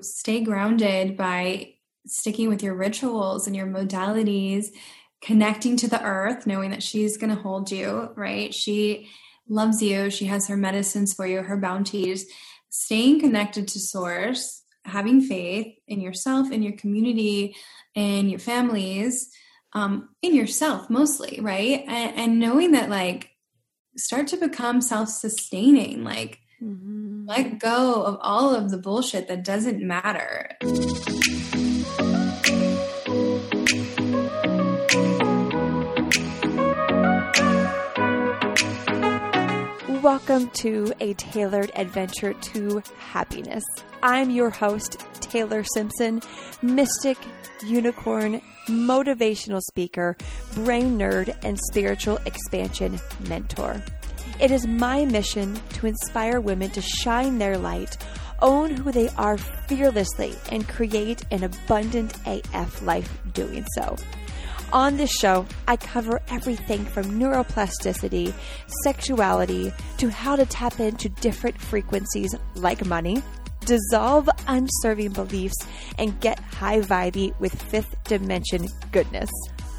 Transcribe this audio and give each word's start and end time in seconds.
stay 0.00 0.40
grounded 0.40 1.16
by 1.16 1.74
sticking 2.06 2.48
with 2.48 2.62
your 2.62 2.74
rituals 2.74 3.46
and 3.46 3.54
your 3.54 3.66
modalities, 3.66 4.68
connecting 5.20 5.76
to 5.76 5.88
the 5.88 6.02
earth, 6.02 6.46
knowing 6.46 6.70
that 6.70 6.82
she's 6.82 7.16
going 7.16 7.34
to 7.34 7.42
hold 7.42 7.70
you, 7.70 8.10
right? 8.14 8.54
She 8.54 9.08
loves 9.48 9.82
you. 9.82 10.10
She 10.10 10.26
has 10.26 10.48
her 10.48 10.56
medicines 10.56 11.12
for 11.14 11.26
you, 11.26 11.42
her 11.42 11.56
bounties. 11.56 12.26
Staying 12.70 13.20
connected 13.20 13.66
to 13.68 13.78
source, 13.78 14.62
having 14.84 15.20
faith 15.20 15.74
in 15.86 16.00
yourself, 16.00 16.50
in 16.50 16.62
your 16.62 16.74
community, 16.76 17.56
in 17.94 18.28
your 18.28 18.38
families, 18.38 19.30
um, 19.72 20.10
in 20.22 20.34
yourself 20.34 20.88
mostly, 20.88 21.40
right? 21.40 21.84
And, 21.86 22.16
and 22.16 22.40
knowing 22.40 22.72
that, 22.72 22.90
like, 22.90 23.30
start 23.96 24.28
to 24.28 24.36
become 24.36 24.80
self 24.80 25.08
sustaining. 25.08 26.04
Like, 26.04 26.38
mm-hmm. 26.62 27.26
let 27.26 27.58
go 27.58 28.02
of 28.02 28.18
all 28.20 28.54
of 28.54 28.70
the 28.70 28.78
bullshit 28.78 29.28
that 29.28 29.44
doesn't 29.44 29.80
matter. 29.80 30.56
Welcome 40.02 40.48
to 40.50 40.92
a 41.00 41.14
tailored 41.14 41.70
adventure 41.74 42.32
to 42.32 42.82
happiness. 42.98 43.64
I'm 44.02 44.30
your 44.30 44.50
host, 44.50 45.04
Taylor 45.20 45.64
Simpson, 45.74 46.22
mystic, 46.62 47.18
unicorn, 47.66 48.40
motivational 48.68 49.60
speaker, 49.60 50.16
brain 50.54 50.98
nerd, 50.98 51.36
and 51.44 51.58
spiritual 51.70 52.18
expansion 52.26 52.98
mentor. 53.28 53.82
It 54.40 54.52
is 54.52 54.68
my 54.68 55.04
mission 55.04 55.60
to 55.74 55.86
inspire 55.86 56.40
women 56.40 56.70
to 56.70 56.80
shine 56.80 57.38
their 57.38 57.58
light, 57.58 57.98
own 58.40 58.70
who 58.70 58.92
they 58.92 59.08
are 59.16 59.36
fearlessly, 59.36 60.32
and 60.52 60.68
create 60.68 61.24
an 61.32 61.42
abundant 61.42 62.14
AF 62.24 62.80
life 62.82 63.18
doing 63.34 63.66
so. 63.74 63.96
On 64.72 64.96
this 64.96 65.10
show, 65.10 65.44
I 65.66 65.76
cover 65.76 66.20
everything 66.28 66.84
from 66.84 67.18
neuroplasticity, 67.18 68.32
sexuality, 68.84 69.72
to 69.96 70.08
how 70.08 70.36
to 70.36 70.46
tap 70.46 70.78
into 70.78 71.08
different 71.08 71.60
frequencies 71.60 72.32
like 72.54 72.86
money, 72.86 73.22
dissolve 73.64 74.30
unserving 74.46 75.12
beliefs, 75.12 75.56
and 75.98 76.20
get 76.20 76.38
high 76.38 76.80
vibey 76.80 77.38
with 77.40 77.60
fifth 77.60 77.96
dimension 78.04 78.66
goodness. 78.92 79.30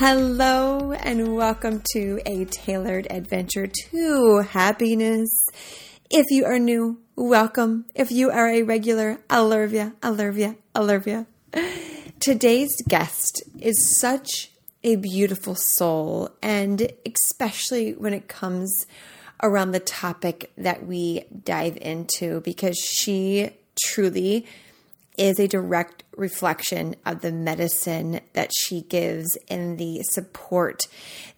Hello, 0.00 0.92
and 0.92 1.34
welcome 1.34 1.82
to 1.90 2.20
a 2.24 2.44
tailored 2.44 3.08
adventure 3.10 3.66
to 3.66 4.44
happiness. 4.48 5.28
If 6.08 6.26
you 6.30 6.44
are 6.44 6.60
new, 6.60 7.00
welcome. 7.16 7.84
If 7.96 8.12
you 8.12 8.30
are 8.30 8.48
a 8.48 8.62
regular, 8.62 9.18
I 9.28 9.40
love 9.40 9.72
you. 9.72 11.26
Today's 12.20 12.70
guest 12.86 13.42
is 13.58 13.98
such 13.98 14.52
a 14.84 14.94
beautiful 14.94 15.56
soul, 15.56 16.30
and 16.40 16.92
especially 17.04 17.94
when 17.94 18.14
it 18.14 18.28
comes 18.28 18.86
around 19.42 19.72
the 19.72 19.80
topic 19.80 20.52
that 20.56 20.86
we 20.86 21.24
dive 21.42 21.76
into, 21.76 22.40
because 22.42 22.78
she 22.78 23.50
truly 23.84 24.46
is 25.18 25.38
a 25.38 25.48
direct 25.48 26.04
reflection 26.16 26.94
of 27.04 27.20
the 27.20 27.32
medicine 27.32 28.20
that 28.32 28.50
she 28.56 28.82
gives 28.82 29.36
and 29.48 29.78
the 29.78 30.02
support 30.04 30.86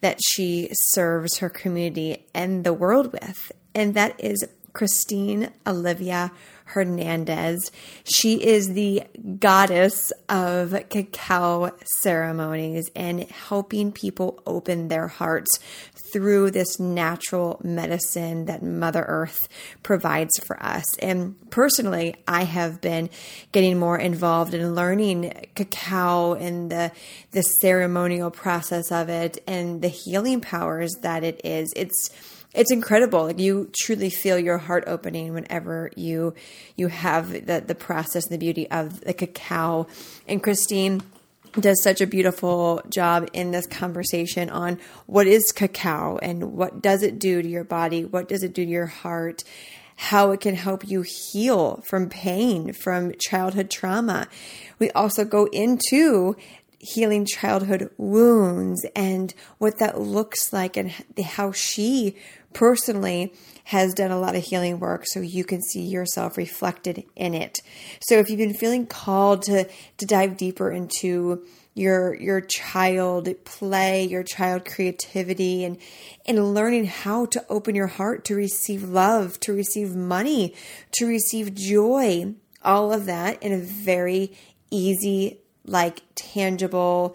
that 0.00 0.18
she 0.24 0.68
serves 0.72 1.38
her 1.38 1.48
community 1.48 2.26
and 2.34 2.64
the 2.64 2.72
world 2.72 3.12
with. 3.12 3.50
And 3.74 3.94
that 3.94 4.22
is 4.22 4.46
Christine 4.72 5.50
Olivia 5.66 6.32
Hernandez. 6.70 7.70
She 8.04 8.34
is 8.34 8.74
the 8.74 9.02
goddess 9.40 10.12
of 10.28 10.74
cacao 10.88 11.72
ceremonies 12.00 12.90
and 12.94 13.24
helping 13.24 13.90
people 13.90 14.40
open 14.46 14.88
their 14.88 15.08
hearts 15.08 15.58
through 16.12 16.50
this 16.50 16.78
natural 16.78 17.60
medicine 17.62 18.44
that 18.46 18.62
Mother 18.62 19.04
Earth 19.06 19.48
provides 19.82 20.32
for 20.44 20.60
us. 20.62 20.84
And 20.98 21.34
personally, 21.50 22.16
I 22.26 22.44
have 22.44 22.80
been 22.80 23.10
getting 23.52 23.78
more 23.78 23.98
involved 23.98 24.54
in 24.54 24.74
learning 24.74 25.48
cacao 25.54 26.34
and 26.34 26.70
the 26.70 26.92
the 27.32 27.42
ceremonial 27.42 28.30
process 28.30 28.90
of 28.90 29.08
it 29.08 29.42
and 29.46 29.82
the 29.82 29.88
healing 29.88 30.40
powers 30.40 30.92
that 31.02 31.24
it 31.24 31.40
is. 31.44 31.72
It's 31.76 32.10
it's 32.54 32.72
incredible. 32.72 33.24
Like 33.24 33.38
you 33.38 33.70
truly 33.78 34.10
feel 34.10 34.38
your 34.38 34.58
heart 34.58 34.84
opening 34.86 35.32
whenever 35.32 35.90
you 35.96 36.34
you 36.76 36.88
have 36.88 37.46
the 37.46 37.62
the 37.64 37.74
process 37.74 38.24
and 38.26 38.34
the 38.34 38.38
beauty 38.38 38.70
of 38.70 39.00
the 39.02 39.14
cacao. 39.14 39.86
And 40.26 40.42
Christine 40.42 41.02
does 41.52 41.82
such 41.82 42.00
a 42.00 42.06
beautiful 42.06 42.80
job 42.88 43.28
in 43.32 43.50
this 43.50 43.66
conversation 43.66 44.50
on 44.50 44.78
what 45.06 45.26
is 45.26 45.52
cacao 45.52 46.18
and 46.18 46.52
what 46.52 46.80
does 46.80 47.02
it 47.02 47.18
do 47.18 47.42
to 47.42 47.48
your 47.48 47.64
body, 47.64 48.04
what 48.04 48.28
does 48.28 48.42
it 48.42 48.54
do 48.54 48.64
to 48.64 48.70
your 48.70 48.86
heart, 48.86 49.42
how 49.96 50.30
it 50.30 50.40
can 50.40 50.54
help 50.54 50.88
you 50.88 51.04
heal 51.32 51.82
from 51.84 52.08
pain, 52.08 52.72
from 52.72 53.12
childhood 53.18 53.70
trauma. 53.70 54.28
We 54.78 54.90
also 54.92 55.24
go 55.24 55.46
into 55.46 56.36
healing 56.78 57.26
childhood 57.26 57.90
wounds 57.98 58.86
and 58.96 59.34
what 59.58 59.78
that 59.78 60.00
looks 60.00 60.52
like 60.52 60.76
and 60.78 60.90
how 61.22 61.52
she 61.52 62.16
personally 62.52 63.32
has 63.64 63.94
done 63.94 64.10
a 64.10 64.18
lot 64.18 64.34
of 64.34 64.42
healing 64.42 64.80
work 64.80 65.04
so 65.06 65.20
you 65.20 65.44
can 65.44 65.62
see 65.62 65.82
yourself 65.82 66.36
reflected 66.36 67.04
in 67.14 67.34
it. 67.34 67.58
So 68.00 68.18
if 68.18 68.28
you've 68.28 68.38
been 68.38 68.54
feeling 68.54 68.86
called 68.86 69.42
to 69.42 69.68
to 69.98 70.06
dive 70.06 70.36
deeper 70.36 70.70
into 70.70 71.44
your 71.74 72.14
your 72.14 72.40
child 72.40 73.28
play, 73.44 74.04
your 74.04 74.22
child 74.22 74.64
creativity 74.64 75.64
and 75.64 75.78
and 76.26 76.54
learning 76.54 76.86
how 76.86 77.26
to 77.26 77.44
open 77.48 77.74
your 77.74 77.86
heart 77.86 78.24
to 78.26 78.34
receive 78.34 78.82
love, 78.82 79.38
to 79.40 79.52
receive 79.52 79.94
money, 79.94 80.54
to 80.92 81.06
receive 81.06 81.54
joy, 81.54 82.34
all 82.64 82.92
of 82.92 83.06
that 83.06 83.42
in 83.42 83.52
a 83.52 83.58
very 83.58 84.32
easy 84.70 85.38
like 85.64 86.02
tangible 86.14 87.14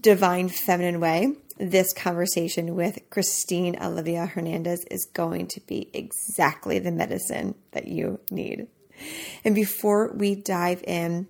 divine 0.00 0.48
feminine 0.48 1.00
way 1.00 1.34
this 1.58 1.92
conversation 1.92 2.74
with 2.74 2.98
Christine 3.10 3.76
Olivia 3.82 4.26
Hernandez 4.26 4.84
is 4.90 5.08
going 5.12 5.46
to 5.48 5.60
be 5.60 5.90
exactly 5.92 6.78
the 6.78 6.90
medicine 6.90 7.54
that 7.72 7.88
you 7.88 8.20
need. 8.30 8.66
And 9.44 9.54
before 9.54 10.12
we 10.12 10.34
dive 10.34 10.82
in, 10.86 11.26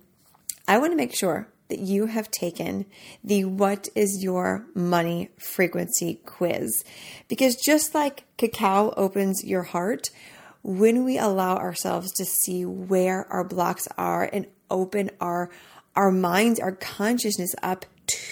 I 0.67 0.77
want 0.77 0.91
to 0.91 0.97
make 0.97 1.15
sure 1.15 1.47
that 1.69 1.79
you 1.79 2.05
have 2.07 2.29
taken 2.29 2.85
the 3.23 3.45
What 3.45 3.89
is 3.95 4.23
Your 4.23 4.67
Money 4.75 5.29
Frequency 5.39 6.21
quiz. 6.25 6.83
Because 7.27 7.55
just 7.55 7.95
like 7.95 8.25
cacao 8.37 8.93
opens 8.95 9.43
your 9.43 9.63
heart, 9.63 10.09
when 10.61 11.03
we 11.03 11.17
allow 11.17 11.57
ourselves 11.57 12.11
to 12.13 12.25
see 12.25 12.63
where 12.63 13.25
our 13.31 13.43
blocks 13.43 13.87
are 13.97 14.29
and 14.31 14.47
open 14.69 15.09
our 15.19 15.49
our 15.95 16.11
minds, 16.11 16.59
our 16.59 16.71
consciousness 16.71 17.53
up 17.61 17.85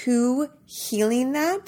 to 0.03 0.49
healing 0.65 1.33
that, 1.33 1.67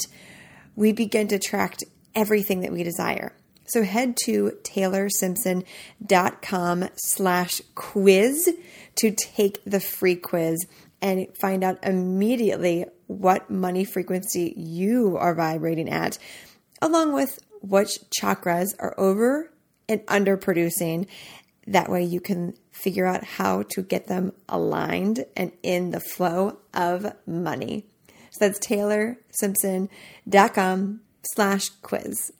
we 0.75 0.91
begin 0.91 1.27
to 1.29 1.35
attract 1.35 1.83
everything 2.15 2.61
that 2.61 2.71
we 2.71 2.83
desire. 2.83 3.33
So 3.65 3.83
head 3.83 4.15
to 4.25 4.57
taylorsimpson.com 4.63 6.89
slash 6.95 7.61
quiz 7.75 8.57
to 8.95 9.11
take 9.11 9.63
the 9.65 9.79
free 9.79 10.15
quiz 10.15 10.65
and 11.01 11.27
find 11.39 11.63
out 11.63 11.79
immediately 11.83 12.85
what 13.07 13.49
money 13.49 13.83
frequency 13.83 14.53
you 14.55 15.17
are 15.17 15.35
vibrating 15.35 15.89
at, 15.89 16.17
along 16.81 17.13
with 17.13 17.39
which 17.61 17.99
chakras 18.21 18.75
are 18.79 18.93
over 18.97 19.51
and 19.87 20.01
under 20.07 20.37
producing. 20.37 21.07
That 21.67 21.89
way 21.89 22.03
you 22.03 22.19
can 22.19 22.53
figure 22.71 23.05
out 23.05 23.23
how 23.23 23.63
to 23.69 23.81
get 23.81 24.07
them 24.07 24.33
aligned 24.49 25.25
and 25.35 25.51
in 25.61 25.91
the 25.91 25.99
flow 25.99 26.59
of 26.73 27.13
money. 27.25 27.85
So 28.33 28.47
that's 28.47 28.59
taylorsimpson.com 28.59 31.01
slash 31.35 31.69
quiz. 31.83 32.33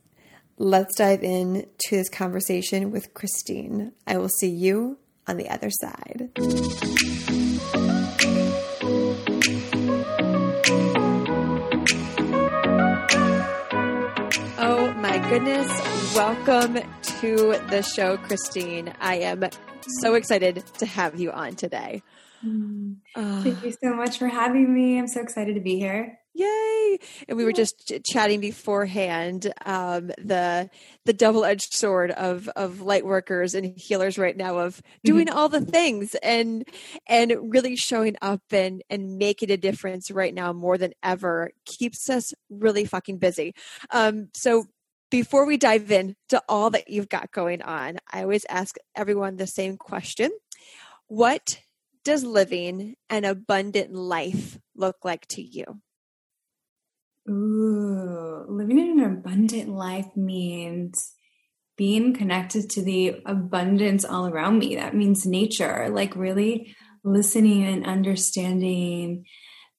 Let's 0.57 0.98
dive 0.98 1.24
in 1.24 1.68
to 1.86 1.95
this 1.95 2.10
conversation 2.10 2.90
with 2.90 3.13
Christine. 3.13 3.92
I 4.07 4.18
will 4.18 4.30
see 4.30 4.50
you 4.50 4.98
on 5.28 5.38
the 5.38 5.50
other 5.50 5.69
side. 5.69 6.31
Oh 14.57 14.92
my 14.98 15.19
goodness. 15.30 15.68
Welcome 16.16 16.80
to 17.19 17.60
the 17.69 17.84
show, 17.84 18.18
Christine. 18.18 18.92
I 19.00 19.18
am 19.18 19.44
so 20.01 20.16
excited 20.16 20.63
to 20.80 20.88
have 20.88 21.19
you 21.19 21.31
on 21.31 21.56
today. 21.56 22.01
Mm. 22.45 22.98
Thank 23.16 23.63
you 23.63 23.72
so 23.72 23.94
much 23.94 24.18
for 24.18 24.28
having 24.28 24.74
me. 24.74 24.98
I'm 24.98 25.07
so 25.07 25.22
excited 25.22 25.56
to 25.56 25.62
be 25.62 25.78
here. 25.80 26.19
Yay! 26.36 26.98
And 27.28 27.38
we 27.38 27.45
were 27.45 27.51
just 27.51 27.88
ch- 27.88 28.04
chatting 28.04 28.40
beforehand. 28.40 29.54
Um, 29.66 30.07
the 30.18 30.69
the 31.06 31.13
double 31.13 31.45
edged 31.45 31.74
sword 31.74 32.10
of 32.10 32.50
of 32.56 32.81
light 32.81 33.06
workers 33.06 33.54
and 33.54 33.78
healers 33.78 34.18
right 34.18 34.36
now 34.36 34.57
of 34.57 34.81
doing 35.04 35.28
mm-hmm. 35.28 35.38
all 35.38 35.48
the 35.48 35.62
things 35.62 36.16
and 36.24 36.68
and 37.07 37.54
really 37.54 37.75
showing 37.75 38.16
up 38.24 38.42
and 38.50 38.81
and 38.89 39.19
making 39.19 39.51
a 39.51 39.57
difference 39.57 40.10
right 40.10 40.34
now 40.34 40.54
more 40.54 40.78
than 40.78 40.94
ever 41.04 41.51
keeps 41.66 42.10
us 42.10 42.34
really 42.50 42.86
fucking 42.86 43.19
busy. 43.19 43.54
Um, 43.92 44.30
so 44.34 44.66
before 45.12 45.46
we 45.46 45.57
dive 45.57 45.92
in 45.92 46.16
to 46.30 46.42
all 46.50 46.72
that 46.72 46.89
you've 46.89 47.10
got 47.10 47.31
going 47.31 47.62
on, 47.62 47.98
I 48.12 48.24
always 48.24 48.46
ask 48.50 48.75
everyone 48.96 49.36
the 49.36 49.46
same 49.46 49.78
question: 49.78 50.31
What 51.06 51.60
does 52.04 52.24
living 52.24 52.96
an 53.10 53.26
abundant 53.26 53.94
life 53.94 54.60
look 54.76 54.98
like 55.04 55.26
to 55.28 55.42
you? 55.42 55.82
Ooh, 57.30 58.46
living 58.50 58.80
in 58.80 59.00
an 59.00 59.06
abundant 59.06 59.70
life 59.70 60.08
means 60.16 61.14
being 61.78 62.14
connected 62.14 62.70
to 62.70 62.84
the 62.84 63.22
abundance 63.26 64.06
all 64.06 64.28
around 64.28 64.60
me. 64.60 64.76
That 64.76 64.96
means 64.96 65.26
nature, 65.26 65.90
like 65.90 66.16
really 66.16 66.76
listening 67.04 67.64
and 67.64 67.86
understanding 67.86 69.26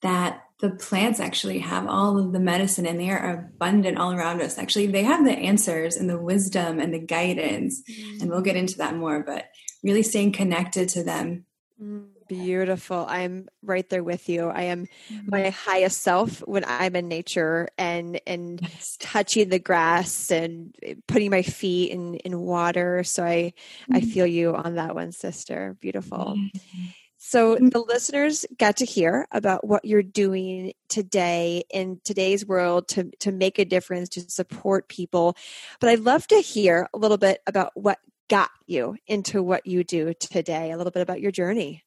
that 0.02 0.40
the 0.60 0.70
plants 0.70 1.20
actually 1.20 1.58
have 1.58 1.86
all 1.86 2.18
of 2.18 2.32
the 2.32 2.40
medicine 2.40 2.86
and 2.86 2.98
they 2.98 3.10
are 3.10 3.48
abundant 3.52 3.98
all 3.98 4.12
around 4.12 4.40
us. 4.40 4.58
Actually, 4.58 4.86
they 4.86 5.02
have 5.02 5.24
the 5.24 5.32
answers 5.32 5.96
and 5.96 6.08
the 6.08 6.18
wisdom 6.18 6.80
and 6.80 6.92
the 6.92 6.98
guidance. 6.98 7.82
Mm. 7.90 8.22
And 8.22 8.30
we'll 8.30 8.40
get 8.40 8.56
into 8.56 8.78
that 8.78 8.96
more, 8.96 9.22
but 9.22 9.46
really 9.82 10.02
staying 10.02 10.32
connected 10.32 10.88
to 10.90 11.04
them. 11.04 11.44
Mm. 11.82 12.06
Beautiful. 12.28 13.06
I'm 13.08 13.48
right 13.62 13.88
there 13.88 14.04
with 14.04 14.28
you. 14.28 14.48
I 14.48 14.62
am 14.62 14.86
mm-hmm. 15.10 15.30
my 15.30 15.50
highest 15.50 16.02
self 16.02 16.40
when 16.40 16.64
I'm 16.66 16.96
in 16.96 17.08
nature 17.08 17.68
and 17.78 18.20
and 18.26 18.60
yes. 18.62 18.96
touching 19.00 19.48
the 19.48 19.58
grass 19.58 20.30
and 20.30 20.74
putting 21.06 21.30
my 21.30 21.42
feet 21.42 21.90
in 21.90 22.16
in 22.16 22.40
water. 22.40 23.04
So 23.04 23.24
I 23.24 23.52
mm-hmm. 23.82 23.96
I 23.96 24.00
feel 24.00 24.26
you 24.26 24.54
on 24.54 24.76
that 24.76 24.94
one, 24.94 25.12
sister. 25.12 25.76
Beautiful. 25.80 26.36
Mm-hmm. 26.36 26.84
So 27.26 27.56
the 27.56 27.82
listeners 27.86 28.44
got 28.58 28.76
to 28.76 28.84
hear 28.84 29.26
about 29.32 29.66
what 29.66 29.86
you're 29.86 30.02
doing 30.02 30.74
today 30.88 31.64
in 31.72 32.00
today's 32.04 32.44
world 32.44 32.88
to 32.88 33.10
to 33.20 33.32
make 33.32 33.58
a 33.58 33.64
difference 33.64 34.10
to 34.10 34.20
support 34.28 34.88
people. 34.88 35.36
But 35.80 35.90
I'd 35.90 36.00
love 36.00 36.26
to 36.28 36.36
hear 36.36 36.86
a 36.92 36.98
little 36.98 37.16
bit 37.16 37.40
about 37.46 37.72
what 37.74 37.98
got 38.28 38.50
you 38.66 38.96
into 39.06 39.42
what 39.42 39.66
you 39.66 39.84
do 39.84 40.14
today, 40.14 40.70
a 40.70 40.76
little 40.76 40.90
bit 40.90 41.02
about 41.02 41.20
your 41.20 41.32
journey. 41.32 41.83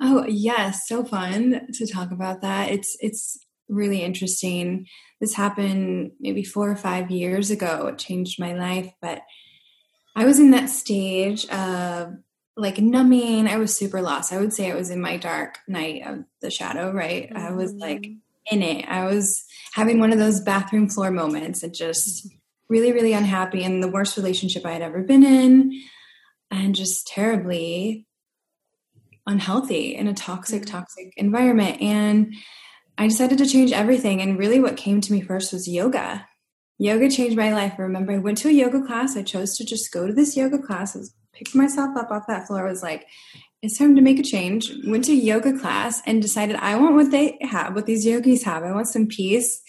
Oh, 0.00 0.24
yes, 0.28 0.86
so 0.86 1.04
fun 1.04 1.68
to 1.72 1.86
talk 1.86 2.10
about 2.12 2.42
that. 2.42 2.70
It's 2.70 2.96
it's 3.00 3.44
really 3.68 4.02
interesting. 4.02 4.86
This 5.20 5.34
happened 5.34 6.12
maybe 6.20 6.44
4 6.44 6.70
or 6.70 6.76
5 6.76 7.10
years 7.10 7.50
ago. 7.50 7.88
It 7.88 7.98
changed 7.98 8.40
my 8.40 8.54
life, 8.54 8.90
but 9.02 9.22
I 10.16 10.24
was 10.24 10.40
in 10.40 10.52
that 10.52 10.70
stage 10.70 11.46
of 11.46 12.14
like 12.56 12.78
numbing. 12.78 13.46
I 13.46 13.56
was 13.56 13.76
super 13.76 14.02
lost. 14.02 14.32
I 14.32 14.38
would 14.38 14.52
say 14.52 14.70
I 14.70 14.74
was 14.74 14.90
in 14.90 15.00
my 15.00 15.16
dark 15.16 15.58
night 15.68 16.02
of 16.04 16.24
the 16.40 16.50
shadow, 16.50 16.90
right? 16.92 17.30
Mm-hmm. 17.30 17.46
I 17.46 17.52
was 17.52 17.72
like 17.74 18.02
mm-hmm. 18.02 18.56
in 18.56 18.62
it. 18.62 18.84
I 18.88 19.04
was 19.04 19.44
having 19.74 20.00
one 20.00 20.12
of 20.12 20.18
those 20.18 20.40
bathroom 20.40 20.88
floor 20.88 21.12
moments 21.12 21.62
and 21.62 21.72
just 21.72 22.26
mm-hmm. 22.26 22.36
really, 22.68 22.92
really 22.92 23.12
unhappy 23.12 23.62
in 23.62 23.80
the 23.80 23.88
worst 23.88 24.16
relationship 24.16 24.66
I 24.66 24.72
had 24.72 24.82
ever 24.82 25.02
been 25.02 25.24
in 25.24 25.80
and 26.50 26.74
just 26.74 27.06
terribly 27.06 28.07
unhealthy 29.28 29.94
in 29.94 30.08
a 30.08 30.14
toxic, 30.14 30.62
mm-hmm. 30.62 30.76
toxic 30.76 31.12
environment. 31.16 31.80
And 31.80 32.34
I 32.96 33.06
decided 33.06 33.38
to 33.38 33.46
change 33.46 33.70
everything. 33.70 34.20
And 34.20 34.38
really, 34.38 34.58
what 34.58 34.76
came 34.76 35.00
to 35.00 35.12
me 35.12 35.20
first 35.20 35.52
was 35.52 35.68
yoga. 35.68 36.26
Yoga 36.78 37.08
changed 37.08 37.36
my 37.36 37.52
life. 37.52 37.74
I 37.78 37.82
remember 37.82 38.12
I 38.12 38.18
went 38.18 38.38
to 38.38 38.48
a 38.48 38.52
yoga 38.52 38.84
class. 38.84 39.16
I 39.16 39.22
chose 39.22 39.56
to 39.58 39.64
just 39.64 39.92
go 39.92 40.06
to 40.06 40.12
this 40.12 40.36
yoga 40.36 40.58
class. 40.58 40.96
I 40.96 41.00
was, 41.00 41.14
picked 41.32 41.54
myself 41.54 41.96
up 41.96 42.10
off 42.10 42.26
that 42.26 42.48
floor. 42.48 42.66
I 42.66 42.70
was 42.70 42.82
like, 42.82 43.06
it's 43.62 43.78
time 43.78 43.94
to 43.94 44.02
make 44.02 44.18
a 44.18 44.24
change. 44.24 44.72
Went 44.86 45.04
to 45.04 45.14
yoga 45.14 45.56
class 45.56 46.02
and 46.06 46.22
decided 46.22 46.56
I 46.56 46.76
want 46.76 46.96
what 46.96 47.10
they 47.10 47.38
have, 47.42 47.74
what 47.74 47.86
these 47.86 48.04
yogis 48.04 48.42
have. 48.44 48.64
I 48.64 48.72
want 48.72 48.88
some 48.88 49.06
peace 49.06 49.62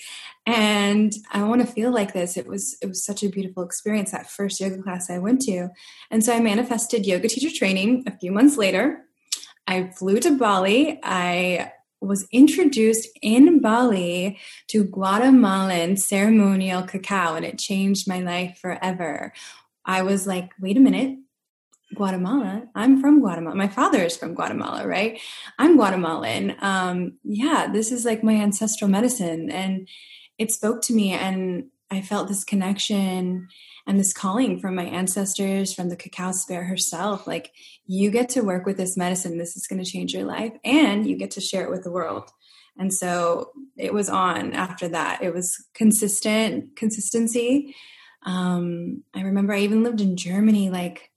and 0.46 1.14
I 1.32 1.44
want 1.44 1.62
to 1.62 1.68
feel 1.68 1.92
like 1.92 2.14
this. 2.14 2.38
It 2.38 2.48
was 2.48 2.78
it 2.82 2.88
was 2.88 3.04
such 3.04 3.24
a 3.24 3.30
beautiful 3.30 3.64
experience 3.64 4.12
that 4.12 4.30
first 4.30 4.60
yoga 4.60 4.82
class 4.82 5.10
I 5.10 5.20
went 5.20 5.42
to. 5.42 5.70
And 6.10 6.24
so 6.24 6.34
I 6.34 6.40
manifested 6.40 7.06
yoga 7.06 7.28
teacher 7.28 7.56
training 7.56 8.04
a 8.08 8.18
few 8.18 8.32
months 8.32 8.58
later 8.58 9.06
I 9.70 9.92
flew 9.92 10.20
to 10.22 10.36
Bali. 10.36 11.00
I 11.04 11.72
was 12.02 12.28
introduced 12.32 13.08
in 13.22 13.60
Bali 13.60 14.40
to 14.70 14.84
Guatemalan 14.84 15.96
ceremonial 15.96 16.82
cacao, 16.82 17.36
and 17.36 17.46
it 17.46 17.60
changed 17.60 18.08
my 18.08 18.20
life 18.20 18.58
forever. 18.60 19.32
I 19.86 20.02
was 20.02 20.26
like, 20.26 20.50
wait 20.60 20.76
a 20.76 20.80
minute, 20.80 21.20
Guatemala. 21.94 22.64
I'm 22.74 23.00
from 23.00 23.20
Guatemala. 23.20 23.56
My 23.56 23.68
father 23.68 24.02
is 24.02 24.18
from 24.18 24.34
Guatemala, 24.34 24.88
right? 24.88 25.22
I'm 25.60 25.76
Guatemalan. 25.76 26.56
Um, 26.62 27.20
yeah, 27.24 27.70
this 27.72 27.92
is 27.92 28.06
like 28.06 28.24
my 28.24 28.34
ancestral 28.34 28.90
medicine. 28.90 29.52
And 29.52 29.88
it 30.40 30.50
spoke 30.50 30.82
to 30.84 30.94
me, 30.94 31.12
and 31.12 31.66
I 31.92 32.02
felt 32.02 32.28
this 32.28 32.44
connection 32.44 33.48
and 33.90 34.00
this 34.00 34.14
calling 34.14 34.60
from 34.60 34.76
my 34.76 34.84
ancestors, 34.84 35.74
from 35.74 35.90
the 35.90 35.96
cacao 35.96 36.32
spirit 36.32 36.68
herself. 36.68 37.26
Like, 37.26 37.52
you 37.88 38.12
get 38.12 38.30
to 38.30 38.42
work 38.42 38.68
with 38.68 38.78
this 38.78 38.96
medicine. 38.96 39.40
This 39.40 39.58
is 39.58 39.66
going 39.66 39.84
to 39.84 39.92
change 39.92 40.14
your 40.14 40.26
life, 40.26 40.54
and 40.64 41.08
you 41.08 41.18
get 41.18 41.32
to 41.32 41.42
share 41.42 41.64
it 41.64 41.72
with 41.72 41.84
the 41.84 41.90
world. 41.90 42.30
And 42.78 42.94
so 42.94 43.50
it 43.76 43.92
was 43.92 44.08
on 44.08 44.54
after 44.54 44.90
that. 44.90 45.24
It 45.24 45.34
was 45.34 45.66
consistent, 45.74 46.76
consistency. 46.76 47.76
Um, 48.28 49.04
I 49.16 49.22
remember 49.22 49.54
I 49.54 49.62
even 49.62 49.84
lived 49.84 50.02
in 50.02 50.16
Germany. 50.16 50.70
Like 50.70 51.10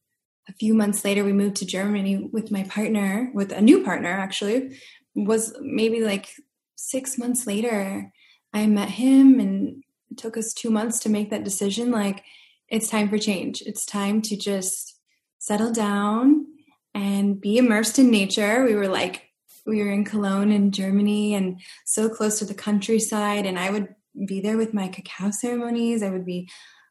a 0.48 0.54
few 0.54 0.72
months 0.72 1.04
later, 1.04 1.24
we 1.24 1.34
moved 1.34 1.56
to 1.56 1.66
Germany 1.66 2.30
with 2.32 2.50
my 2.50 2.62
partner, 2.64 3.30
with 3.34 3.52
a 3.52 3.60
new 3.60 3.84
partner 3.84 4.08
actually. 4.08 4.78
Was 5.14 5.54
maybe 5.60 6.00
like 6.00 6.30
six 6.76 7.18
months 7.18 7.46
later, 7.46 8.10
I 8.54 8.66
met 8.66 8.88
him 8.88 9.38
and 9.38 9.84
it 10.10 10.16
took 10.16 10.38
us 10.38 10.54
two 10.54 10.70
months 10.70 11.00
to 11.00 11.10
make 11.10 11.28
that 11.28 11.44
decision. 11.44 11.90
Like, 11.90 12.24
it's 12.72 12.88
time 12.88 13.10
for 13.10 13.18
change. 13.18 13.62
It's 13.66 13.84
time 13.84 14.22
to 14.22 14.36
just 14.36 14.98
settle 15.38 15.72
down 15.72 16.46
and 16.94 17.38
be 17.38 17.58
immersed 17.58 17.98
in 17.98 18.10
nature. 18.10 18.64
We 18.64 18.74
were 18.74 18.88
like, 18.88 19.28
we 19.66 19.84
were 19.84 19.90
in 19.90 20.06
Cologne 20.06 20.50
in 20.50 20.72
Germany 20.72 21.34
and 21.34 21.60
so 21.84 22.08
close 22.08 22.38
to 22.38 22.46
the 22.46 22.54
countryside. 22.54 23.44
And 23.44 23.58
I 23.58 23.70
would 23.70 23.94
be 24.26 24.40
there 24.40 24.56
with 24.56 24.72
my 24.72 24.88
cacao 24.88 25.30
ceremonies. 25.30 26.02
I 26.02 26.08
would 26.08 26.24
be 26.24 26.48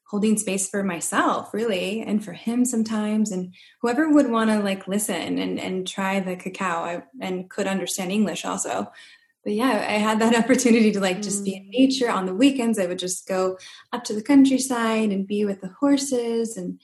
holding 0.08 0.38
space 0.38 0.70
for 0.70 0.84
myself, 0.84 1.52
really, 1.52 2.02
and 2.02 2.24
for 2.24 2.34
him 2.34 2.64
sometimes. 2.64 3.32
And 3.32 3.56
whoever 3.82 4.08
would 4.08 4.30
want 4.30 4.52
to 4.52 4.60
like 4.60 4.88
listen 4.88 5.40
and, 5.40 5.60
and 5.60 5.88
try 5.88 6.20
the 6.20 6.36
cacao 6.36 6.84
I, 6.84 7.04
and 7.20 7.50
could 7.50 7.66
understand 7.66 8.12
English 8.12 8.46
also 8.46 8.92
but 9.44 9.54
yeah, 9.54 9.86
I 9.88 9.94
had 9.94 10.20
that 10.20 10.36
opportunity 10.44 10.92
to 10.92 11.00
like 11.00 11.22
just 11.22 11.44
be 11.44 11.56
in 11.56 11.64
mm. 11.64 11.70
nature 11.72 12.10
on 12.10 12.26
the 12.26 12.36
weekends. 12.36 12.80
I 12.80 12.86
would 12.86 13.00
just 13.00 13.28
go 13.28 13.58
up 13.92 14.04
to 14.06 14.14
the 14.14 14.22
countryside 14.22 15.12
and 15.12 15.28
be 15.28 15.46
with 15.46 15.62
the 15.62 15.74
horses 15.80 16.58
and 16.58 16.80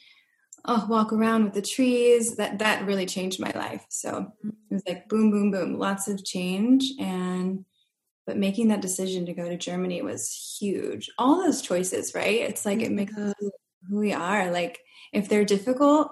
oh, 0.65 0.85
walk 0.89 1.13
around 1.13 1.45
with 1.45 1.53
the 1.53 1.61
trees. 1.61 2.35
That 2.37 2.59
that 2.59 2.85
really 2.85 3.05
changed 3.05 3.39
my 3.39 3.51
life. 3.55 3.85
So 3.89 4.33
it 4.43 4.73
was 4.73 4.83
like 4.87 5.07
boom, 5.07 5.31
boom, 5.31 5.51
boom, 5.51 5.77
lots 5.77 6.07
of 6.07 6.23
change. 6.25 6.91
And 6.99 7.65
but 8.25 8.37
making 8.37 8.67
that 8.69 8.81
decision 8.81 9.25
to 9.25 9.33
go 9.33 9.47
to 9.47 9.57
Germany 9.57 10.01
was 10.01 10.57
huge. 10.59 11.09
All 11.17 11.37
those 11.37 11.61
choices, 11.61 12.13
right? 12.13 12.41
It's 12.41 12.65
like 12.65 12.81
it 12.81 12.91
makes 12.91 13.15
us 13.15 13.33
who 13.89 13.99
we 13.99 14.13
are. 14.13 14.51
Like 14.51 14.79
if 15.13 15.29
they're 15.29 15.45
difficult 15.45 16.11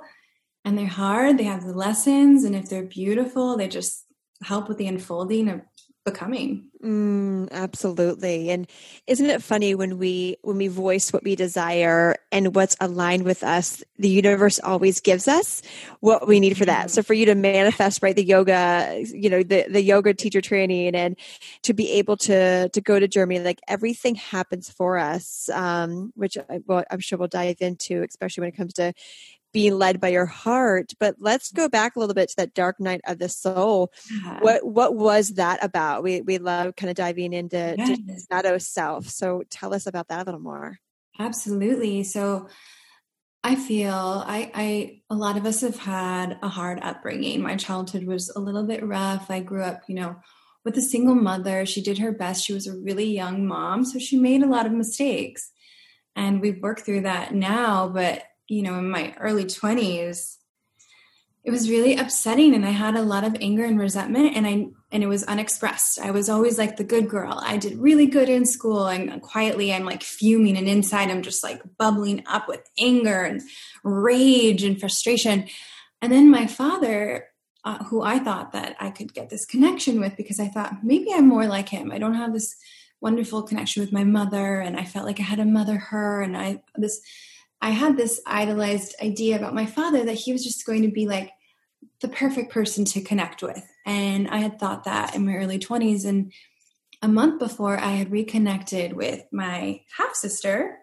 and 0.63 0.77
they're 0.77 0.87
hard, 0.87 1.37
they 1.37 1.43
have 1.43 1.65
the 1.65 1.73
lessons, 1.73 2.43
and 2.43 2.55
if 2.55 2.69
they're 2.69 2.85
beautiful, 2.85 3.57
they 3.57 3.67
just 3.67 4.05
help 4.41 4.67
with 4.67 4.77
the 4.77 4.87
unfolding 4.87 5.49
of 5.49 5.61
becoming. 6.05 6.69
Mm, 6.83 7.51
absolutely. 7.51 8.51
And 8.51 8.67
isn't 9.07 9.25
it 9.25 9.41
funny 9.41 9.73
when 9.73 9.97
we 9.97 10.37
when 10.43 10.57
we 10.57 10.67
voice 10.67 11.11
what 11.11 11.23
we 11.23 11.35
desire 11.35 12.15
and 12.31 12.55
what's 12.55 12.77
aligned 12.79 13.23
with 13.23 13.43
us 13.43 13.83
the 13.97 14.09
universe 14.09 14.59
always 14.59 14.99
gives 15.01 15.27
us 15.27 15.63
what 16.01 16.27
we 16.27 16.39
need 16.39 16.57
for 16.57 16.65
that. 16.65 16.91
So 16.91 17.01
for 17.01 17.15
you 17.15 17.25
to 17.25 17.35
manifest 17.35 18.03
right 18.03 18.15
the 18.15 18.23
yoga 18.23 19.03
you 19.11 19.29
know 19.29 19.41
the 19.41 19.65
the 19.69 19.81
yoga 19.81 20.13
teacher 20.13 20.41
training 20.41 20.95
and 20.95 21.17
to 21.63 21.73
be 21.73 21.91
able 21.93 22.17
to 22.17 22.69
to 22.69 22.81
go 22.81 22.99
to 22.99 23.07
germany 23.07 23.39
like 23.39 23.59
everything 23.67 24.15
happens 24.15 24.69
for 24.69 24.97
us 24.97 25.49
um 25.49 26.11
which 26.15 26.37
I, 26.37 26.59
well, 26.65 26.83
i'm 26.91 26.99
sure 26.99 27.17
we'll 27.17 27.27
dive 27.27 27.57
into 27.61 28.03
especially 28.03 28.41
when 28.41 28.49
it 28.49 28.57
comes 28.57 28.73
to 28.73 28.93
being 29.55 29.77
led 29.77 30.01
by 30.01 30.09
your 30.09 30.25
heart. 30.25 30.91
But 30.99 31.15
let's 31.17 31.49
go 31.49 31.69
back 31.69 31.95
a 31.95 31.99
little 31.99 32.13
bit 32.13 32.27
to 32.27 32.35
that 32.39 32.53
dark 32.53 32.77
night 32.77 32.99
of 33.07 33.19
the 33.19 33.29
soul. 33.29 33.93
Yeah. 34.11 34.39
What 34.41 34.67
what 34.67 34.95
was 34.95 35.35
that 35.35 35.63
about? 35.63 36.03
We 36.03 36.19
we 36.19 36.39
love 36.39 36.75
kind 36.75 36.89
of 36.89 36.97
diving 36.97 37.31
into 37.31 37.73
yes. 37.77 38.27
shadow 38.29 38.57
self. 38.57 39.07
So 39.07 39.43
tell 39.49 39.73
us 39.73 39.87
about 39.87 40.09
that 40.09 40.23
a 40.23 40.25
little 40.25 40.41
more. 40.41 40.77
Absolutely. 41.17 42.03
So 42.03 42.49
I 43.45 43.55
feel 43.55 43.93
I, 44.27 44.51
I 44.53 45.01
a 45.09 45.15
lot 45.15 45.37
of 45.37 45.45
us 45.45 45.61
have 45.61 45.79
had 45.79 46.37
a 46.43 46.49
hard 46.49 46.81
upbringing. 46.81 47.41
My 47.41 47.55
childhood 47.55 48.03
was 48.03 48.29
a 48.35 48.41
little 48.41 48.63
bit 48.63 48.85
rough. 48.85 49.31
I 49.31 49.39
grew 49.39 49.63
up, 49.63 49.83
you 49.87 49.95
know, 49.95 50.17
with 50.65 50.75
a 50.75 50.81
single 50.81 51.15
mother. 51.15 51.65
She 51.65 51.81
did 51.81 51.99
her 51.99 52.11
best. 52.11 52.43
She 52.43 52.51
was 52.51 52.67
a 52.67 52.75
really 52.75 53.05
young 53.05 53.47
mom, 53.47 53.85
so 53.85 53.99
she 53.99 54.19
made 54.19 54.43
a 54.43 54.49
lot 54.49 54.65
of 54.65 54.73
mistakes. 54.73 55.49
And 56.13 56.41
we've 56.41 56.61
worked 56.61 56.81
through 56.85 57.01
that 57.01 57.33
now, 57.33 57.87
but 57.87 58.23
you 58.47 58.61
know, 58.61 58.77
in 58.79 58.89
my 58.89 59.15
early 59.19 59.45
20s, 59.45 60.37
it 61.45 61.51
was 61.51 61.69
really 61.69 61.95
upsetting 61.95 62.55
and 62.55 62.65
I 62.65 62.71
had 62.71 62.95
a 62.95 63.03
lot 63.03 63.23
of 63.23 63.37
anger 63.39 63.63
and 63.63 63.79
resentment 63.79 64.35
and 64.35 64.47
I 64.47 64.67
and 64.91 65.03
it 65.03 65.07
was 65.07 65.23
unexpressed. 65.23 65.99
I 65.99 66.09
was 66.09 66.27
always 66.27 66.57
like 66.57 66.77
the 66.77 66.83
good 66.83 67.07
girl. 67.07 67.39
I 67.43 67.57
did 67.57 67.77
really 67.77 68.07
good 68.07 68.29
in 68.29 68.45
school 68.45 68.87
and 68.87 69.21
quietly 69.21 69.71
I'm 69.71 69.85
like 69.85 70.01
fuming 70.01 70.57
and 70.57 70.67
inside 70.67 71.11
I'm 71.11 71.21
just 71.21 71.43
like 71.43 71.61
bubbling 71.77 72.23
up 72.25 72.47
with 72.47 72.61
anger 72.79 73.21
and 73.21 73.41
rage 73.83 74.63
and 74.63 74.79
frustration. 74.79 75.47
And 76.01 76.11
then 76.11 76.31
my 76.31 76.47
father 76.47 77.27
uh, 77.63 77.83
who 77.85 78.01
I 78.01 78.19
thought 78.19 78.53
that 78.53 78.75
I 78.79 78.89
could 78.89 79.13
get 79.13 79.29
this 79.29 79.45
connection 79.45 79.99
with 79.99 80.15
because 80.15 80.39
I 80.39 80.47
thought 80.47 80.83
maybe 80.83 81.11
I'm 81.13 81.27
more 81.27 81.47
like 81.47 81.69
him. 81.69 81.91
I 81.91 81.99
don't 81.99 82.13
have 82.13 82.33
this 82.33 82.55
wonderful 83.01 83.43
connection 83.43 83.81
with 83.81 83.91
my 83.91 84.03
mother 84.03 84.61
and 84.61 84.79
I 84.79 84.83
felt 84.83 85.05
like 85.05 85.19
I 85.19 85.23
had 85.23 85.39
a 85.39 85.45
mother 85.45 85.77
her 85.77 86.21
and 86.21 86.35
I 86.35 86.63
this 86.75 87.01
I 87.61 87.69
had 87.69 87.97
this 87.97 88.21
idolized 88.25 88.95
idea 89.01 89.37
about 89.37 89.55
my 89.55 89.65
father 89.65 90.03
that 90.03 90.13
he 90.13 90.31
was 90.31 90.43
just 90.43 90.65
going 90.65 90.81
to 90.83 90.91
be 90.91 91.07
like 91.07 91.31
the 92.01 92.07
perfect 92.07 92.51
person 92.51 92.85
to 92.85 93.01
connect 93.01 93.41
with. 93.41 93.65
And 93.85 94.27
I 94.27 94.37
had 94.37 94.59
thought 94.59 94.83
that 94.83 95.15
in 95.15 95.25
my 95.25 95.35
early 95.35 95.59
20s. 95.59 96.05
And 96.05 96.31
a 97.01 97.07
month 97.07 97.39
before, 97.39 97.77
I 97.77 97.91
had 97.91 98.11
reconnected 98.11 98.93
with 98.93 99.23
my 99.31 99.81
half 99.97 100.15
sister. 100.15 100.77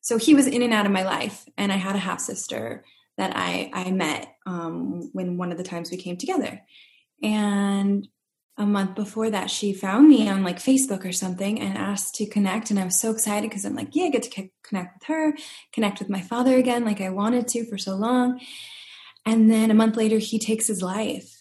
So 0.00 0.18
he 0.18 0.34
was 0.34 0.46
in 0.46 0.62
and 0.62 0.72
out 0.72 0.86
of 0.86 0.92
my 0.92 1.04
life. 1.04 1.44
And 1.56 1.72
I 1.72 1.76
had 1.76 1.96
a 1.96 2.00
half 2.00 2.20
sister 2.20 2.84
that 3.16 3.32
I, 3.34 3.70
I 3.72 3.90
met 3.90 4.34
um, 4.46 5.10
when 5.12 5.36
one 5.36 5.52
of 5.52 5.58
the 5.58 5.64
times 5.64 5.90
we 5.90 5.96
came 5.96 6.16
together. 6.16 6.62
And 7.22 8.08
a 8.60 8.66
month 8.66 8.94
before 8.94 9.30
that, 9.30 9.50
she 9.50 9.72
found 9.72 10.06
me 10.06 10.28
on 10.28 10.44
like 10.44 10.58
Facebook 10.58 11.06
or 11.06 11.12
something 11.12 11.58
and 11.58 11.78
asked 11.78 12.14
to 12.16 12.26
connect. 12.26 12.70
And 12.70 12.78
I 12.78 12.84
was 12.84 13.00
so 13.00 13.10
excited 13.10 13.48
because 13.48 13.64
I'm 13.64 13.74
like, 13.74 13.96
yeah, 13.96 14.04
I 14.04 14.10
get 14.10 14.22
to 14.24 14.50
connect 14.62 14.96
with 14.96 15.04
her, 15.08 15.32
connect 15.72 15.98
with 15.98 16.10
my 16.10 16.20
father 16.20 16.56
again, 16.58 16.84
like 16.84 17.00
I 17.00 17.08
wanted 17.08 17.48
to 17.48 17.64
for 17.64 17.78
so 17.78 17.96
long. 17.96 18.38
And 19.24 19.50
then 19.50 19.70
a 19.70 19.74
month 19.74 19.96
later, 19.96 20.18
he 20.18 20.38
takes 20.38 20.66
his 20.66 20.82
life. 20.82 21.40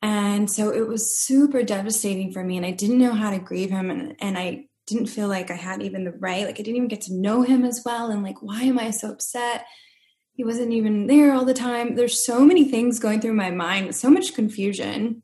And 0.00 0.50
so 0.50 0.70
it 0.70 0.88
was 0.88 1.14
super 1.18 1.62
devastating 1.62 2.32
for 2.32 2.42
me. 2.42 2.56
And 2.56 2.64
I 2.64 2.70
didn't 2.70 2.98
know 2.98 3.12
how 3.12 3.30
to 3.30 3.38
grieve 3.38 3.70
him. 3.70 3.90
And, 3.90 4.16
and 4.18 4.38
I 4.38 4.68
didn't 4.86 5.08
feel 5.08 5.28
like 5.28 5.50
I 5.50 5.56
had 5.56 5.82
even 5.82 6.04
the 6.04 6.12
right, 6.12 6.46
like 6.46 6.58
I 6.58 6.62
didn't 6.62 6.76
even 6.76 6.88
get 6.88 7.02
to 7.02 7.14
know 7.14 7.42
him 7.42 7.62
as 7.62 7.82
well. 7.84 8.10
And 8.10 8.22
like, 8.22 8.40
why 8.40 8.62
am 8.62 8.78
I 8.78 8.90
so 8.90 9.10
upset? 9.10 9.66
He 10.32 10.44
wasn't 10.44 10.72
even 10.72 11.08
there 11.08 11.34
all 11.34 11.44
the 11.44 11.52
time. 11.52 11.94
There's 11.94 12.24
so 12.24 12.40
many 12.40 12.64
things 12.64 12.98
going 12.98 13.20
through 13.20 13.34
my 13.34 13.50
mind, 13.50 13.94
so 13.94 14.08
much 14.08 14.34
confusion. 14.34 15.22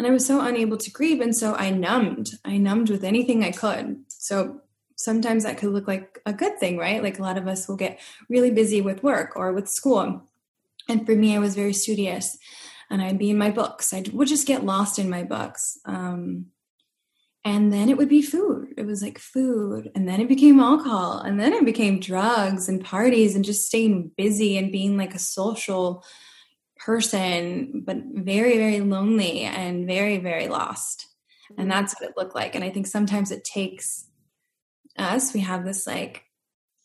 And 0.00 0.06
I 0.06 0.10
was 0.10 0.26
so 0.26 0.40
unable 0.40 0.78
to 0.78 0.90
grieve. 0.90 1.20
And 1.20 1.36
so 1.36 1.54
I 1.54 1.70
numbed. 1.70 2.30
I 2.42 2.56
numbed 2.56 2.88
with 2.88 3.04
anything 3.04 3.44
I 3.44 3.50
could. 3.50 4.00
So 4.08 4.62
sometimes 4.96 5.44
that 5.44 5.58
could 5.58 5.70
look 5.70 5.86
like 5.86 6.20
a 6.24 6.32
good 6.32 6.58
thing, 6.58 6.78
right? 6.78 7.02
Like 7.02 7.18
a 7.18 7.22
lot 7.22 7.36
of 7.36 7.46
us 7.46 7.68
will 7.68 7.76
get 7.76 8.00
really 8.28 8.50
busy 8.50 8.80
with 8.80 9.02
work 9.02 9.36
or 9.36 9.52
with 9.52 9.68
school 9.68 10.26
and 10.90 11.06
for 11.06 11.14
me, 11.14 11.34
I 11.34 11.38
was 11.38 11.54
very 11.54 11.72
studious 11.72 12.36
and 12.90 13.00
I'd 13.00 13.18
be 13.18 13.30
in 13.30 13.38
my 13.38 13.50
books. 13.50 13.94
I 13.94 14.02
would 14.12 14.28
just 14.28 14.46
get 14.46 14.64
lost 14.64 14.98
in 14.98 15.08
my 15.08 15.22
books. 15.22 15.78
Um, 15.84 16.46
and 17.44 17.72
then 17.72 17.88
it 17.88 17.96
would 17.96 18.08
be 18.08 18.20
food. 18.20 18.74
It 18.76 18.84
was 18.84 19.02
like 19.02 19.18
food. 19.18 19.90
And 19.94 20.06
then 20.06 20.20
it 20.20 20.28
became 20.28 20.60
alcohol. 20.60 21.18
And 21.18 21.40
then 21.40 21.52
it 21.52 21.64
became 21.64 22.00
drugs 22.00 22.68
and 22.68 22.84
parties 22.84 23.34
and 23.34 23.44
just 23.44 23.66
staying 23.66 24.10
busy 24.16 24.58
and 24.58 24.72
being 24.72 24.98
like 24.98 25.14
a 25.14 25.18
social 25.18 26.04
person, 26.84 27.82
but 27.84 27.98
very, 28.12 28.58
very 28.58 28.80
lonely 28.80 29.42
and 29.42 29.86
very, 29.86 30.18
very 30.18 30.48
lost. 30.48 31.06
And 31.50 31.58
mm-hmm. 31.58 31.68
that's 31.68 31.94
what 31.94 32.08
it 32.08 32.16
looked 32.16 32.34
like. 32.34 32.54
And 32.54 32.64
I 32.64 32.70
think 32.70 32.86
sometimes 32.86 33.30
it 33.30 33.44
takes 33.44 34.06
us, 34.98 35.34
we 35.34 35.40
have 35.40 35.64
this 35.64 35.86
like 35.86 36.24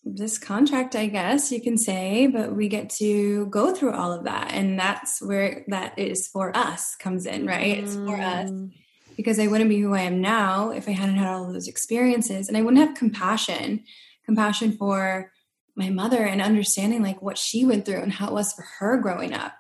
this 0.04 0.38
contract, 0.38 0.96
I 0.96 1.08
guess 1.08 1.52
you 1.52 1.60
can 1.60 1.78
say, 1.78 2.28
but 2.28 2.56
we 2.56 2.68
get 2.68 2.92
to 2.92 3.48
go 3.48 3.74
through 3.74 3.94
all 3.94 4.12
of 4.12 4.26
that. 4.26 4.52
And 4.52 4.80
that's 4.80 5.20
where 5.20 5.66
that 5.70 5.98
is 5.98 6.28
for 6.28 6.56
us 6.56 6.96
comes 6.96 7.26
in, 7.26 7.48
right? 7.48 7.80
It's 7.80 7.96
for 7.96 8.16
us 8.16 8.52
mm. 8.52 8.72
because 9.18 9.40
I 9.40 9.48
wouldn't 9.48 9.70
be 9.70 9.80
who 9.80 9.96
I 9.96 10.02
am 10.02 10.22
now 10.22 10.70
if 10.70 10.88
I 10.88 10.92
hadn't 10.92 11.16
had 11.16 11.28
all 11.28 11.52
those 11.52 11.68
experiences. 11.68 12.48
And 12.48 12.56
I 12.56 12.62
wouldn't 12.62 12.86
have 12.86 12.96
compassion, 12.96 13.84
compassion 14.26 14.74
for 14.74 15.32
my 15.76 15.90
mother 15.90 16.24
and 16.24 16.42
understanding 16.42 17.02
like 17.02 17.24
what 17.24 17.40
she 17.40 17.66
went 17.66 17.86
through 17.86 18.02
and 18.02 18.14
how 18.14 18.28
it 18.28 18.34
was 18.34 18.54
for 18.54 18.66
her 18.78 18.98
growing 18.98 19.34
up, 19.34 19.54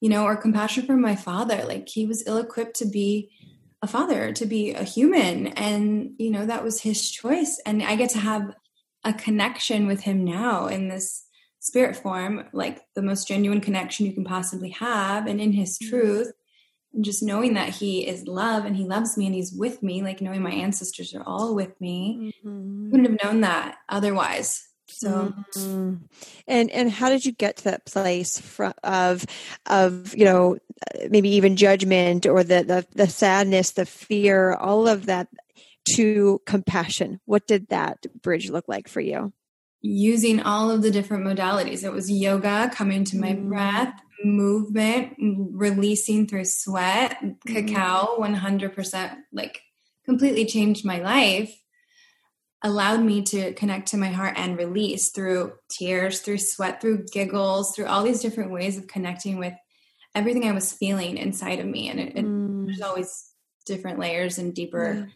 you 0.00 0.08
know, 0.08 0.24
or 0.24 0.36
compassion 0.36 0.86
for 0.86 0.96
my 0.96 1.16
father. 1.16 1.64
Like 1.66 1.88
he 1.88 2.06
was 2.06 2.26
ill 2.26 2.38
equipped 2.38 2.76
to 2.76 2.86
be 2.86 3.30
a 3.82 3.86
father, 3.86 4.32
to 4.32 4.46
be 4.46 4.72
a 4.72 4.82
human. 4.82 5.48
And, 5.48 6.12
you 6.18 6.30
know, 6.30 6.46
that 6.46 6.64
was 6.64 6.80
his 6.80 7.10
choice. 7.10 7.60
And 7.66 7.82
I 7.82 7.96
get 7.96 8.10
to 8.10 8.18
have 8.18 8.54
a 9.04 9.12
connection 9.12 9.86
with 9.86 10.00
him 10.00 10.24
now 10.24 10.66
in 10.66 10.88
this 10.88 11.24
spirit 11.60 11.96
form, 11.96 12.44
like 12.52 12.80
the 12.94 13.02
most 13.02 13.28
genuine 13.28 13.60
connection 13.60 14.06
you 14.06 14.12
can 14.12 14.24
possibly 14.24 14.70
have, 14.70 15.26
and 15.26 15.40
in 15.40 15.52
his 15.52 15.78
mm-hmm. 15.78 15.90
truth. 15.90 16.32
And 16.92 17.04
just 17.04 17.22
knowing 17.22 17.54
that 17.54 17.70
he 17.70 18.06
is 18.06 18.26
love 18.26 18.64
and 18.64 18.76
he 18.76 18.84
loves 18.84 19.16
me 19.16 19.26
and 19.26 19.34
he's 19.34 19.52
with 19.52 19.82
me, 19.82 20.02
like 20.02 20.20
knowing 20.20 20.42
my 20.42 20.52
ancestors 20.52 21.14
are 21.14 21.22
all 21.26 21.54
with 21.54 21.78
me, 21.80 22.32
mm-hmm. 22.44 22.90
wouldn't 22.90 23.08
have 23.10 23.22
known 23.22 23.40
that 23.42 23.76
otherwise. 23.88 24.66
So, 24.88 25.34
mm-hmm. 25.56 25.94
and 26.46 26.70
and 26.70 26.90
how 26.90 27.08
did 27.08 27.26
you 27.26 27.32
get 27.32 27.56
to 27.58 27.64
that 27.64 27.86
place 27.86 28.38
from, 28.38 28.72
of 28.84 29.26
of 29.66 30.16
you 30.16 30.24
know 30.24 30.58
maybe 31.10 31.30
even 31.30 31.56
judgment 31.56 32.26
or 32.26 32.44
the 32.44 32.62
the, 32.62 32.86
the 32.92 33.08
sadness, 33.08 33.72
the 33.72 33.86
fear, 33.86 34.52
all 34.52 34.88
of 34.88 35.06
that 35.06 35.28
to 35.94 36.40
compassion. 36.46 37.20
What 37.24 37.46
did 37.46 37.68
that 37.68 38.06
bridge 38.22 38.50
look 38.50 38.68
like 38.68 38.88
for 38.88 39.00
you? 39.00 39.32
Using 39.82 40.40
all 40.40 40.70
of 40.70 40.82
the 40.82 40.90
different 40.90 41.24
modalities. 41.24 41.84
It 41.84 41.92
was 41.92 42.10
yoga, 42.10 42.70
coming 42.74 43.04
to 43.04 43.18
my 43.18 43.32
mm. 43.32 43.48
breath, 43.48 43.94
movement, 44.24 45.14
releasing 45.18 46.26
through 46.26 46.46
sweat, 46.46 47.18
mm. 47.22 47.36
cacao, 47.46 48.16
100% 48.18 49.16
like 49.32 49.62
completely 50.04 50.44
changed 50.44 50.84
my 50.84 50.98
life. 50.98 51.54
Allowed 52.62 53.00
me 53.00 53.22
to 53.22 53.52
connect 53.52 53.88
to 53.88 53.96
my 53.96 54.08
heart 54.08 54.34
and 54.36 54.56
release 54.56 55.10
through 55.10 55.52
tears, 55.68 56.20
through 56.20 56.38
sweat, 56.38 56.80
through 56.80 57.06
giggles, 57.12 57.74
through 57.74 57.86
all 57.86 58.02
these 58.02 58.22
different 58.22 58.50
ways 58.50 58.78
of 58.78 58.86
connecting 58.86 59.38
with 59.38 59.54
everything 60.14 60.48
I 60.48 60.52
was 60.52 60.72
feeling 60.72 61.16
inside 61.18 61.60
of 61.60 61.66
me. 61.66 61.90
And 61.90 62.00
it, 62.00 62.14
mm. 62.16 62.66
there's 62.66 62.80
always 62.80 63.30
different 63.66 63.98
layers 63.98 64.38
and 64.38 64.54
deeper. 64.54 65.06
Yeah 65.06 65.12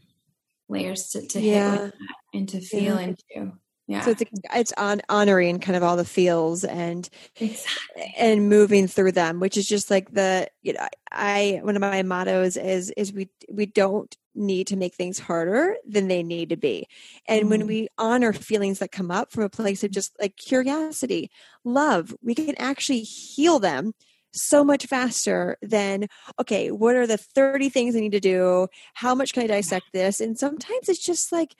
layers 0.70 1.08
to, 1.10 1.26
to 1.26 1.40
yeah. 1.40 1.70
hit 1.70 1.80
with 1.80 1.94
and 2.32 2.48
to 2.48 2.60
feel 2.60 3.00
yeah. 3.00 3.00
into. 3.00 3.52
Yeah. 3.90 4.02
So 4.02 4.12
it's 4.12 4.22
it's 4.54 4.72
on 4.78 5.02
honoring 5.08 5.58
kind 5.58 5.76
of 5.76 5.82
all 5.82 5.96
the 5.96 6.04
feels 6.04 6.62
and 6.62 7.08
exactly. 7.34 8.14
and 8.16 8.48
moving 8.48 8.86
through 8.86 9.10
them, 9.12 9.40
which 9.40 9.56
is 9.56 9.66
just 9.66 9.90
like 9.90 10.12
the 10.12 10.46
you 10.62 10.74
know 10.74 10.86
I 11.10 11.58
one 11.64 11.74
of 11.74 11.80
my 11.80 12.02
mottos 12.02 12.56
is 12.56 12.90
is 12.90 13.12
we 13.12 13.30
we 13.52 13.66
don't 13.66 14.16
need 14.36 14.68
to 14.68 14.76
make 14.76 14.94
things 14.94 15.18
harder 15.18 15.74
than 15.84 16.06
they 16.06 16.22
need 16.22 16.50
to 16.50 16.56
be. 16.56 16.86
And 17.26 17.46
mm. 17.46 17.50
when 17.50 17.66
we 17.66 17.88
honor 17.98 18.32
feelings 18.32 18.78
that 18.78 18.92
come 18.92 19.10
up 19.10 19.32
from 19.32 19.42
a 19.42 19.48
place 19.48 19.82
of 19.82 19.90
just 19.90 20.12
like 20.20 20.36
curiosity, 20.36 21.28
love, 21.64 22.14
we 22.22 22.36
can 22.36 22.54
actually 22.58 23.00
heal 23.00 23.58
them 23.58 23.92
so 24.32 24.62
much 24.62 24.86
faster 24.86 25.58
than 25.60 26.06
okay 26.40 26.70
what 26.70 26.94
are 26.94 27.04
the 27.04 27.16
30 27.16 27.68
things 27.68 27.96
i 27.96 27.98
need 27.98 28.12
to 28.12 28.20
do 28.20 28.68
how 28.94 29.12
much 29.12 29.32
can 29.32 29.42
i 29.42 29.48
dissect 29.48 29.86
this 29.92 30.20
and 30.20 30.38
sometimes 30.38 30.88
it's 30.88 31.04
just 31.04 31.32
like 31.32 31.56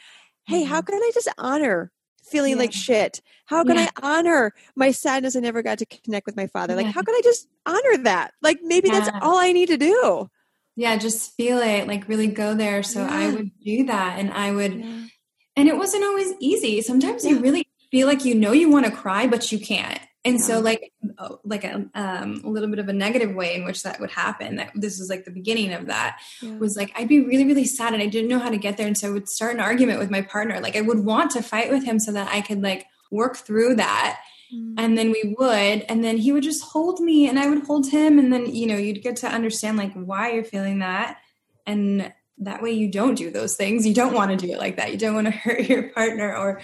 hey 0.47 0.63
how 0.63 0.81
mm-hmm. 0.81 0.93
can 0.93 1.03
i 1.03 1.11
just 1.13 1.29
honor 1.37 1.91
feeling 2.31 2.53
yeah. 2.53 2.59
like 2.59 2.73
shit. 2.73 3.21
How 3.47 3.65
can 3.65 3.77
yeah. 3.77 3.89
i 3.97 4.19
honor 4.19 4.53
my 4.77 4.91
sadness 4.91 5.37
i 5.37 5.41
never 5.41 5.63
got 5.63 5.79
to 5.79 5.87
connect 5.87 6.27
with 6.27 6.37
my 6.37 6.47
father? 6.47 6.77
Like 6.77 6.87
how 6.87 7.03
can 7.03 7.15
i 7.15 7.21
just 7.23 7.49
honor 7.67 8.05
that? 8.05 8.33
Like 8.43 8.61
maybe 8.63 8.91
that's 8.91 9.11
all 9.21 9.37
i 9.37 9.53
need 9.53 9.69
to 9.69 9.77
do. 9.77 10.31
Yeah 10.77 10.97
just 10.97 11.37
feel 11.37 11.59
it 11.59 11.87
like 11.87 12.09
really 12.09 12.29
go 12.29 12.55
there. 12.55 12.83
So 12.83 13.03
i 13.03 13.31
would 13.31 13.51
do 13.65 13.87
that 13.87 14.19
and 14.19 14.33
i 14.33 14.51
would 14.51 14.73
and 14.73 15.69
it 15.69 15.77
wasn't 15.77 16.05
always 16.05 16.33
easy. 16.41 16.81
Sometimes 16.83 17.25
you 17.25 17.39
really 17.39 17.67
feel 17.91 18.07
like 18.07 18.25
you 18.25 18.35
know 18.35 18.53
you 18.53 18.71
want 18.71 18.87
to 18.87 18.93
cry 18.93 19.27
but 19.27 19.51
you 19.51 19.59
can't 19.59 20.01
and 20.25 20.39
yeah. 20.39 20.45
so 20.45 20.61
like 20.61 20.93
uh, 21.19 21.37
like 21.45 21.65
a, 21.65 21.87
um, 21.95 22.43
a 22.45 22.49
little 22.49 22.69
bit 22.69 22.79
of 22.79 22.89
a 22.89 22.93
negative 22.93 23.35
way 23.35 23.55
in 23.55 23.65
which 23.65 23.83
that 23.83 24.01
would 24.01 24.11
happen 24.11 24.57
that 24.57 24.71
this 24.75 24.99
was 24.99 25.09
like 25.09 25.25
the 25.25 25.31
beginning 25.31 25.73
of 25.73 25.87
that 25.87 26.21
yeah. 26.43 26.57
was 26.57 26.77
like 26.77 26.93
i'd 26.97 27.09
be 27.09 27.21
really 27.21 27.45
really 27.45 27.65
sad 27.65 27.95
and 27.95 28.03
i 28.03 28.07
didn't 28.07 28.29
know 28.29 28.39
how 28.39 28.51
to 28.51 28.59
get 28.59 28.77
there. 28.77 28.87
And 28.87 28.97
so 28.97 29.09
i 29.09 29.11
would 29.11 29.29
start 29.29 29.55
an 29.55 29.61
argument 29.61 29.99
with 29.99 30.11
my 30.11 30.23
partner. 30.23 30.61
Like 30.61 30.77
i 30.77 30.81
would 30.81 31.01
want 31.01 31.31
to 31.33 31.43
fight 31.43 31.71
with 31.71 31.85
him 31.85 31.99
so 31.99 32.13
that 32.13 32.29
i 32.33 32.41
could 32.41 32.63
like 32.63 32.87
work 33.11 33.37
through 33.37 33.77
that. 33.77 34.21
Mm. 34.53 34.75
and 34.79 34.99
then 34.99 35.13
we 35.13 35.37
would 35.39 35.83
and 35.89 36.03
then 36.03 36.19
he 36.19 36.33
would 36.33 36.43
just 36.43 36.65
hold 36.65 36.99
me 36.99 37.29
and 37.29 37.39
i 37.39 37.49
would 37.49 37.65
hold 37.65 37.89
him. 37.89 38.19
And 38.19 38.33
then 38.33 38.47
you 38.47 38.67
know 38.67 38.77
you'd 38.77 39.03
get 39.03 39.17
to 39.17 39.29
understand 39.29 39.77
like 39.77 39.95
why 39.95 40.33
you're 40.33 40.45
feeling 40.45 40.81
that. 40.81 41.19
And 41.67 42.13
that 42.39 42.63
way 42.63 42.73
you 42.73 42.91
don't 42.91 43.15
do 43.15 43.31
those 43.31 43.55
things. 43.55 43.87
You 43.87 43.95
don't 43.95 44.15
want 44.15 44.31
to 44.31 44.37
do 44.37 44.53
it 44.53 44.59
like 44.59 44.77
that. 44.77 44.91
You 44.91 44.99
don't 44.99 45.15
want 45.15 45.27
to 45.27 45.31
hurt 45.45 45.69
your 45.69 45.91
partner 45.91 46.35
or 46.35 46.61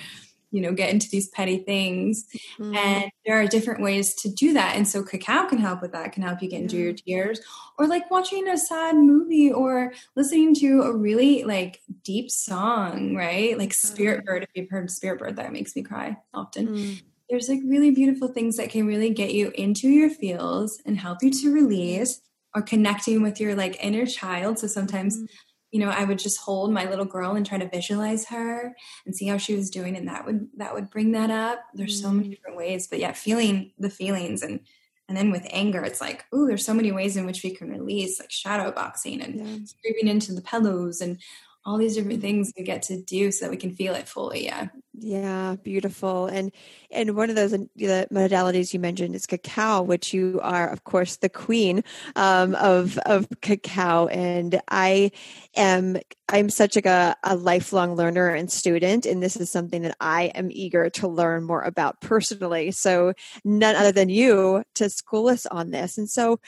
you 0.50 0.60
know 0.60 0.72
get 0.72 0.90
into 0.90 1.08
these 1.10 1.28
petty 1.28 1.58
things. 1.58 2.26
Mm-hmm. 2.58 2.74
and 2.74 3.10
there 3.24 3.40
are 3.40 3.46
different 3.46 3.82
ways 3.82 4.14
to 4.16 4.28
do 4.28 4.52
that. 4.54 4.76
And 4.76 4.86
so 4.86 5.02
cacao 5.02 5.46
can 5.46 5.58
help 5.58 5.82
with 5.82 5.92
that 5.92 6.12
can 6.12 6.22
help 6.22 6.42
you 6.42 6.48
get 6.48 6.62
into 6.62 6.76
your 6.76 6.92
tears. 6.92 7.40
Or 7.78 7.86
like 7.86 8.10
watching 8.10 8.48
a 8.48 8.56
sad 8.56 8.96
movie 8.96 9.52
or 9.52 9.92
listening 10.14 10.54
to 10.56 10.82
a 10.82 10.96
really 10.96 11.44
like 11.44 11.80
deep 12.02 12.30
song 12.30 13.14
right? 13.14 13.58
Like 13.58 13.74
spirit 13.74 14.24
bird 14.24 14.42
if 14.44 14.50
you've 14.54 14.70
heard 14.70 14.90
spirit 14.90 15.18
bird 15.18 15.36
that 15.36 15.52
makes 15.52 15.74
me 15.76 15.82
cry 15.82 16.16
often. 16.32 16.68
Mm. 16.68 17.02
there's 17.28 17.48
like 17.48 17.60
really 17.66 17.90
beautiful 17.90 18.28
things 18.28 18.56
that 18.56 18.70
can 18.70 18.86
really 18.86 19.10
get 19.10 19.34
you 19.34 19.50
into 19.56 19.88
your 19.88 20.08
feels 20.08 20.80
and 20.86 20.98
help 20.98 21.22
you 21.22 21.30
to 21.30 21.52
release 21.52 22.20
or 22.54 22.62
connecting 22.62 23.22
with 23.22 23.40
your 23.40 23.54
like 23.54 23.76
inner 23.82 24.06
child. 24.06 24.58
So 24.58 24.66
sometimes 24.66 25.18
mm 25.18 25.28
you 25.76 25.84
know 25.84 25.90
i 25.90 26.04
would 26.04 26.18
just 26.18 26.40
hold 26.40 26.72
my 26.72 26.88
little 26.88 27.04
girl 27.04 27.36
and 27.36 27.44
try 27.44 27.58
to 27.58 27.68
visualize 27.68 28.24
her 28.24 28.74
and 29.04 29.14
see 29.14 29.26
how 29.26 29.36
she 29.36 29.54
was 29.54 29.68
doing 29.68 29.94
and 29.94 30.08
that 30.08 30.24
would 30.24 30.48
that 30.56 30.72
would 30.72 30.88
bring 30.88 31.12
that 31.12 31.30
up 31.30 31.58
there's 31.74 32.00
so 32.00 32.10
many 32.10 32.28
mm. 32.28 32.30
different 32.30 32.56
ways 32.56 32.86
but 32.86 32.98
yeah 32.98 33.12
feeling 33.12 33.70
the 33.78 33.90
feelings 33.90 34.40
and 34.40 34.60
and 35.06 35.18
then 35.18 35.30
with 35.30 35.46
anger 35.50 35.82
it's 35.82 36.00
like 36.00 36.24
oh 36.32 36.46
there's 36.46 36.64
so 36.64 36.72
many 36.72 36.92
ways 36.92 37.14
in 37.18 37.26
which 37.26 37.42
we 37.42 37.54
can 37.54 37.70
release 37.70 38.18
like 38.18 38.30
shadow 38.30 38.72
boxing 38.72 39.20
and 39.20 39.34
yeah. 39.36 39.66
screaming 39.66 40.08
into 40.08 40.32
the 40.32 40.40
pillows 40.40 41.02
and 41.02 41.18
all 41.66 41.76
these 41.76 41.96
different 41.96 42.20
things 42.20 42.52
we 42.56 42.62
get 42.62 42.80
to 42.80 43.02
do 43.02 43.32
so 43.32 43.44
that 43.44 43.50
we 43.50 43.56
can 43.56 43.74
feel 43.74 43.94
it 43.94 44.08
fully 44.08 44.44
yeah. 44.44 44.68
Yeah 44.98 45.56
beautiful. 45.56 46.26
And 46.26 46.52
and 46.90 47.16
one 47.16 47.28
of 47.28 47.36
those 47.36 47.50
the 47.50 48.06
modalities 48.12 48.72
you 48.72 48.78
mentioned 48.80 49.14
is 49.14 49.26
cacao 49.26 49.82
which 49.82 50.14
you 50.14 50.40
are 50.42 50.68
of 50.68 50.84
course 50.84 51.16
the 51.16 51.28
queen 51.28 51.82
um, 52.14 52.54
of 52.54 52.96
of 52.98 53.26
cacao. 53.42 54.06
And 54.06 54.60
i 54.68 55.10
am 55.56 55.98
i'm 56.28 56.48
such 56.48 56.76
a, 56.76 57.16
a 57.24 57.36
lifelong 57.36 57.96
learner 57.96 58.28
and 58.28 58.50
student 58.50 59.04
and 59.04 59.22
this 59.22 59.36
is 59.36 59.50
something 59.50 59.82
that 59.82 59.96
i 60.00 60.24
am 60.34 60.50
eager 60.50 60.88
to 60.90 61.08
learn 61.08 61.44
more 61.44 61.62
about 61.62 62.00
personally. 62.00 62.70
So 62.70 63.12
none 63.44 63.74
other 63.74 63.92
than 63.92 64.08
you 64.08 64.62
to 64.76 64.88
school 64.88 65.28
us 65.28 65.46
on 65.46 65.72
this. 65.72 65.98
And 65.98 66.08
so 66.08 66.38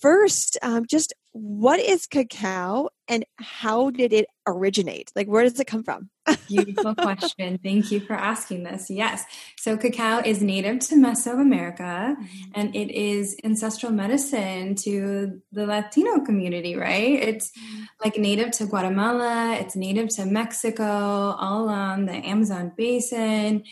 first 0.00 0.58
um, 0.62 0.86
just 0.86 1.12
what 1.32 1.80
is 1.80 2.06
cacao 2.06 2.90
and 3.08 3.24
how 3.36 3.90
did 3.90 4.12
it 4.12 4.26
originate? 4.46 5.10
Like, 5.16 5.28
where 5.28 5.42
does 5.42 5.58
it 5.58 5.66
come 5.66 5.82
from? 5.82 6.10
Beautiful 6.46 6.94
question. 6.98 7.58
Thank 7.62 7.90
you 7.90 8.00
for 8.00 8.12
asking 8.12 8.64
this. 8.64 8.90
Yes. 8.90 9.24
So, 9.58 9.78
cacao 9.78 10.20
is 10.24 10.42
native 10.42 10.80
to 10.80 10.94
Mesoamerica 10.96 11.78
mm-hmm. 12.16 12.50
and 12.54 12.76
it 12.76 12.90
is 12.90 13.36
ancestral 13.44 13.92
medicine 13.92 14.74
to 14.76 15.40
the 15.52 15.66
Latino 15.66 16.20
community, 16.20 16.76
right? 16.76 17.22
It's 17.22 17.50
mm-hmm. 17.50 17.84
like 18.04 18.18
native 18.18 18.50
to 18.52 18.66
Guatemala, 18.66 19.56
it's 19.58 19.74
native 19.74 20.10
to 20.16 20.26
Mexico, 20.26 20.84
all 20.84 21.64
along 21.64 22.06
the 22.06 22.12
Amazon 22.12 22.72
basin. 22.76 23.64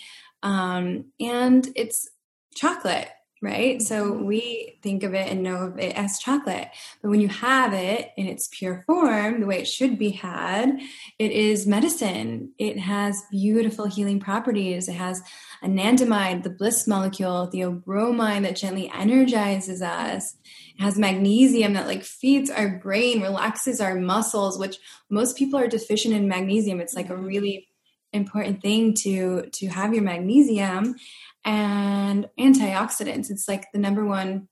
Um, 0.43 1.13
and 1.21 1.69
it's 1.77 2.09
chocolate 2.55 3.11
right? 3.43 3.81
So 3.81 4.13
mm-hmm. 4.13 4.25
we 4.25 4.79
think 4.83 5.03
of 5.03 5.15
it 5.15 5.31
and 5.31 5.43
know 5.43 5.65
of 5.65 5.79
it 5.79 5.97
as 5.97 6.19
chocolate. 6.19 6.69
But 7.01 7.09
when 7.11 7.21
you 7.21 7.29
have 7.29 7.73
it 7.73 8.11
in 8.17 8.27
its 8.27 8.49
pure 8.53 8.83
form, 8.87 9.41
the 9.41 9.47
way 9.47 9.61
it 9.61 9.69
should 9.69 9.99
be 9.99 10.11
had, 10.11 10.79
it 11.19 11.33
is 11.33 11.67
medicine. 11.67 12.53
It 12.59 12.79
has 12.79 13.23
beautiful 13.31 13.87
healing 13.87 14.21
properties. 14.21 14.89
It 14.89 14.95
has 14.95 15.23
anandamide, 15.63 16.43
the 16.43 16.51
bliss 16.51 16.87
molecule, 16.87 17.51
theobromine 17.53 18.43
that 18.43 18.57
gently 18.57 18.91
energizes 18.95 19.81
us. 19.81 20.37
It 20.79 20.83
has 20.83 20.99
magnesium 20.99 21.73
that 21.75 21.87
like 21.87 22.05
feeds 22.05 22.51
our 22.51 22.69
brain, 22.69 23.23
relaxes 23.23 23.81
our 23.81 23.95
muscles, 23.95 24.59
which 24.59 24.79
most 25.09 25.37
people 25.37 25.59
are 25.59 25.69
deficient 25.69 26.15
in 26.15 26.29
magnesium. 26.29 26.81
It's 26.81 26.95
like 26.95 27.09
a 27.09 27.15
mm-hmm. 27.15 27.25
really 27.25 27.67
important 28.13 28.61
thing 28.61 28.93
to 28.93 29.49
to 29.53 29.69
have 29.69 29.95
your 29.95 30.03
magnesium 30.03 30.97
and 31.45 32.29
antioxidants. 32.39 33.31
It's 33.31 33.49
like 33.49 33.71
the 33.73 33.79
number 33.79 34.05
one 34.05 34.49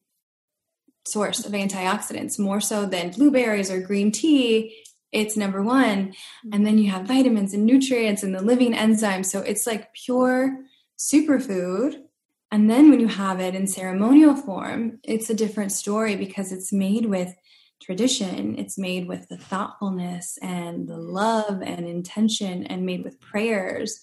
source 1.07 1.45
of 1.45 1.53
antioxidants, 1.53 2.39
more 2.39 2.61
so 2.61 2.87
than 2.87 3.11
blueberries 3.11 3.71
or 3.71 3.81
green 3.81 4.13
tea. 4.13 4.85
It's 5.13 5.37
number 5.37 5.63
one. 5.63 6.09
Mm-hmm. 6.09 6.51
And 6.53 6.67
then 6.67 6.79
you 6.79 6.91
have 6.91 7.07
vitamins 7.07 7.55
and 7.55 7.65
nutrients 7.65 8.23
and 8.23 8.35
the 8.35 8.43
living 8.43 8.75
enzymes. 8.75 9.27
So 9.27 9.41
it's 9.41 9.67
like 9.67 9.93
pure 9.95 10.59
superfood. 10.99 12.03
And 12.51 12.71
then 12.71 12.91
when 12.91 13.01
you 13.01 13.09
have 13.09 13.41
it 13.41 13.55
in 13.55 13.67
ceremonial 13.67 14.35
form, 14.35 15.01
it's 15.05 15.31
a 15.31 15.35
different 15.35 15.73
story 15.73 16.17
because 16.17 16.53
it's 16.53 16.73
made 16.73 17.07
with 17.07 17.35
tradition. 17.83 18.59
It's 18.59 18.79
made 18.79 19.07
with 19.07 19.29
the 19.29 19.37
thoughtfulness 19.37 20.39
and 20.43 20.89
the 20.89 20.97
love 20.97 21.63
and 21.63 21.87
intention 21.87 22.67
and 22.67 22.87
made 22.87 23.05
with 23.05 23.21
prayers 23.21 24.01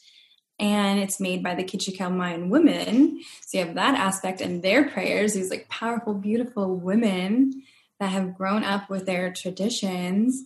and 0.59 0.99
it's 0.99 1.19
made 1.19 1.43
by 1.43 1.55
the 1.55 1.63
Kichikau 1.63 2.13
Mayan 2.13 2.49
women. 2.49 3.21
So 3.45 3.57
you 3.57 3.65
have 3.65 3.75
that 3.75 3.95
aspect 3.95 4.41
and 4.41 4.63
their 4.63 4.89
prayers, 4.89 5.33
these 5.33 5.49
like 5.49 5.67
powerful, 5.67 6.13
beautiful 6.13 6.75
women 6.75 7.63
that 7.99 8.07
have 8.07 8.35
grown 8.35 8.63
up 8.63 8.89
with 8.89 9.05
their 9.05 9.33
traditions. 9.33 10.43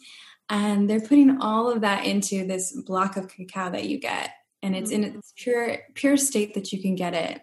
And 0.49 0.89
they're 0.89 0.99
putting 0.99 1.41
all 1.41 1.69
of 1.71 1.81
that 1.81 2.05
into 2.05 2.45
this 2.45 2.71
block 2.71 3.17
of 3.17 3.29
cacao 3.29 3.69
that 3.71 3.85
you 3.85 3.99
get. 3.99 4.31
And 4.63 4.75
it's 4.75 4.91
in 4.91 5.03
mm-hmm. 5.03 5.19
its 5.19 5.33
pure 5.37 5.77
pure 5.93 6.17
state 6.17 6.55
that 6.55 6.73
you 6.73 6.81
can 6.81 6.95
get 6.95 7.13
it. 7.13 7.41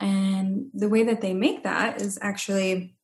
And 0.00 0.70
the 0.74 0.88
way 0.88 1.04
that 1.04 1.20
they 1.20 1.34
make 1.34 1.62
that 1.62 2.00
is 2.00 2.18
actually 2.20 2.96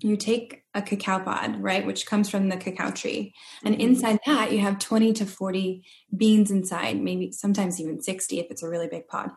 you 0.00 0.16
take 0.16 0.64
a 0.74 0.82
cacao 0.82 1.18
pod, 1.18 1.62
right, 1.62 1.86
which 1.86 2.06
comes 2.06 2.30
from 2.30 2.48
the 2.48 2.56
cacao 2.56 2.90
tree. 2.90 3.34
And 3.64 3.74
mm-hmm. 3.74 3.88
inside 3.88 4.18
that, 4.26 4.52
you 4.52 4.58
have 4.60 4.78
20 4.78 5.12
to 5.14 5.26
40 5.26 5.84
beans 6.16 6.50
inside, 6.50 7.00
maybe 7.00 7.32
sometimes 7.32 7.80
even 7.80 8.00
60 8.00 8.38
if 8.38 8.46
it's 8.50 8.62
a 8.62 8.68
really 8.68 8.88
big 8.88 9.08
pod. 9.08 9.30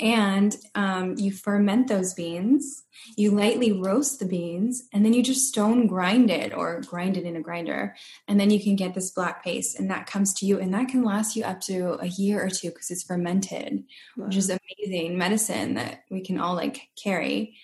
And 0.00 0.56
um, 0.74 1.14
you 1.16 1.30
ferment 1.30 1.86
those 1.86 2.14
beans, 2.14 2.82
you 3.16 3.30
lightly 3.30 3.70
roast 3.70 4.18
the 4.18 4.26
beans, 4.26 4.88
and 4.92 5.04
then 5.04 5.12
you 5.12 5.22
just 5.22 5.46
stone 5.46 5.86
grind 5.86 6.30
it 6.30 6.52
or 6.52 6.80
grind 6.80 7.16
it 7.16 7.24
in 7.24 7.36
a 7.36 7.40
grinder. 7.40 7.94
And 8.26 8.40
then 8.40 8.50
you 8.50 8.60
can 8.60 8.74
get 8.74 8.94
this 8.94 9.12
black 9.12 9.44
paste, 9.44 9.78
and 9.78 9.88
that 9.90 10.06
comes 10.06 10.34
to 10.34 10.46
you, 10.46 10.58
and 10.58 10.74
that 10.74 10.88
can 10.88 11.04
last 11.04 11.36
you 11.36 11.44
up 11.44 11.60
to 11.62 11.96
a 12.00 12.08
year 12.08 12.44
or 12.44 12.50
two 12.50 12.70
because 12.70 12.90
it's 12.90 13.04
fermented, 13.04 13.84
wow. 14.16 14.26
which 14.26 14.36
is 14.36 14.50
amazing 14.50 15.16
medicine 15.16 15.74
that 15.74 16.02
we 16.10 16.22
can 16.22 16.40
all 16.40 16.54
like 16.54 16.88
carry. 17.00 17.56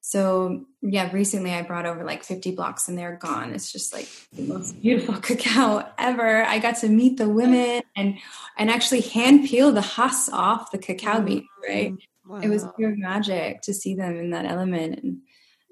So 0.00 0.64
yeah, 0.80 1.10
recently 1.12 1.52
I 1.52 1.62
brought 1.62 1.86
over 1.86 2.04
like 2.04 2.24
50 2.24 2.52
blocks 2.52 2.88
and 2.88 2.96
they're 2.96 3.16
gone. 3.16 3.52
It's 3.52 3.70
just 3.70 3.92
like 3.92 4.08
the 4.32 4.42
most 4.42 4.72
beautiful 4.82 5.16
cacao 5.16 5.86
ever. 5.98 6.42
I 6.42 6.58
got 6.58 6.76
to 6.78 6.88
meet 6.88 7.18
the 7.18 7.28
women 7.28 7.82
and 7.96 8.18
and 8.56 8.70
actually 8.70 9.02
hand 9.02 9.48
peel 9.48 9.72
the 9.72 9.82
husk 9.82 10.32
off 10.32 10.70
the 10.70 10.78
cacao 10.78 11.20
bean, 11.20 11.46
right? 11.68 11.94
Wow. 12.26 12.40
It 12.40 12.48
was 12.48 12.66
pure 12.76 12.94
magic 12.96 13.62
to 13.62 13.74
see 13.74 13.94
them 13.94 14.16
in 14.16 14.30
that 14.30 14.46
element 14.46 15.00
and 15.02 15.18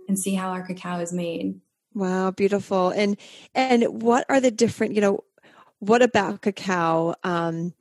and 0.09 0.19
see 0.19 0.35
how 0.35 0.51
our 0.51 0.62
cacao 0.62 1.01
is 1.01 1.12
made. 1.12 1.61
Wow, 1.95 2.31
beautiful. 2.31 2.91
And 2.91 3.17
and 3.55 3.85
what 4.03 4.27
are 4.29 4.41
the 4.41 4.51
different, 4.51 4.95
you 4.95 5.01
know, 5.01 5.25
what 5.79 6.03
about 6.03 6.43
cacao 6.43 7.14
um 7.25 7.73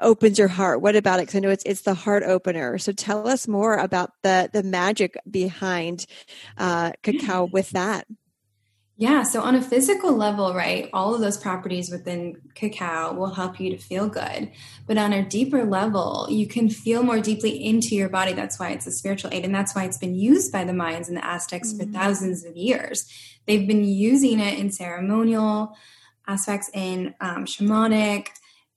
opens 0.00 0.38
your 0.38 0.48
heart. 0.48 0.80
What 0.80 0.96
about 0.96 1.18
it? 1.18 1.22
Because 1.22 1.36
i 1.36 1.40
know 1.40 1.50
it's 1.50 1.64
it's 1.64 1.82
the 1.82 1.94
heart 1.94 2.22
opener. 2.22 2.78
So 2.78 2.92
tell 2.92 3.28
us 3.28 3.48
more 3.48 3.76
about 3.76 4.12
the 4.22 4.50
the 4.52 4.62
magic 4.62 5.16
behind 5.30 6.06
uh, 6.58 6.92
cacao 7.02 7.44
with 7.44 7.70
that. 7.70 8.06
Yeah 8.98 9.24
so 9.24 9.42
on 9.42 9.54
a 9.54 9.60
physical 9.60 10.16
level 10.16 10.54
right 10.54 10.88
all 10.94 11.14
of 11.14 11.20
those 11.20 11.36
properties 11.36 11.90
within 11.90 12.40
cacao 12.54 13.12
will 13.12 13.34
help 13.34 13.60
you 13.60 13.70
to 13.70 13.78
feel 13.78 14.08
good. 14.08 14.50
But 14.86 14.96
on 14.96 15.12
a 15.12 15.22
deeper 15.22 15.64
level 15.64 16.26
you 16.30 16.46
can 16.46 16.70
feel 16.70 17.02
more 17.02 17.20
deeply 17.20 17.62
into 17.62 17.94
your 17.94 18.08
body. 18.08 18.32
That's 18.32 18.58
why 18.58 18.70
it's 18.70 18.86
a 18.86 18.92
spiritual 18.92 19.32
aid 19.34 19.44
and 19.44 19.54
that's 19.54 19.74
why 19.74 19.84
it's 19.84 19.98
been 19.98 20.14
used 20.14 20.50
by 20.50 20.64
the 20.64 20.72
mayans 20.72 21.08
and 21.08 21.16
the 21.16 21.24
aztecs 21.24 21.72
mm-hmm. 21.72 21.92
for 21.92 21.98
thousands 21.98 22.44
of 22.44 22.56
years. 22.56 23.06
They've 23.46 23.68
been 23.68 23.84
using 23.84 24.40
it 24.40 24.58
in 24.58 24.72
ceremonial 24.72 25.76
aspects 26.26 26.70
in 26.72 27.14
um, 27.20 27.44
shamanic 27.44 28.28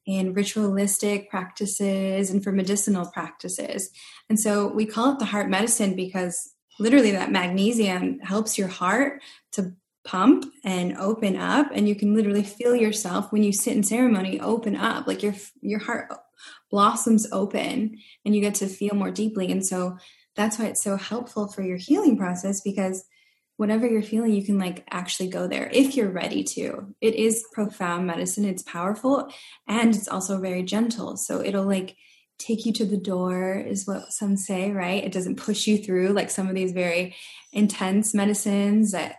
in 0.09 0.33
ritualistic 0.33 1.29
practices 1.29 2.31
and 2.31 2.43
for 2.43 2.51
medicinal 2.51 3.05
practices. 3.05 3.91
And 4.29 4.39
so 4.39 4.67
we 4.67 4.85
call 4.85 5.13
it 5.13 5.19
the 5.19 5.25
heart 5.25 5.49
medicine 5.49 5.95
because 5.95 6.53
literally 6.79 7.11
that 7.11 7.31
magnesium 7.31 8.19
helps 8.19 8.57
your 8.57 8.69
heart 8.69 9.21
to 9.51 9.73
pump 10.05 10.51
and 10.63 10.97
open 10.97 11.35
up 11.35 11.67
and 11.73 11.87
you 11.87 11.93
can 11.93 12.15
literally 12.15 12.41
feel 12.41 12.75
yourself 12.75 13.31
when 13.31 13.43
you 13.43 13.51
sit 13.51 13.75
in 13.75 13.83
ceremony 13.83 14.39
open 14.39 14.75
up 14.75 15.05
like 15.05 15.21
your 15.21 15.35
your 15.61 15.79
heart 15.79 16.07
blossoms 16.71 17.27
open 17.33 17.97
and 18.23 18.33
you 18.33 18.41
get 18.41 18.55
to 18.55 18.65
feel 18.65 18.95
more 18.95 19.11
deeply 19.11 19.51
and 19.51 19.63
so 19.63 19.97
that's 20.35 20.57
why 20.57 20.65
it's 20.65 20.81
so 20.81 20.95
helpful 20.95 21.47
for 21.47 21.61
your 21.61 21.77
healing 21.77 22.17
process 22.17 22.61
because 22.61 23.05
whatever 23.59 23.85
you're 23.85 24.01
feeling, 24.01 24.31
you 24.31 24.41
can 24.41 24.57
like 24.57 24.85
actually 24.89 25.27
go 25.27 25.45
there 25.45 25.69
if 25.73 25.97
you're 25.97 26.09
ready 26.09 26.45
to. 26.45 26.95
It 27.01 27.15
is 27.15 27.43
profound 27.51 28.07
medicine, 28.07 28.45
it's 28.45 28.63
powerful, 28.63 29.27
and 29.67 29.93
it's 29.93 30.07
also 30.07 30.39
very 30.39 30.63
gentle. 30.63 31.17
So 31.17 31.43
it'll 31.43 31.65
like 31.65 31.97
take 32.37 32.65
you 32.65 32.71
to 32.71 32.85
the 32.85 32.95
door, 32.95 33.53
is 33.55 33.85
what 33.85 34.13
some 34.13 34.37
say, 34.37 34.71
right? 34.71 35.03
It 35.03 35.11
doesn't 35.11 35.35
push 35.35 35.67
you 35.67 35.77
through 35.77 36.13
like 36.13 36.29
some 36.29 36.47
of 36.47 36.55
these 36.55 36.71
very 36.71 37.17
intense 37.51 38.13
medicines 38.13 38.93
that 38.93 39.17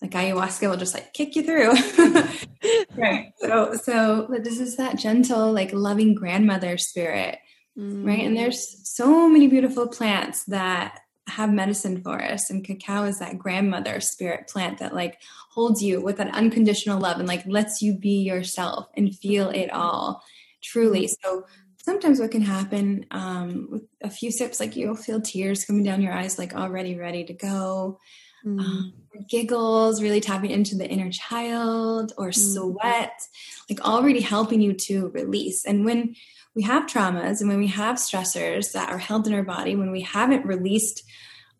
like 0.00 0.12
ayahuasca 0.12 0.70
will 0.70 0.76
just 0.76 0.94
like 0.94 1.12
kick 1.12 1.34
you 1.34 1.42
through. 1.42 1.72
right. 2.96 3.32
So 3.40 3.74
so 3.74 4.28
this 4.40 4.60
is 4.60 4.76
that 4.76 5.00
gentle, 5.00 5.52
like 5.52 5.72
loving 5.72 6.14
grandmother 6.14 6.78
spirit 6.78 7.40
mm. 7.76 8.06
right? 8.06 8.20
And 8.20 8.36
there's 8.36 8.88
so 8.88 9.28
many 9.28 9.48
beautiful 9.48 9.88
plants 9.88 10.44
that 10.44 11.00
have 11.30 11.52
medicine 11.52 12.02
for 12.02 12.22
us 12.22 12.50
and 12.50 12.64
cacao 12.64 13.04
is 13.04 13.18
that 13.18 13.38
grandmother 13.38 14.00
spirit 14.00 14.48
plant 14.48 14.78
that 14.78 14.94
like 14.94 15.18
holds 15.50 15.82
you 15.82 16.00
with 16.00 16.16
that 16.16 16.34
unconditional 16.34 17.00
love 17.00 17.18
and 17.18 17.28
like 17.28 17.44
lets 17.46 17.80
you 17.82 17.94
be 17.94 18.22
yourself 18.22 18.88
and 18.96 19.16
feel 19.16 19.50
it 19.50 19.70
all 19.72 20.22
truly 20.62 21.08
so 21.08 21.44
sometimes 21.82 22.20
what 22.20 22.30
can 22.30 22.42
happen 22.42 23.06
um, 23.10 23.68
with 23.70 23.82
a 24.02 24.10
few 24.10 24.30
sips 24.30 24.60
like 24.60 24.76
you'll 24.76 24.96
feel 24.96 25.20
tears 25.20 25.64
coming 25.64 25.82
down 25.82 26.02
your 26.02 26.12
eyes 26.12 26.38
like 26.38 26.54
already 26.54 26.96
ready 26.96 27.24
to 27.24 27.32
go 27.32 27.98
mm. 28.44 28.60
um, 28.60 28.92
giggles 29.28 30.02
really 30.02 30.20
tapping 30.20 30.50
into 30.50 30.76
the 30.76 30.88
inner 30.88 31.10
child 31.10 32.12
or 32.18 32.28
mm. 32.28 32.34
sweat 32.34 33.20
like 33.68 33.80
already 33.80 34.20
helping 34.20 34.60
you 34.60 34.72
to 34.72 35.08
release 35.08 35.64
and 35.64 35.84
when 35.84 36.14
we 36.54 36.62
have 36.62 36.86
traumas 36.86 37.40
and 37.40 37.48
when 37.48 37.58
we 37.58 37.68
have 37.68 37.96
stressors 37.96 38.72
that 38.72 38.90
are 38.90 38.98
held 38.98 39.26
in 39.26 39.34
our 39.34 39.42
body, 39.42 39.76
when 39.76 39.90
we 39.90 40.00
haven't 40.00 40.46
released 40.46 41.04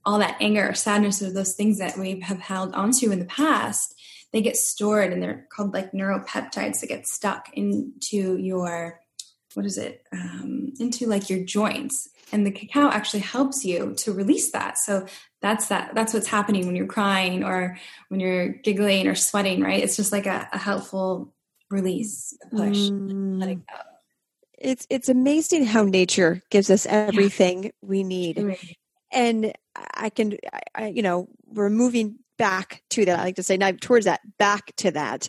all 0.05 0.18
that 0.18 0.37
anger 0.40 0.68
or 0.68 0.74
sadness 0.74 1.22
or 1.22 1.33
those 1.33 1.55
things 1.55 1.79
that 1.79 1.96
we 1.96 2.20
have 2.20 2.40
held 2.40 2.74
onto 2.74 3.11
in 3.12 3.18
the 3.18 3.24
past, 3.26 3.94
they 4.33 4.40
get 4.40 4.57
stored 4.57 5.12
and 5.12 5.22
they're 5.22 5.46
called 5.53 5.74
like 5.74 5.92
neuropeptides 5.92 6.81
that 6.81 6.88
get 6.88 7.07
stuck 7.07 7.50
into 7.53 8.37
your, 8.38 9.00
what 9.55 9.66
is 9.66 9.79
it, 9.79 10.05
um, 10.12 10.72
into 10.81 11.07
like 11.07 11.29
your 11.29 11.44
joints. 11.44 12.09
And 12.33 12.46
the 12.46 12.53
cacao 12.53 12.88
actually 12.88 13.20
helps 13.20 13.64
you 13.64 13.94
to 13.98 14.12
release 14.12 14.53
that. 14.53 14.79
So 14.79 15.07
that's 15.42 15.68
that. 15.68 15.94
That's 15.94 16.14
what's 16.14 16.29
happening 16.29 16.66
when 16.66 16.76
you're 16.76 16.87
crying 16.87 17.42
or 17.42 17.76
when 18.09 18.20
you're 18.20 18.48
giggling 18.48 19.09
or 19.09 19.16
sweating, 19.16 19.61
right? 19.62 19.83
It's 19.83 19.96
just 19.96 20.12
like 20.12 20.26
a, 20.26 20.48
a 20.53 20.59
helpful 20.59 21.35
release, 21.70 22.37
a 22.44 22.50
push, 22.50 22.79
mm. 22.79 23.40
letting 23.40 23.64
go 23.68 23.90
it's 24.61 24.87
it's 24.90 25.09
amazing 25.09 25.64
how 25.64 25.85
nature 25.85 26.42
gives 26.51 26.70
us 26.70 26.87
everything 26.87 27.64
yeah. 27.64 27.70
we 27.83 28.05
need. 28.05 28.57
And 29.12 29.53
i 29.94 30.11
can 30.11 30.37
I, 30.75 30.88
you 30.88 31.03
know 31.03 31.29
we're 31.46 31.70
moving 31.70 32.16
back 32.38 32.83
to 32.90 33.05
that 33.05 33.18
i 33.18 33.25
like 33.25 33.37
to 33.37 33.42
say 33.42 33.57
not 33.57 33.81
towards 33.81 34.05
that 34.05 34.20
back 34.38 34.75
to 34.77 34.90
that 34.90 35.29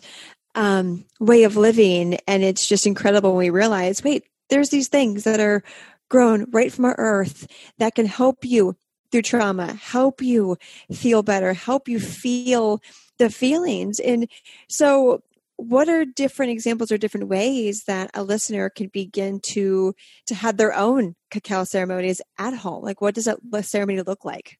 um, 0.54 1.06
way 1.18 1.44
of 1.44 1.56
living. 1.56 2.18
And 2.26 2.42
it's 2.42 2.66
just 2.66 2.86
incredible 2.86 3.30
when 3.30 3.38
we 3.38 3.50
realize 3.50 4.04
wait 4.04 4.24
there's 4.50 4.70
these 4.70 4.88
things 4.88 5.24
that 5.24 5.40
are 5.40 5.62
grown 6.10 6.50
right 6.50 6.72
from 6.72 6.84
our 6.84 6.96
earth 6.98 7.46
that 7.78 7.94
can 7.94 8.04
help 8.04 8.44
you 8.44 8.76
through 9.10 9.22
trauma 9.22 9.72
help 9.74 10.20
you 10.20 10.56
feel 10.92 11.22
better 11.22 11.54
help 11.54 11.88
you 11.88 11.98
feel 11.98 12.82
the 13.18 13.30
feelings. 13.30 14.00
And 14.00 14.28
so 14.68 15.22
what 15.62 15.88
are 15.88 16.04
different 16.04 16.52
examples 16.52 16.90
or 16.90 16.98
different 16.98 17.28
ways 17.28 17.84
that 17.84 18.10
a 18.14 18.22
listener 18.22 18.68
can 18.70 18.88
begin 18.88 19.40
to 19.40 19.94
to 20.26 20.34
have 20.34 20.56
their 20.56 20.74
own 20.74 21.14
cacao 21.30 21.64
ceremonies 21.64 22.20
at 22.38 22.54
home? 22.54 22.82
Like 22.82 23.00
what 23.00 23.14
does 23.14 23.28
a 23.28 23.62
ceremony 23.62 24.02
look 24.02 24.24
like? 24.24 24.58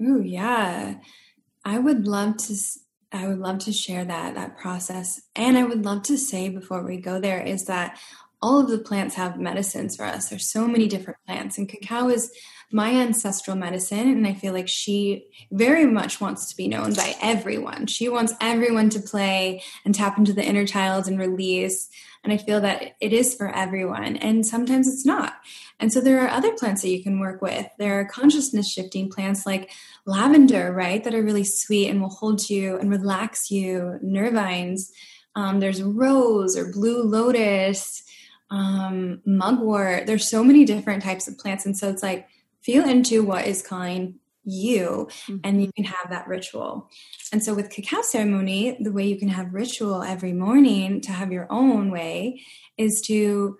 Oh 0.00 0.20
yeah. 0.20 0.96
I 1.64 1.78
would 1.78 2.06
love 2.06 2.36
to 2.38 2.56
i 3.14 3.28
would 3.28 3.38
love 3.38 3.58
to 3.58 3.72
share 3.72 4.04
that 4.04 4.34
that 4.34 4.56
process. 4.58 5.22
And 5.36 5.56
i 5.56 5.64
would 5.64 5.84
love 5.84 6.02
to 6.04 6.16
say 6.16 6.48
before 6.48 6.84
we 6.84 6.96
go 6.98 7.20
there 7.20 7.40
is 7.40 7.64
that 7.66 7.98
all 8.42 8.58
of 8.60 8.68
the 8.68 8.78
plants 8.78 9.14
have 9.14 9.38
medicines 9.38 9.96
for 9.96 10.04
us. 10.04 10.28
There's 10.28 10.50
so 10.50 10.66
many 10.66 10.88
different 10.88 11.20
plants. 11.26 11.56
And 11.56 11.68
cacao 11.68 12.08
is 12.08 12.32
my 12.74 12.90
ancestral 12.90 13.54
medicine 13.54 14.08
and 14.08 14.26
i 14.26 14.32
feel 14.32 14.54
like 14.54 14.66
she 14.66 15.26
very 15.50 15.84
much 15.84 16.22
wants 16.22 16.48
to 16.48 16.56
be 16.56 16.66
known 16.66 16.94
by 16.94 17.14
everyone. 17.20 17.86
She 17.86 18.08
wants 18.08 18.32
everyone 18.40 18.88
to 18.90 19.00
play 19.00 19.62
and 19.84 19.94
tap 19.94 20.16
into 20.16 20.32
the 20.32 20.44
inner 20.44 20.66
child 20.66 21.06
and 21.06 21.18
release. 21.18 21.88
And 22.24 22.32
i 22.32 22.38
feel 22.38 22.62
that 22.62 22.96
it 23.00 23.12
is 23.12 23.34
for 23.34 23.54
everyone 23.54 24.16
and 24.16 24.46
sometimes 24.46 24.88
it's 24.88 25.04
not. 25.04 25.34
And 25.78 25.92
so 25.92 26.00
there 26.00 26.24
are 26.24 26.30
other 26.30 26.52
plants 26.54 26.82
that 26.82 26.88
you 26.88 27.02
can 27.02 27.20
work 27.20 27.42
with. 27.42 27.66
There 27.78 28.00
are 28.00 28.04
consciousness 28.06 28.72
shifting 28.72 29.10
plants 29.10 29.44
like 29.44 29.70
lavender 30.06 30.72
right 30.72 31.04
that 31.04 31.14
are 31.14 31.22
really 31.22 31.44
sweet 31.44 31.88
and 31.88 32.00
will 32.00 32.08
hold 32.08 32.48
you 32.48 32.78
and 32.78 32.90
relax 32.90 33.50
you. 33.50 33.98
Nervines. 34.02 34.90
Um, 35.34 35.60
there's 35.60 35.82
rose 35.82 36.56
or 36.56 36.70
blue 36.72 37.02
lotus 37.02 38.01
um, 38.52 39.20
mugwort 39.26 40.06
there's 40.06 40.28
so 40.28 40.44
many 40.44 40.64
different 40.64 41.02
types 41.02 41.26
of 41.26 41.38
plants 41.38 41.66
and 41.66 41.76
so 41.76 41.88
it's 41.88 42.02
like 42.02 42.28
feel 42.60 42.88
into 42.88 43.24
what 43.24 43.46
is 43.46 43.62
calling 43.62 44.18
you 44.44 45.08
mm-hmm. 45.26 45.36
and 45.44 45.62
you 45.62 45.70
can 45.72 45.84
have 45.84 46.10
that 46.10 46.26
ritual. 46.26 46.90
And 47.32 47.42
so 47.42 47.54
with 47.54 47.70
cacao 47.70 48.02
ceremony, 48.02 48.76
the 48.80 48.92
way 48.92 49.06
you 49.06 49.18
can 49.18 49.28
have 49.28 49.54
ritual 49.54 50.02
every 50.02 50.32
morning 50.32 51.00
to 51.02 51.12
have 51.12 51.32
your 51.32 51.46
own 51.50 51.90
way 51.90 52.40
is 52.76 53.02
to 53.06 53.56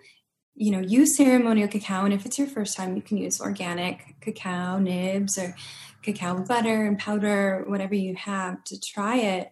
you 0.55 0.71
know 0.71 0.81
use 0.81 1.17
ceremonial 1.17 1.67
cacao 1.67 2.05
and 2.05 2.13
if 2.13 2.27
it's 2.27 2.39
your 2.39 2.47
first 2.47 2.77
time 2.77 2.95
you 2.95 3.01
can 3.01 3.17
use 3.17 3.41
organic 3.41 4.15
cacao 4.21 4.79
nibs 4.79 5.39
or 5.39 5.57
cacao 6.03 6.45
butter 6.45 6.85
and 6.85 6.99
powder 6.99 7.65
whatever 7.69 7.95
you 7.95 8.15
have 8.15 8.63
to 8.65 8.79
try 8.79 9.17
it 9.17 9.51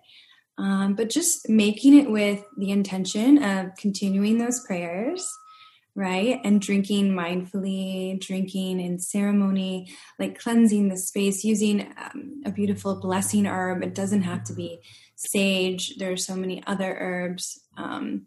um, 0.59 0.95
but 0.95 1.11
just 1.11 1.49
making 1.49 1.99
it 1.99 2.11
with 2.11 2.45
the 2.57 2.71
intention 2.71 3.43
of 3.43 3.75
continuing 3.77 4.39
those 4.39 4.65
prayers 4.67 5.29
right? 5.95 6.41
And 6.45 6.61
drinking 6.61 7.13
mindfully, 7.13 8.21
drinking 8.21 8.81
in 8.81 8.99
ceremony, 8.99 9.93
like 10.19 10.39
cleansing 10.39 10.89
the 10.89 10.97
space, 10.97 11.45
using 11.45 11.93
um, 11.99 12.43
a 12.45 12.51
beautiful 12.51 13.01
blessing 13.01 13.47
herb. 13.47 13.83
It 13.83 13.95
doesn't 13.95 14.23
have 14.23 14.45
to 14.45 14.55
be 14.55 14.81
sage. 15.17 15.97
There 15.97 16.13
are 16.13 16.17
so 16.17 16.37
many 16.37 16.63
other 16.67 16.97
herbs 16.99 17.61
um, 17.77 18.27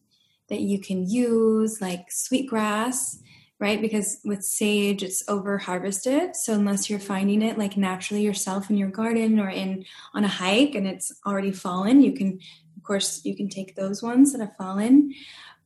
that 0.50 0.60
you 0.60 0.80
can 0.80 1.10
use, 1.10 1.82
like 1.82 2.12
sweetgrass, 2.12 3.20
right? 3.64 3.82
Because 3.82 4.20
with 4.24 4.44
sage, 4.44 5.02
it's 5.02 5.24
over 5.28 5.58
harvested. 5.58 6.36
So 6.36 6.54
unless 6.54 6.90
you're 6.90 7.00
finding 7.00 7.42
it 7.42 7.58
like 7.58 7.78
naturally 7.78 8.22
yourself 8.22 8.70
in 8.70 8.78
your 8.78 8.90
garden 8.90 9.40
or 9.40 9.50
in 9.50 9.86
on 10.14 10.26
a 10.26 10.28
hike 10.28 10.76
and 10.76 10.86
it's 10.86 11.12
already 11.26 11.52
fallen, 11.52 12.02
you 12.02 12.12
can, 12.12 12.40
of 12.78 12.84
course, 12.84 13.22
you 13.24 13.36
can 13.36 13.48
take 13.48 13.76
those 13.76 14.04
ones 14.04 14.34
that 14.34 14.42
have 14.42 14.56
fallen 14.58 15.14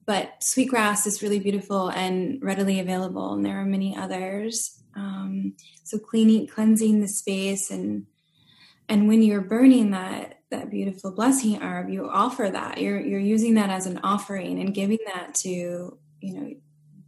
but 0.08 0.42
sweetgrass 0.42 1.06
is 1.06 1.22
really 1.22 1.40
beautiful 1.40 1.90
and 1.90 2.42
readily 2.42 2.80
available, 2.80 3.34
and 3.34 3.46
there 3.46 3.60
are 3.60 3.66
many 3.66 3.96
others. 3.96 4.82
Um, 4.96 5.54
so 5.84 6.00
cleaning, 6.00 6.48
cleansing 6.48 7.02
the 7.02 7.10
space, 7.10 7.70
and 7.70 8.08
and 8.88 9.10
when 9.10 9.22
you're 9.22 9.42
burning 9.42 9.92
that 9.92 10.40
that 10.50 10.70
beautiful 10.70 11.12
blessing 11.12 11.62
herb, 11.62 11.90
you 11.90 12.10
offer 12.10 12.50
that. 12.50 12.80
You're 12.80 13.02
you're 13.02 13.20
using 13.20 13.56
that 13.56 13.70
as 13.70 13.86
an 13.86 14.00
offering 14.02 14.60
and 14.60 14.74
giving 14.74 15.00
that 15.08 15.36
to 15.36 15.50
you 15.50 16.34
know 16.34 16.56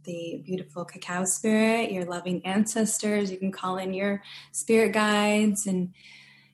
the 0.04 0.42
beautiful 0.44 0.84
cacao 0.84 1.24
spirit, 1.24 1.92
your 1.92 2.04
loving 2.04 2.44
ancestors. 2.44 3.30
You 3.30 3.38
can 3.38 3.52
call 3.52 3.76
in 3.78 3.92
your 3.92 4.22
spirit 4.52 4.92
guides 4.92 5.66
and 5.66 5.92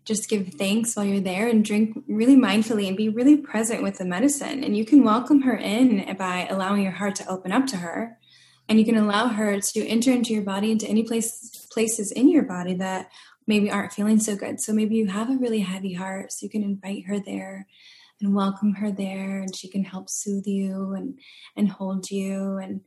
just 0.05 0.29
give 0.29 0.55
thanks 0.55 0.95
while 0.95 1.05
you're 1.05 1.21
there 1.21 1.49
and 1.49 1.65
drink 1.65 2.03
really 2.07 2.37
mindfully 2.37 2.87
and 2.87 2.97
be 2.97 3.09
really 3.09 3.37
present 3.37 3.83
with 3.83 3.99
the 3.99 4.05
medicine. 4.05 4.63
And 4.63 4.77
you 4.77 4.85
can 4.85 5.03
welcome 5.03 5.43
her 5.43 5.57
in 5.57 6.17
by 6.17 6.47
allowing 6.49 6.83
your 6.83 6.93
heart 6.93 7.17
to 7.17 7.29
open 7.29 7.51
up 7.51 7.67
to 7.69 7.79
her. 7.79 8.19
And 8.69 8.79
you 8.79 8.85
can 8.85 8.97
allow 8.97 9.29
her 9.29 9.61
to 9.61 9.87
enter 9.87 10.13
into 10.13 10.33
your 10.33 10.43
body, 10.43 10.71
into 10.71 10.89
any 10.89 11.03
place 11.03 11.67
places 11.71 12.11
in 12.13 12.31
your 12.31 12.43
body 12.43 12.75
that 12.75 13.11
maybe 13.47 13.71
aren't 13.71 13.93
feeling 13.93 14.19
so 14.19 14.35
good. 14.35 14.61
So 14.61 14.73
maybe 14.73 14.97
you 14.97 15.09
have 15.09 15.31
a 15.31 15.37
really 15.37 15.61
heavy 15.61 15.93
heart, 15.93 16.33
so 16.33 16.45
you 16.45 16.51
can 16.51 16.63
invite 16.63 17.07
her 17.07 17.21
there 17.21 17.67
and 18.21 18.35
welcome 18.35 18.75
her 18.75 18.91
there 18.91 19.41
and 19.41 19.55
she 19.55 19.69
can 19.69 19.85
help 19.85 20.09
soothe 20.09 20.47
you 20.47 20.95
and 20.95 21.19
and 21.57 21.71
hold 21.71 22.11
you 22.11 22.57
and 22.57 22.81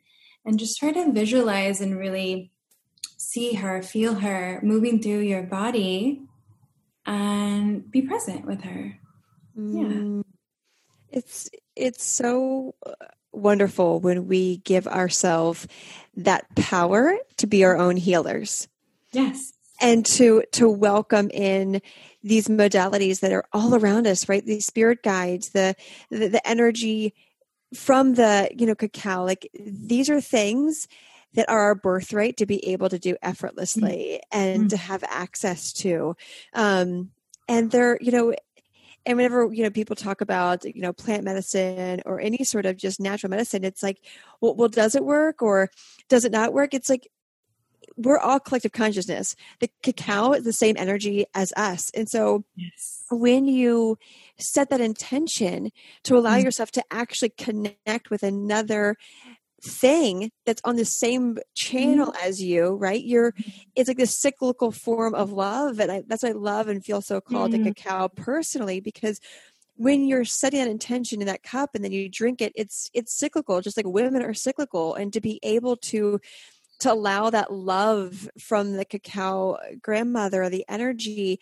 and 0.45 0.59
just 0.59 0.77
try 0.79 0.91
to 0.91 1.11
visualize 1.11 1.81
and 1.81 1.97
really 1.97 2.51
see 3.17 3.53
her, 3.53 3.81
feel 3.81 4.15
her 4.15 4.59
moving 4.63 5.01
through 5.01 5.19
your 5.19 5.43
body 5.43 6.21
and 7.05 7.89
be 7.91 8.01
present 8.01 8.45
with 8.45 8.61
her. 8.61 8.99
Yeah. 9.55 9.83
Mm. 9.83 10.23
It's 11.11 11.49
it's 11.75 12.03
so 12.03 12.75
wonderful 13.31 13.99
when 13.99 14.27
we 14.27 14.57
give 14.57 14.87
ourselves 14.87 15.67
that 16.15 16.55
power 16.55 17.15
to 17.37 17.47
be 17.47 17.63
our 17.63 17.77
own 17.77 17.97
healers. 17.97 18.67
Yes. 19.11 19.53
And 19.81 20.05
to 20.07 20.43
to 20.53 20.69
welcome 20.69 21.29
in 21.31 21.81
these 22.21 22.47
modalities 22.47 23.21
that 23.21 23.31
are 23.31 23.45
all 23.53 23.75
around 23.75 24.07
us, 24.07 24.27
right? 24.27 24.45
These 24.45 24.65
spirit 24.65 25.03
guides, 25.03 25.49
the 25.49 25.75
the, 26.09 26.27
the 26.27 26.47
energy 26.47 27.13
from 27.73 28.15
the, 28.15 28.49
you 28.57 28.65
know, 28.65 28.75
cacao, 28.75 29.23
like 29.23 29.49
these 29.59 30.09
are 30.09 30.21
things 30.21 30.87
that 31.33 31.49
are 31.49 31.59
our 31.59 31.75
birthright 31.75 32.37
to 32.37 32.45
be 32.45 32.65
able 32.67 32.89
to 32.89 32.99
do 32.99 33.15
effortlessly 33.21 34.21
mm-hmm. 34.33 34.39
and 34.39 34.69
to 34.71 34.77
have 34.77 35.03
access 35.03 35.71
to. 35.73 36.15
Um, 36.53 37.11
and 37.47 37.71
they're, 37.71 37.97
you 38.01 38.11
know, 38.11 38.33
and 39.05 39.17
whenever 39.17 39.51
you 39.53 39.63
know 39.63 39.69
people 39.69 39.95
talk 39.95 40.21
about 40.21 40.63
you 40.65 40.81
know 40.81 40.93
plant 40.93 41.23
medicine 41.23 42.01
or 42.05 42.19
any 42.19 42.43
sort 42.43 42.65
of 42.65 42.77
just 42.77 42.99
natural 42.99 43.29
medicine 43.29 43.63
it's 43.63 43.81
like 43.81 43.97
well, 44.41 44.53
well 44.55 44.67
does 44.67 44.93
it 44.93 45.05
work 45.05 45.41
or 45.41 45.69
does 46.09 46.25
it 46.25 46.31
not 46.31 46.53
work 46.53 46.73
it's 46.73 46.89
like 46.89 47.07
we're 47.99 48.17
all 48.17 48.39
collective 48.39 48.71
consciousness 48.71 49.35
the 49.59 49.69
cacao 49.83 50.31
is 50.33 50.43
the 50.43 50.53
same 50.53 50.75
energy 50.77 51.25
as 51.33 51.53
us 51.57 51.91
and 51.93 52.09
so 52.09 52.43
yes. 52.55 53.03
when 53.11 53.45
you 53.45 53.97
set 54.37 54.69
that 54.69 54.81
intention 54.81 55.69
to 56.03 56.17
allow 56.17 56.35
mm-hmm. 56.35 56.45
yourself 56.45 56.71
to 56.71 56.83
actually 56.91 57.29
connect 57.29 58.09
with 58.09 58.23
another 58.23 58.95
thing 59.61 60.31
that's 60.45 60.61
on 60.63 60.77
the 60.77 60.85
same 60.85 61.37
channel 61.53 62.07
mm-hmm. 62.07 62.27
as 62.27 62.41
you 62.41 62.69
right 62.75 63.03
you're 63.03 63.33
it's 63.75 63.89
like 63.89 63.97
this 63.97 64.17
cyclical 64.17 64.71
form 64.71 65.13
of 65.13 65.31
love 65.31 65.79
and 65.79 65.91
I, 65.91 66.03
that's 66.07 66.23
what 66.23 66.29
i 66.29 66.35
love 66.35 66.69
and 66.69 66.83
feel 66.83 67.01
so 67.01 67.19
called 67.19 67.51
mm-hmm. 67.51 67.65
to 67.65 67.73
cacao 67.73 68.07
personally 68.07 68.79
because 68.79 69.19
when 69.75 70.05
you're 70.05 70.25
setting 70.25 70.59
that 70.59 70.69
intention 70.69 71.21
in 71.21 71.27
that 71.27 71.43
cup 71.43 71.71
and 71.73 71.83
then 71.83 71.91
you 71.91 72.09
drink 72.09 72.41
it 72.41 72.53
it's 72.55 72.89
it's 72.93 73.13
cyclical 73.13 73.59
just 73.59 73.75
like 73.75 73.85
women 73.85 74.21
are 74.21 74.33
cyclical 74.33 74.95
and 74.95 75.11
to 75.11 75.19
be 75.19 75.39
able 75.43 75.75
to 75.75 76.21
to 76.79 76.91
allow 76.91 77.29
that 77.29 77.51
love 77.51 78.29
from 78.39 78.73
the 78.73 78.85
cacao 78.85 79.57
grandmother 79.81 80.49
the 80.49 80.65
energy 80.67 81.39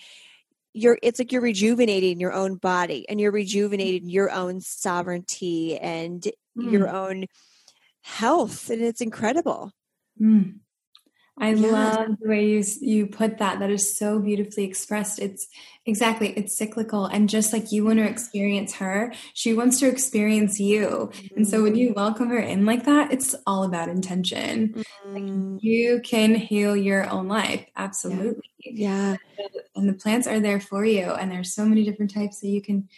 you're 0.74 0.98
it's 1.02 1.20
like 1.20 1.32
you're 1.32 1.42
rejuvenating 1.42 2.20
your 2.20 2.34
own 2.34 2.56
body 2.56 3.08
and 3.10 3.20
you're 3.20 3.32
rejuvenating 3.32 4.10
your 4.10 4.32
own 4.32 4.62
sovereignty 4.62 5.78
and 5.78 6.28
mm. 6.58 6.72
your 6.72 6.90
own 6.90 7.26
health 8.04 8.70
and 8.70 8.82
it's 8.82 9.02
incredible 9.02 9.72
mm. 10.22 10.56
I 11.40 11.52
yeah. 11.52 11.68
love 11.68 12.08
the 12.20 12.28
way 12.28 12.48
you 12.48 12.64
you 12.82 13.06
put 13.08 13.38
that. 13.38 13.60
That 13.60 13.70
is 13.70 13.96
so 13.96 14.20
beautifully 14.20 14.64
expressed. 14.64 15.20
It's 15.20 15.48
exactly 15.86 16.30
it's 16.30 16.58
cyclical, 16.58 17.06
and 17.06 17.30
just 17.30 17.54
like 17.54 17.72
you 17.72 17.86
want 17.86 18.00
to 18.00 18.06
experience 18.06 18.76
her, 18.76 19.14
she 19.34 19.54
wants 19.54 19.80
to 19.80 19.88
experience 19.88 20.60
you. 20.60 21.12
Mm-hmm. 21.14 21.36
And 21.38 21.48
so 21.48 21.62
when 21.62 21.76
you 21.76 21.90
mm-hmm. 21.90 22.00
welcome 22.00 22.30
her 22.30 22.40
in 22.40 22.66
like 22.66 22.86
that, 22.86 23.12
it's 23.12 23.36
all 23.46 23.64
about 23.64 23.88
intention. 23.88 24.74
Mm-hmm. 25.06 25.14
Like 25.14 25.64
you 25.64 26.02
can 26.04 26.34
heal 26.34 26.76
your 26.76 27.08
own 27.10 27.28
life, 27.28 27.66
absolutely. 27.76 28.50
Yeah. 28.60 29.18
yeah. 29.38 29.48
And 29.76 29.88
the 29.88 29.94
plants 29.94 30.26
are 30.26 30.40
there 30.40 30.60
for 30.60 30.84
you, 30.84 31.04
and 31.04 31.32
there's 31.32 31.54
so 31.54 31.66
many 31.66 31.84
different 31.84 32.14
types 32.14 32.40
that 32.42 32.48
you 32.48 32.62
can 32.62 32.90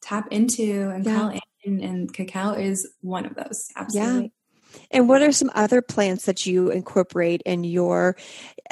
tap 0.00 0.28
into 0.30 0.90
and 0.90 1.04
yeah. 1.04 1.18
call 1.18 1.38
in, 1.64 1.82
and 1.82 2.12
cacao 2.12 2.52
is 2.52 2.88
one 3.00 3.26
of 3.26 3.34
those. 3.34 3.68
Absolutely. 3.74 4.22
Yeah. 4.22 4.28
And 4.90 5.08
what 5.08 5.22
are 5.22 5.32
some 5.32 5.50
other 5.54 5.82
plants 5.82 6.26
that 6.26 6.46
you 6.46 6.70
incorporate 6.70 7.42
in 7.46 7.64
your 7.64 8.16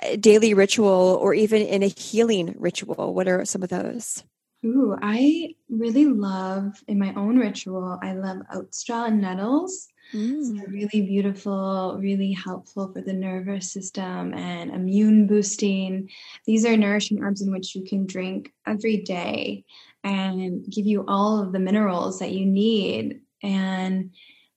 uh, 0.02 0.16
daily 0.16 0.54
ritual 0.54 1.18
or 1.20 1.34
even 1.34 1.62
in 1.62 1.82
a 1.82 1.88
healing 1.88 2.54
ritual? 2.58 3.14
What 3.14 3.28
are 3.28 3.44
some 3.44 3.62
of 3.62 3.68
those? 3.68 4.24
Ooh, 4.64 4.96
I 5.00 5.54
really 5.68 6.06
love 6.06 6.82
in 6.88 6.98
my 6.98 7.14
own 7.14 7.38
ritual, 7.38 7.98
I 8.02 8.14
love 8.14 8.38
oat 8.52 8.74
straw 8.74 9.04
and 9.04 9.20
nettles. 9.20 9.88
Mm. 10.12 10.66
Really 10.68 11.02
beautiful, 11.02 11.98
really 12.00 12.32
helpful 12.32 12.90
for 12.92 13.02
the 13.02 13.12
nervous 13.12 13.70
system 13.70 14.32
and 14.32 14.70
immune 14.70 15.26
boosting. 15.26 16.08
These 16.46 16.64
are 16.64 16.76
nourishing 16.76 17.22
herbs 17.22 17.42
in 17.42 17.52
which 17.52 17.74
you 17.74 17.84
can 17.84 18.06
drink 18.06 18.50
every 18.66 18.96
day 18.96 19.64
and 20.02 20.64
give 20.64 20.87
you 20.87 21.04
all 21.06 21.42
of 21.42 21.52
the 21.52 21.58
minerals 21.58 22.20
that 22.20 22.32
you 22.32 22.46
need. 22.46 23.20
And 23.42 24.12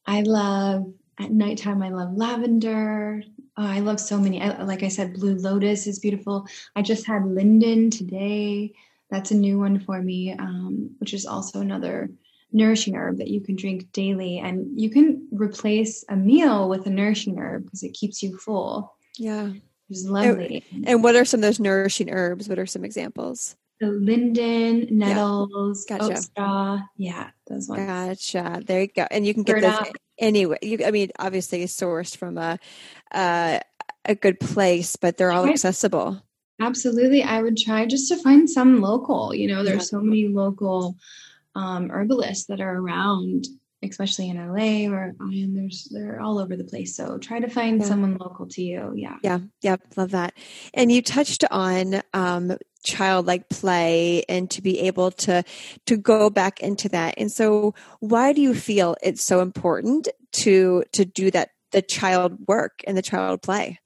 I 0.05 0.21
love 0.21 0.93
at 1.21 1.31
nighttime, 1.31 1.81
I 1.83 1.89
love 1.89 2.13
lavender. 2.15 3.23
Oh, 3.57 3.65
I 3.65 3.79
love 3.79 3.99
so 3.99 4.17
many. 4.17 4.41
I, 4.41 4.63
like 4.63 4.83
I 4.83 4.87
said, 4.87 5.13
blue 5.13 5.35
lotus 5.35 5.87
is 5.87 5.99
beautiful. 5.99 6.47
I 6.75 6.81
just 6.81 7.05
had 7.05 7.25
linden 7.25 7.89
today. 7.89 8.73
That's 9.09 9.31
a 9.31 9.35
new 9.35 9.59
one 9.59 9.79
for 9.79 10.01
me, 10.01 10.33
um, 10.33 10.91
which 10.99 11.13
is 11.13 11.25
also 11.25 11.59
another 11.59 12.09
nourishing 12.53 12.95
herb 12.95 13.17
that 13.17 13.27
you 13.27 13.41
can 13.41 13.55
drink 13.55 13.91
daily. 13.91 14.39
And 14.39 14.79
you 14.79 14.89
can 14.89 15.27
replace 15.31 16.03
a 16.09 16.15
meal 16.15 16.69
with 16.69 16.85
a 16.85 16.89
nourishing 16.89 17.37
herb 17.37 17.65
because 17.65 17.83
it 17.83 17.93
keeps 17.93 18.23
you 18.23 18.37
full. 18.37 18.95
Yeah. 19.17 19.47
Which 19.47 19.61
is 19.89 20.09
lovely. 20.09 20.63
And, 20.71 20.87
and 20.87 21.03
what 21.03 21.15
are 21.15 21.25
some 21.25 21.39
of 21.39 21.43
those 21.43 21.59
nourishing 21.59 22.09
herbs? 22.09 22.47
What 22.47 22.59
are 22.59 22.65
some 22.65 22.85
examples? 22.85 23.57
The 23.81 23.87
linden, 23.87 24.87
nettles, 24.91 25.85
yeah. 25.89 25.97
gotcha. 25.97 26.13
oat 26.13 26.17
straw. 26.19 26.79
Yeah, 26.97 27.31
those 27.47 27.67
ones. 27.67 27.87
Gotcha. 27.87 28.61
There 28.63 28.81
you 28.81 28.87
go. 28.87 29.07
And 29.09 29.25
you 29.25 29.33
can 29.33 29.41
get 29.43 29.61
those 29.61 29.91
anyway. 30.21 30.57
You, 30.61 30.79
I 30.85 30.91
mean, 30.91 31.11
obviously 31.19 31.63
sourced 31.65 32.15
from 32.15 32.37
a 32.37 32.57
uh, 33.11 33.59
a 34.05 34.15
good 34.15 34.39
place, 34.39 34.95
but 34.95 35.17
they're 35.17 35.31
all 35.31 35.45
accessible. 35.47 36.21
Absolutely, 36.61 37.23
I 37.23 37.41
would 37.41 37.57
try 37.57 37.85
just 37.85 38.07
to 38.09 38.17
find 38.17 38.49
some 38.49 38.81
local. 38.81 39.33
You 39.33 39.47
know, 39.47 39.63
there's 39.63 39.91
yeah. 39.91 39.97
so 39.97 40.01
many 40.01 40.27
local 40.27 40.95
um, 41.55 41.89
herbalists 41.89 42.45
that 42.45 42.61
are 42.61 42.77
around, 42.77 43.45
especially 43.83 44.29
in 44.29 44.37
LA 44.37 44.89
or 44.89 45.13
I 45.19 45.23
and 45.23 45.57
there's 45.57 45.87
they're 45.91 46.21
all 46.21 46.37
over 46.37 46.55
the 46.55 46.63
place. 46.63 46.95
So 46.95 47.17
try 47.17 47.39
to 47.39 47.49
find 47.49 47.81
yeah. 47.81 47.87
someone 47.87 48.17
local 48.17 48.47
to 48.47 48.61
you. 48.61 48.93
Yeah, 48.95 49.17
yeah, 49.23 49.39
yeah. 49.61 49.77
Love 49.97 50.11
that. 50.11 50.33
And 50.73 50.91
you 50.91 51.01
touched 51.01 51.43
on 51.49 52.01
um, 52.13 52.57
childlike 52.83 53.49
play 53.49 54.23
and 54.27 54.49
to 54.51 54.61
be 54.61 54.79
able 54.81 55.11
to 55.11 55.43
to 55.85 55.97
go 55.97 56.29
back 56.29 56.59
into 56.61 56.89
that. 56.89 57.15
And 57.17 57.31
so 57.31 57.73
why 57.99 58.33
do 58.33 58.41
you 58.41 58.53
feel 58.53 58.95
it's 59.03 59.25
so 59.25 59.41
important 59.41 60.07
to 60.43 60.83
to 60.93 61.05
do 61.05 61.31
that 61.31 61.49
the 61.71 61.81
child 61.81 62.37
work 62.47 62.81
and 62.85 62.97
the 62.97 63.01
child 63.01 63.41
play? 63.41 63.79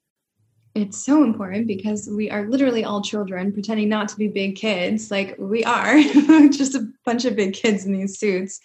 It's 0.74 1.02
so 1.02 1.24
important 1.24 1.66
because 1.66 2.06
we 2.14 2.30
are 2.30 2.46
literally 2.46 2.84
all 2.84 3.00
children 3.00 3.50
pretending 3.50 3.88
not 3.88 4.08
to 4.10 4.16
be 4.16 4.28
big 4.28 4.56
kids. 4.56 5.10
Like 5.10 5.34
we 5.38 5.64
are 5.64 5.98
just 6.50 6.74
a 6.74 6.86
bunch 7.04 7.24
of 7.24 7.34
big 7.34 7.54
kids 7.54 7.86
in 7.86 7.92
these 7.92 8.18
suits. 8.18 8.60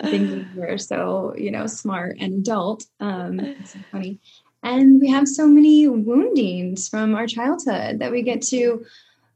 Thinking 0.00 0.46
we're 0.56 0.78
so 0.78 1.34
you 1.36 1.50
know 1.50 1.66
smart 1.66 2.16
and 2.20 2.34
adult. 2.34 2.84
Um 3.00 3.40
it's 3.40 3.72
so 3.72 3.80
funny. 3.90 4.20
And 4.62 5.00
we 5.00 5.08
have 5.10 5.28
so 5.28 5.46
many 5.46 5.86
woundings 5.86 6.88
from 6.88 7.14
our 7.14 7.26
childhood 7.26 8.00
that 8.00 8.10
we 8.10 8.22
get 8.22 8.42
to 8.48 8.84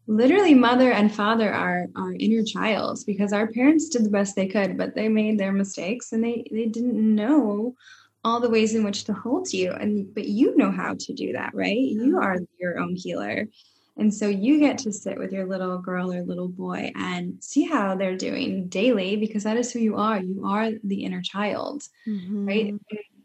literally 0.06 0.54
mother 0.54 0.90
and 0.92 1.14
father 1.14 1.52
are 1.52 1.86
our 1.96 2.12
inner 2.14 2.42
child 2.42 2.98
because 3.06 3.32
our 3.32 3.46
parents 3.46 3.88
did 3.88 4.04
the 4.04 4.10
best 4.10 4.34
they 4.34 4.48
could 4.48 4.76
but 4.76 4.94
they 4.94 5.08
made 5.08 5.38
their 5.38 5.52
mistakes 5.52 6.12
and 6.12 6.24
they 6.24 6.44
they 6.50 6.66
didn't 6.66 7.14
know 7.14 7.74
all 8.24 8.40
the 8.40 8.50
ways 8.50 8.74
in 8.74 8.84
which 8.84 9.04
to 9.04 9.12
hold 9.12 9.52
you. 9.52 9.72
And 9.72 10.14
but 10.14 10.26
you 10.26 10.56
know 10.56 10.70
how 10.70 10.94
to 10.98 11.12
do 11.12 11.32
that 11.32 11.54
right? 11.54 11.76
You 11.76 12.18
are 12.18 12.38
your 12.58 12.78
own 12.78 12.94
healer. 12.96 13.48
And 13.98 14.12
so 14.12 14.26
you 14.26 14.58
get 14.58 14.78
to 14.78 14.92
sit 14.92 15.18
with 15.18 15.32
your 15.32 15.46
little 15.46 15.78
girl 15.78 16.12
or 16.12 16.22
little 16.22 16.48
boy 16.48 16.92
and 16.94 17.42
see 17.44 17.64
how 17.64 17.94
they're 17.94 18.16
doing 18.16 18.68
daily 18.68 19.16
because 19.16 19.44
that 19.44 19.58
is 19.58 19.70
who 19.70 19.80
you 19.80 19.96
are. 19.96 20.18
You 20.18 20.46
are 20.46 20.70
the 20.82 21.04
inner 21.04 21.20
child 21.20 21.82
mm-hmm. 22.06 22.46
right 22.46 22.74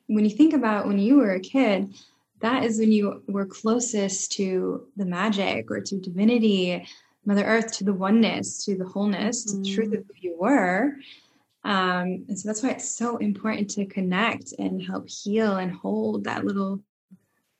when 0.07 0.25
you 0.25 0.31
think 0.31 0.53
about 0.53 0.87
when 0.87 0.99
you 0.99 1.17
were 1.17 1.31
a 1.31 1.39
kid 1.39 1.93
that 2.39 2.63
is 2.63 2.79
when 2.79 2.91
you 2.91 3.23
were 3.27 3.45
closest 3.45 4.31
to 4.33 4.87
the 4.95 5.05
magic 5.05 5.71
or 5.71 5.81
to 5.81 5.99
divinity, 5.99 6.87
Mother 7.25 7.43
Earth, 7.43 7.71
to 7.73 7.83
the 7.83 7.93
oneness, 7.93 8.63
to 8.65 8.77
the 8.77 8.85
wholeness, 8.85 9.45
to 9.45 9.57
the 9.57 9.73
truth 9.73 9.93
of 9.93 10.05
who 10.05 10.13
you 10.21 10.37
were. 10.39 10.95
Um, 11.63 12.25
and 12.29 12.39
so 12.39 12.47
that's 12.47 12.63
why 12.63 12.69
it's 12.69 12.89
so 12.89 13.17
important 13.17 13.69
to 13.71 13.85
connect 13.85 14.53
and 14.57 14.81
help 14.81 15.09
heal 15.09 15.57
and 15.57 15.71
hold 15.71 16.23
that 16.25 16.45
little 16.45 16.81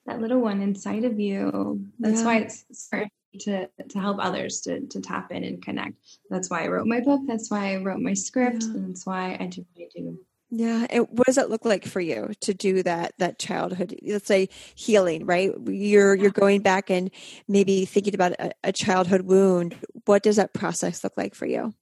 that 0.06 0.22
little 0.22 0.40
one 0.40 0.62
inside 0.62 1.04
of 1.04 1.20
you. 1.20 1.86
That's 2.00 2.22
yeah. 2.22 2.26
why 2.26 2.38
it's 2.38 2.64
important 2.94 3.12
to 3.42 3.70
to 3.90 4.00
help 4.00 4.18
others 4.20 4.62
to 4.62 4.82
to 4.88 5.02
tap 5.02 5.32
in 5.32 5.44
and 5.44 5.62
connect. 5.62 5.96
That's 6.30 6.50
why 6.50 6.64
I 6.64 6.68
wrote 6.68 6.88
my 6.88 7.02
book. 7.02 7.22
That's 7.28 7.52
why 7.52 7.74
I 7.74 7.78
wrote 7.78 8.00
my 8.00 8.14
script. 8.14 8.64
Yeah. 8.64 8.70
And 8.70 8.90
that's 8.90 9.06
why 9.06 9.38
I 9.40 9.48
do 9.48 9.66
what 9.74 9.84
I 9.84 10.00
do. 10.00 10.20
Yeah, 10.50 10.88
and 10.90 11.08
what 11.10 11.26
does 11.26 11.36
that 11.36 11.50
look 11.50 11.66
like 11.66 11.86
for 11.86 12.00
you 12.00 12.32
to 12.42 12.54
do 12.54 12.82
that 12.84 13.14
that 13.18 13.38
childhood, 13.38 14.00
let's 14.04 14.28
say 14.28 14.48
healing, 14.76 15.26
right? 15.26 15.52
You're 15.66 16.16
you're 16.16 16.32
going 16.32 16.62
back 16.62 16.90
and 16.90 17.12
maybe 17.50 17.84
thinking 17.86 18.16
about 18.16 18.32
a, 18.34 18.52
a 18.64 18.72
childhood 18.72 19.24
wound. 19.24 19.76
What 20.06 20.24
does 20.24 20.38
that 20.38 20.54
process 20.54 21.04
look 21.04 21.14
like 21.18 21.36
for 21.36 21.46
you? 21.46 21.74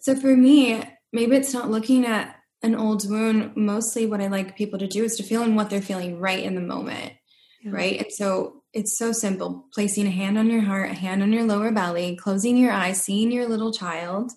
So 0.00 0.14
for 0.14 0.36
me, 0.36 0.82
maybe 1.12 1.36
it's 1.36 1.54
not 1.54 1.70
looking 1.70 2.04
at 2.04 2.36
an 2.62 2.74
old 2.74 3.08
wound. 3.08 3.56
Mostly 3.56 4.06
what 4.06 4.20
I 4.20 4.26
like 4.26 4.56
people 4.56 4.78
to 4.78 4.86
do 4.86 5.04
is 5.04 5.16
to 5.16 5.22
feel 5.22 5.42
in 5.42 5.54
what 5.54 5.70
they're 5.70 5.80
feeling 5.80 6.20
right 6.20 6.42
in 6.42 6.56
the 6.56 6.60
moment. 6.60 7.14
Yeah. 7.62 7.70
Right. 7.70 7.98
And 8.00 8.12
so 8.12 8.64
it's 8.74 8.98
so 8.98 9.12
simple. 9.12 9.66
Placing 9.72 10.06
a 10.06 10.10
hand 10.10 10.36
on 10.36 10.50
your 10.50 10.60
heart, 10.60 10.90
a 10.90 10.94
hand 10.94 11.22
on 11.22 11.32
your 11.32 11.44
lower 11.44 11.72
belly, 11.72 12.16
closing 12.16 12.58
your 12.58 12.70
eyes, 12.70 13.02
seeing 13.02 13.32
your 13.32 13.48
little 13.48 13.72
child 13.72 14.32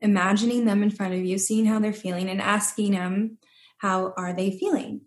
imagining 0.00 0.64
them 0.64 0.82
in 0.82 0.90
front 0.90 1.14
of 1.14 1.24
you, 1.24 1.38
seeing 1.38 1.66
how 1.66 1.78
they're 1.78 1.92
feeling, 1.92 2.28
and 2.28 2.40
asking 2.40 2.92
them, 2.92 3.38
How 3.78 4.14
are 4.16 4.32
they 4.32 4.50
feeling? 4.50 5.02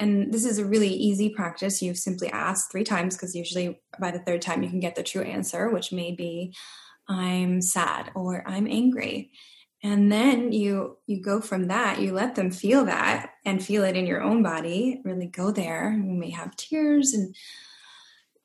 And 0.00 0.32
this 0.32 0.44
is 0.44 0.58
a 0.58 0.64
really 0.64 0.90
easy 0.90 1.28
practice. 1.28 1.82
You 1.82 1.94
simply 1.94 2.30
ask 2.30 2.70
three 2.70 2.84
times 2.84 3.16
because 3.16 3.34
usually 3.34 3.80
by 3.98 4.12
the 4.12 4.20
third 4.20 4.42
time 4.42 4.62
you 4.62 4.70
can 4.70 4.80
get 4.80 4.94
the 4.94 5.02
true 5.02 5.22
answer, 5.22 5.70
which 5.70 5.92
may 5.92 6.12
be, 6.12 6.54
I'm 7.08 7.60
sad 7.60 8.12
or 8.14 8.44
I'm 8.46 8.68
angry. 8.68 9.32
And 9.82 10.10
then 10.10 10.52
you 10.52 10.98
you 11.06 11.22
go 11.22 11.40
from 11.40 11.68
that, 11.68 12.00
you 12.00 12.12
let 12.12 12.34
them 12.34 12.50
feel 12.50 12.84
that 12.86 13.30
and 13.44 13.64
feel 13.64 13.84
it 13.84 13.96
in 13.96 14.06
your 14.06 14.22
own 14.22 14.42
body, 14.42 15.00
really 15.04 15.26
go 15.26 15.50
there. 15.52 15.92
You 15.92 16.12
may 16.12 16.30
have 16.30 16.56
tears 16.56 17.14
and 17.14 17.34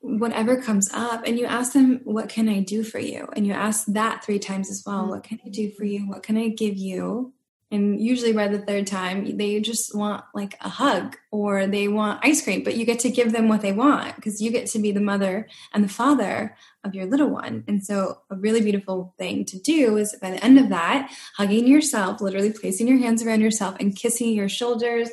whatever 0.03 0.61
comes 0.61 0.89
up 0.93 1.23
and 1.25 1.39
you 1.39 1.45
ask 1.45 1.71
them 1.71 2.01
what 2.03 2.27
can 2.27 2.49
i 2.49 2.59
do 2.59 2.83
for 2.83 2.99
you? 2.99 3.25
And 3.37 3.47
you 3.47 3.53
ask 3.53 3.85
that 3.87 4.23
three 4.23 4.37
times 4.37 4.69
as 4.69 4.83
well 4.85 5.07
what 5.07 5.23
can 5.23 5.39
i 5.45 5.49
do 5.49 5.71
for 5.71 5.85
you? 5.85 6.01
What 6.01 6.23
can 6.23 6.37
i 6.37 6.49
give 6.49 6.75
you? 6.75 7.33
And 7.71 7.99
usually 7.99 8.33
by 8.33 8.49
the 8.49 8.59
third 8.59 8.85
time 8.85 9.37
they 9.37 9.61
just 9.61 9.95
want 9.95 10.25
like 10.35 10.57
a 10.59 10.67
hug 10.67 11.15
or 11.31 11.67
they 11.67 11.87
want 11.87 12.19
ice 12.21 12.43
cream 12.43 12.63
but 12.63 12.75
you 12.75 12.85
get 12.85 12.99
to 12.99 13.09
give 13.09 13.31
them 13.31 13.47
what 13.47 13.61
they 13.61 13.71
want 13.71 14.17
because 14.17 14.41
you 14.41 14.51
get 14.51 14.67
to 14.67 14.79
be 14.79 14.91
the 14.91 14.99
mother 14.99 15.47
and 15.73 15.85
the 15.85 15.89
father 15.89 16.57
of 16.83 16.93
your 16.93 17.05
little 17.05 17.29
one. 17.29 17.63
And 17.69 17.81
so 17.83 18.19
a 18.29 18.35
really 18.35 18.59
beautiful 18.59 19.15
thing 19.17 19.45
to 19.45 19.57
do 19.57 19.95
is 19.95 20.13
by 20.21 20.31
the 20.31 20.43
end 20.43 20.59
of 20.59 20.67
that 20.67 21.11
hugging 21.37 21.65
yourself 21.65 22.19
literally 22.19 22.51
placing 22.51 22.89
your 22.89 22.97
hands 22.97 23.23
around 23.23 23.39
yourself 23.39 23.77
and 23.79 23.95
kissing 23.95 24.33
your 24.33 24.49
shoulders 24.49 25.09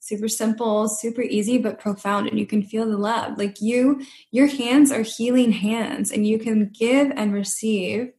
super 0.00 0.28
simple, 0.28 0.88
super 0.88 1.22
easy, 1.22 1.58
but 1.58 1.78
profound. 1.78 2.28
And 2.28 2.38
you 2.38 2.46
can 2.46 2.62
feel 2.62 2.86
the 2.86 2.96
love. 2.96 3.38
Like 3.38 3.60
you, 3.60 4.02
your 4.30 4.46
hands 4.46 4.90
are 4.90 5.02
healing 5.02 5.52
hands, 5.52 6.10
and 6.10 6.26
you 6.26 6.38
can 6.38 6.70
give 6.72 7.12
and 7.14 7.32
receive 7.32 8.12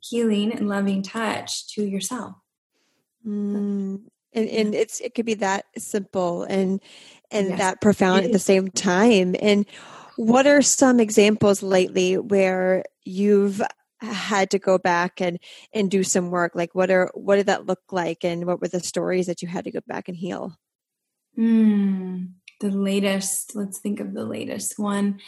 healing 0.00 0.52
and 0.52 0.68
loving 0.68 1.02
touch 1.02 1.68
to 1.74 1.84
yourself. 1.84 2.34
Mm. 3.26 4.02
And, 4.32 4.48
and 4.48 4.74
it's 4.74 5.00
it 5.00 5.14
could 5.14 5.26
be 5.26 5.34
that 5.34 5.64
simple 5.78 6.44
and 6.44 6.80
and 7.30 7.48
yes, 7.48 7.58
that 7.58 7.80
profound 7.80 8.24
at 8.24 8.32
the 8.32 8.38
same 8.38 8.68
time. 8.70 9.34
And 9.40 9.66
what 10.16 10.46
are 10.46 10.62
some 10.62 11.00
examples 11.00 11.62
lately 11.62 12.18
where 12.18 12.84
you've 13.04 13.62
had 14.00 14.50
to 14.50 14.58
go 14.58 14.78
back 14.78 15.20
and 15.20 15.38
and 15.72 15.90
do 15.90 16.02
some 16.02 16.30
work 16.30 16.52
like 16.54 16.74
what 16.74 16.90
are 16.90 17.10
what 17.14 17.36
did 17.36 17.46
that 17.46 17.66
look 17.66 17.80
like? 17.90 18.24
And 18.24 18.46
what 18.46 18.60
were 18.60 18.68
the 18.68 18.80
stories 18.80 19.26
that 19.26 19.42
you 19.42 19.48
had 19.48 19.64
to 19.64 19.70
go 19.70 19.80
back 19.86 20.08
and 20.08 20.16
heal? 20.16 20.56
Mm, 21.38 22.32
the 22.60 22.70
latest 22.70 23.54
let's 23.54 23.78
think 23.78 24.00
of 24.00 24.14
the 24.14 24.24
latest 24.24 24.78
one. 24.78 25.20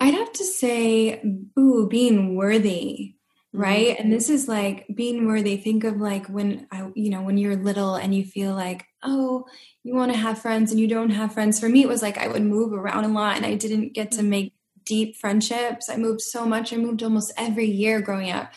I'd 0.00 0.14
have 0.14 0.32
to 0.32 0.44
say 0.44 1.22
ooh 1.58 1.88
being 1.88 2.36
worthy 2.36 3.14
right? 3.54 3.88
Mm-hmm. 3.88 4.02
and 4.02 4.12
this 4.12 4.30
is 4.30 4.48
like 4.48 4.86
being 4.94 5.26
worthy. 5.26 5.56
Think 5.56 5.84
of 5.84 5.98
like 5.98 6.26
when 6.28 6.66
i 6.72 6.88
you 6.94 7.10
know 7.10 7.22
when 7.22 7.36
you're 7.36 7.56
little 7.56 7.96
and 7.96 8.14
you 8.14 8.24
feel 8.24 8.54
like 8.54 8.86
oh 9.02 9.44
you 9.82 9.94
want 9.94 10.12
to 10.12 10.18
have 10.18 10.40
friends 10.40 10.70
and 10.70 10.80
you 10.80 10.88
don't 10.88 11.10
have 11.10 11.34
friends. 11.34 11.60
For 11.60 11.68
me 11.68 11.82
it 11.82 11.88
was 11.88 12.02
like 12.02 12.18
i 12.18 12.28
would 12.28 12.42
move 12.42 12.72
around 12.72 13.04
a 13.04 13.08
lot 13.08 13.36
and 13.36 13.46
i 13.46 13.54
didn't 13.54 13.92
get 13.92 14.12
to 14.12 14.18
mm-hmm. 14.18 14.30
make 14.30 14.54
deep 14.84 15.16
friendships. 15.16 15.88
I 15.88 15.96
moved 15.96 16.20
so 16.20 16.44
much. 16.46 16.72
I 16.72 16.76
moved 16.76 17.02
almost 17.02 17.32
every 17.36 17.66
year 17.66 18.00
growing 18.00 18.30
up. 18.30 18.52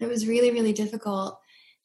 It 0.00 0.06
was 0.06 0.26
really, 0.26 0.50
really 0.50 0.72
difficult. 0.72 1.40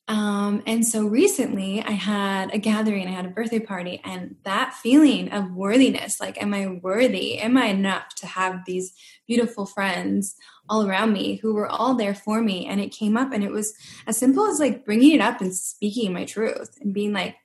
Um, 0.10 0.64
and 0.66 0.86
so 0.86 1.06
recently 1.06 1.84
I 1.84 1.92
had 1.92 2.52
a 2.52 2.58
gathering, 2.58 3.08
I 3.08 3.12
had 3.12 3.28
a 3.28 3.30
birthday 3.30 3.60
party, 3.60 4.02
and 4.04 4.38
that 4.44 4.74
feeling 4.74 5.32
of 5.32 5.54
worthiness 5.54 6.20
like, 6.20 6.42
am 6.42 6.52
I 6.52 6.66
worthy? 6.66 7.38
Am 7.38 7.56
I 7.56 7.66
enough 7.66 8.16
to 8.16 8.26
have 8.26 8.66
these 8.66 8.92
beautiful 9.28 9.68
friends 9.68 10.36
all 10.68 10.88
around 10.88 11.14
me 11.14 11.36
who 11.36 11.54
were 11.54 11.68
all 11.68 11.94
there 11.94 12.16
for 12.16 12.42
me? 12.42 12.66
And 12.66 12.82
it 12.82 12.90
came 12.90 13.16
up, 13.18 13.32
and 13.32 13.44
it 13.44 13.52
was 13.52 13.76
as 14.08 14.18
simple 14.18 14.48
as 14.48 14.60
like 14.60 14.84
bringing 14.84 15.14
it 15.14 15.22
up 15.22 15.42
and 15.42 15.54
speaking 15.54 16.12
my 16.12 16.26
truth 16.26 16.76
and 16.82 16.92
being 16.92 17.14
like, 17.14 17.36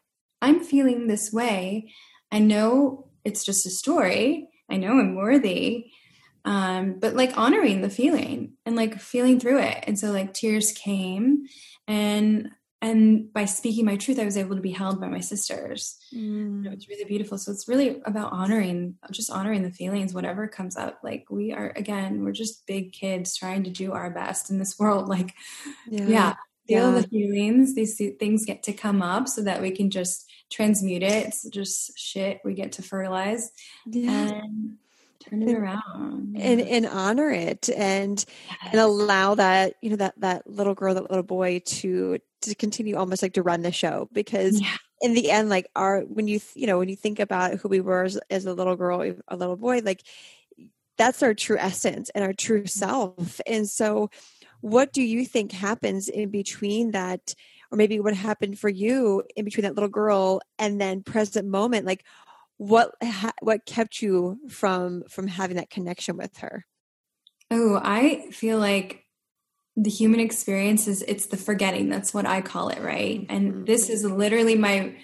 I'm 0.40 0.60
feeling 0.60 1.06
this 1.06 1.30
way. 1.34 1.92
I 2.32 2.38
know 2.38 3.10
it's 3.26 3.44
just 3.44 3.66
a 3.66 3.70
story. 3.70 4.48
I 4.70 4.78
know 4.78 4.98
I'm 4.98 5.16
worthy 5.16 5.92
um, 6.44 6.98
but 6.98 7.14
like 7.14 7.36
honoring 7.36 7.80
the 7.80 7.90
feeling 7.90 8.54
and 8.66 8.76
like 8.76 9.00
feeling 9.00 9.40
through 9.40 9.60
it. 9.60 9.84
And 9.86 9.98
so 9.98 10.10
like 10.10 10.34
tears 10.34 10.72
came 10.72 11.46
and 11.86 12.50
and 12.82 13.32
by 13.32 13.46
speaking 13.46 13.86
my 13.86 13.96
truth 13.96 14.18
i 14.18 14.26
was 14.26 14.36
able 14.36 14.56
to 14.56 14.60
be 14.60 14.70
held 14.70 15.00
by 15.00 15.08
my 15.08 15.20
sisters. 15.20 15.96
Mm. 16.14 16.70
it's 16.72 16.88
really 16.88 17.04
beautiful. 17.04 17.38
So 17.38 17.50
it's 17.50 17.66
really 17.68 18.02
about 18.04 18.32
honoring 18.32 18.96
just 19.10 19.30
honoring 19.30 19.62
the 19.62 19.70
feelings 19.70 20.12
whatever 20.12 20.46
comes 20.48 20.76
up. 20.76 21.00
Like 21.02 21.26
we 21.30 21.52
are 21.52 21.72
again 21.76 22.24
we're 22.24 22.32
just 22.32 22.66
big 22.66 22.92
kids 22.92 23.36
trying 23.36 23.64
to 23.64 23.70
do 23.70 23.92
our 23.92 24.10
best 24.10 24.50
in 24.50 24.58
this 24.58 24.78
world. 24.78 25.08
Like 25.08 25.34
yeah, 25.88 26.06
yeah 26.06 26.34
feel 26.68 26.92
yeah. 26.92 27.00
the 27.00 27.08
feelings. 27.08 27.74
These 27.74 28.00
things 28.18 28.44
get 28.44 28.62
to 28.64 28.72
come 28.72 29.02
up 29.02 29.28
so 29.28 29.42
that 29.42 29.60
we 29.62 29.70
can 29.70 29.90
just 29.90 30.30
transmute 30.50 31.02
it. 31.02 31.26
It's 31.26 31.48
just 31.48 31.98
shit 31.98 32.40
we 32.44 32.54
get 32.54 32.72
to 32.72 32.82
fertilize. 32.82 33.50
Yeah. 33.86 34.10
and 34.10 34.76
turn 35.20 35.42
it 35.42 35.54
around 35.54 36.36
and 36.38 36.60
and 36.60 36.86
honor 36.86 37.30
it 37.30 37.68
and 37.70 38.24
yes. 38.48 38.58
and 38.72 38.80
allow 38.80 39.34
that 39.34 39.74
you 39.80 39.90
know 39.90 39.96
that 39.96 40.14
that 40.18 40.46
little 40.46 40.74
girl 40.74 40.94
that 40.94 41.10
little 41.10 41.22
boy 41.22 41.60
to 41.64 42.18
to 42.42 42.54
continue 42.54 42.96
almost 42.96 43.22
like 43.22 43.34
to 43.34 43.42
run 43.42 43.62
the 43.62 43.72
show 43.72 44.08
because 44.12 44.60
yeah. 44.60 44.76
in 45.00 45.14
the 45.14 45.30
end 45.30 45.48
like 45.48 45.66
our 45.74 46.00
when 46.02 46.28
you 46.28 46.40
you 46.54 46.66
know 46.66 46.78
when 46.78 46.88
you 46.88 46.96
think 46.96 47.20
about 47.20 47.54
who 47.54 47.68
we 47.68 47.80
were 47.80 48.04
as, 48.04 48.18
as 48.30 48.46
a 48.46 48.54
little 48.54 48.76
girl 48.76 49.02
a 49.28 49.36
little 49.36 49.56
boy 49.56 49.80
like 49.84 50.02
that's 50.96 51.22
our 51.22 51.34
true 51.34 51.58
essence 51.58 52.10
and 52.14 52.24
our 52.24 52.32
true 52.32 52.60
mm-hmm. 52.60 52.66
self 52.66 53.40
and 53.46 53.68
so 53.68 54.10
what 54.60 54.92
do 54.92 55.02
you 55.02 55.26
think 55.26 55.52
happens 55.52 56.08
in 56.08 56.30
between 56.30 56.92
that 56.92 57.34
or 57.70 57.76
maybe 57.76 58.00
what 58.00 58.14
happened 58.14 58.58
for 58.58 58.68
you 58.68 59.22
in 59.36 59.44
between 59.44 59.62
that 59.62 59.74
little 59.74 59.88
girl 59.88 60.40
and 60.58 60.80
then 60.80 61.02
present 61.02 61.46
moment 61.46 61.86
like 61.86 62.04
what 62.56 62.92
ha- 63.02 63.32
what 63.40 63.66
kept 63.66 64.00
you 64.00 64.38
from 64.48 65.02
from 65.08 65.26
having 65.26 65.56
that 65.56 65.70
connection 65.70 66.16
with 66.16 66.38
her? 66.38 66.66
Oh 67.50 67.80
i 67.82 68.30
feel 68.30 68.58
like 68.58 69.04
the 69.76 69.90
human 69.90 70.20
experience 70.20 70.86
is 70.86 71.02
it's 71.02 71.26
the 71.26 71.36
forgetting. 71.36 71.88
That's 71.88 72.14
what 72.14 72.26
i 72.26 72.40
call 72.40 72.68
it 72.68 72.80
right? 72.80 73.20
Mm-hmm. 73.20 73.34
and 73.34 73.66
this 73.66 73.88
is 73.90 74.04
literally 74.04 74.54
my 74.56 74.96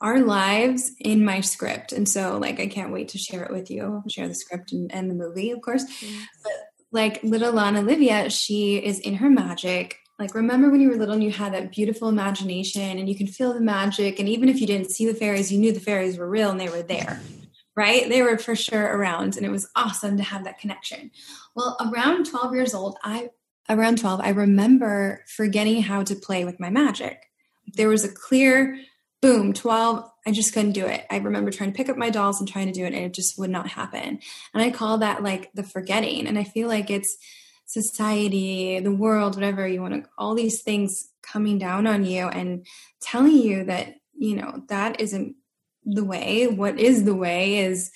our 0.00 0.20
lives 0.20 0.92
in 0.98 1.24
my 1.24 1.40
script. 1.40 1.92
And 1.92 2.08
so 2.08 2.38
like 2.38 2.60
i 2.60 2.66
can't 2.66 2.92
wait 2.92 3.08
to 3.08 3.18
share 3.18 3.44
it 3.44 3.52
with 3.52 3.70
you 3.70 4.02
share 4.08 4.28
the 4.28 4.34
script 4.34 4.72
and, 4.72 4.92
and 4.94 5.10
the 5.10 5.14
movie 5.14 5.50
of 5.50 5.60
course. 5.60 5.84
Mm-hmm. 5.84 6.22
but 6.42 6.52
like 6.90 7.22
little 7.24 7.52
lana 7.52 7.80
olivia 7.80 8.30
she 8.30 8.76
is 8.76 9.00
in 9.00 9.14
her 9.16 9.28
magic 9.28 9.98
like 10.18 10.34
remember 10.34 10.70
when 10.70 10.80
you 10.80 10.88
were 10.88 10.96
little 10.96 11.14
and 11.14 11.24
you 11.24 11.32
had 11.32 11.54
that 11.54 11.72
beautiful 11.72 12.08
imagination 12.08 12.98
and 12.98 13.08
you 13.08 13.16
can 13.16 13.26
feel 13.26 13.52
the 13.52 13.60
magic 13.60 14.18
and 14.18 14.28
even 14.28 14.48
if 14.48 14.60
you 14.60 14.66
didn't 14.66 14.90
see 14.90 15.06
the 15.06 15.14
fairies 15.14 15.50
you 15.52 15.58
knew 15.58 15.72
the 15.72 15.80
fairies 15.80 16.18
were 16.18 16.28
real 16.28 16.50
and 16.50 16.60
they 16.60 16.68
were 16.68 16.82
there 16.82 17.20
right? 17.76 18.08
They 18.08 18.22
were 18.22 18.38
for 18.38 18.54
sure 18.54 18.84
around 18.84 19.36
and 19.36 19.44
it 19.44 19.50
was 19.50 19.68
awesome 19.74 20.16
to 20.16 20.22
have 20.22 20.44
that 20.44 20.58
connection. 20.58 21.10
Well 21.54 21.76
around 21.80 22.26
12 22.26 22.54
years 22.54 22.74
old 22.74 22.96
i 23.02 23.30
around 23.68 23.98
12 23.98 24.20
i 24.20 24.28
remember 24.28 25.24
forgetting 25.26 25.82
how 25.82 26.02
to 26.04 26.14
play 26.14 26.44
with 26.44 26.60
my 26.60 26.70
magic. 26.70 27.30
There 27.74 27.88
was 27.88 28.04
a 28.04 28.12
clear 28.12 28.78
boom 29.20 29.52
12 29.52 30.10
i 30.26 30.30
just 30.30 30.52
couldn't 30.52 30.72
do 30.72 30.86
it. 30.86 31.04
I 31.10 31.18
remember 31.18 31.50
trying 31.50 31.72
to 31.72 31.76
pick 31.76 31.88
up 31.88 31.96
my 31.96 32.10
dolls 32.10 32.40
and 32.40 32.48
trying 32.48 32.66
to 32.66 32.72
do 32.72 32.84
it 32.84 32.94
and 32.94 33.04
it 33.04 33.14
just 33.14 33.38
would 33.38 33.50
not 33.50 33.68
happen. 33.68 34.20
And 34.52 34.62
i 34.62 34.70
call 34.70 34.98
that 34.98 35.22
like 35.22 35.50
the 35.54 35.62
forgetting 35.62 36.26
and 36.26 36.38
i 36.38 36.44
feel 36.44 36.68
like 36.68 36.90
it's 36.90 37.16
society, 37.66 38.78
the 38.80 38.94
world, 38.94 39.34
whatever 39.34 39.66
you 39.66 39.80
want 39.80 39.94
to, 39.94 40.10
all 40.18 40.34
these 40.34 40.62
things 40.62 41.08
coming 41.22 41.58
down 41.58 41.86
on 41.86 42.04
you 42.04 42.28
and 42.28 42.66
telling 43.00 43.36
you 43.36 43.64
that, 43.64 43.94
you 44.14 44.36
know, 44.36 44.62
that 44.68 45.00
isn't 45.00 45.34
the 45.84 46.04
way. 46.04 46.46
What 46.46 46.78
is 46.78 47.04
the 47.04 47.14
way 47.14 47.58
is 47.58 47.90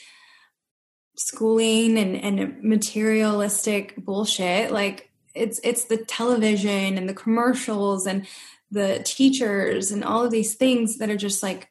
schooling 1.16 1.98
and, 1.98 2.16
and 2.16 2.62
materialistic 2.62 3.96
bullshit. 3.96 4.70
Like 4.70 5.10
it's, 5.34 5.60
it's 5.64 5.84
the 5.84 5.96
television 5.96 6.96
and 6.96 7.08
the 7.08 7.14
commercials 7.14 8.06
and 8.06 8.26
the 8.70 9.02
teachers 9.04 9.90
and 9.90 10.04
all 10.04 10.24
of 10.24 10.30
these 10.30 10.54
things 10.54 10.98
that 10.98 11.10
are 11.10 11.16
just 11.16 11.42
like 11.42 11.70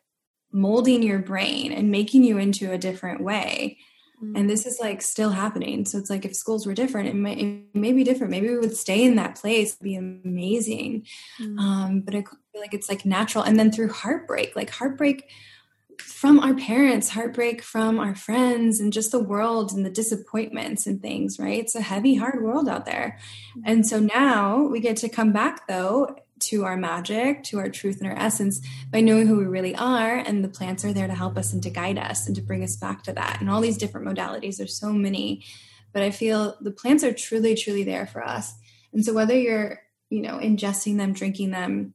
molding 0.52 1.04
your 1.04 1.20
brain 1.20 1.72
and 1.72 1.92
making 1.92 2.24
you 2.24 2.38
into 2.38 2.72
a 2.72 2.78
different 2.78 3.22
way 3.22 3.78
and 4.20 4.36
mm. 4.36 4.48
this 4.48 4.66
is 4.66 4.80
like 4.80 5.02
still 5.02 5.30
happening 5.30 5.86
so 5.86 5.98
it's 5.98 6.10
like 6.10 6.26
if 6.26 6.36
schools 6.36 6.66
were 6.66 6.74
different 6.74 7.08
it 7.08 7.16
may, 7.16 7.34
it 7.34 7.76
may 7.76 7.94
be 7.94 8.04
different 8.04 8.32
maybe 8.32 8.50
we 8.50 8.58
would 8.58 8.76
stay 8.76 9.04
in 9.04 9.16
that 9.16 9.36
place 9.36 9.76
be 9.76 9.96
amazing 9.96 11.06
mm. 11.40 11.60
um, 11.60 12.02
but 12.02 12.16
i 12.16 12.22
feel 12.22 12.62
like 12.62 12.74
it's 12.74 12.90
like 12.90 13.06
natural 13.06 13.44
and 13.44 13.60
then 13.60 13.72
through 13.72 13.92
heartbreak 13.92 14.56
like 14.56 14.70
heartbreak 14.70 15.30
from 16.02 16.40
our 16.40 16.54
parents 16.56 17.10
heartbreak 17.10 17.62
from 17.62 18.00
our 18.00 18.16
friends 18.16 18.80
and 18.80 18.94
just 18.94 19.12
the 19.12 19.24
world 19.24 19.72
and 19.72 19.86
the 19.86 19.90
disappointments 19.90 20.88
and 20.88 21.02
things 21.02 21.38
right 21.40 21.60
it's 21.60 21.76
a 21.76 21.82
heavy 21.82 22.16
hard 22.16 22.44
world 22.44 22.68
out 22.68 22.86
there 22.86 23.20
mm. 23.58 23.62
and 23.66 23.86
so 23.86 24.00
now 24.00 24.64
we 24.64 24.80
get 24.80 24.98
to 24.98 25.10
come 25.10 25.32
back 25.32 25.68
though 25.68 26.16
to 26.40 26.66
our 26.66 26.78
magic, 26.78 27.44
to 27.44 27.60
our 27.60 27.70
truth 27.70 28.00
and 28.02 28.10
our 28.10 28.18
essence 28.18 28.62
by 28.92 29.02
knowing 29.02 29.28
who 29.28 29.38
we 29.38 29.46
really 29.46 29.76
are. 29.76 30.18
And 30.18 30.44
the 30.44 30.50
plants 30.50 30.86
are 30.86 30.94
there 30.94 31.08
to 31.08 31.14
help 31.14 31.38
us 31.38 31.54
and 31.54 31.62
to 31.64 31.70
guide 31.70 31.98
us 31.98 32.28
and 32.28 32.36
to 32.36 32.42
bring 32.42 32.64
us 32.64 32.76
back 32.76 33.04
to 33.04 33.14
that. 33.14 33.40
And 33.40 33.50
all 33.50 33.62
these 33.62 33.78
different 33.78 34.08
modalities, 34.08 34.58
there's 34.58 34.80
so 34.80 34.92
many. 34.92 35.46
But 35.94 36.04
I 36.04 36.12
feel 36.12 36.58
the 36.62 36.72
plants 36.72 37.04
are 37.04 37.14
truly, 37.14 37.56
truly 37.56 37.84
there 37.84 38.08
for 38.08 38.24
us. 38.24 38.54
And 38.94 39.04
so 39.04 39.14
whether 39.14 39.38
you're, 39.38 39.80
you 40.10 40.22
know, 40.22 40.38
ingesting 40.38 40.98
them, 40.98 41.14
drinking 41.14 41.52
them, 41.52 41.94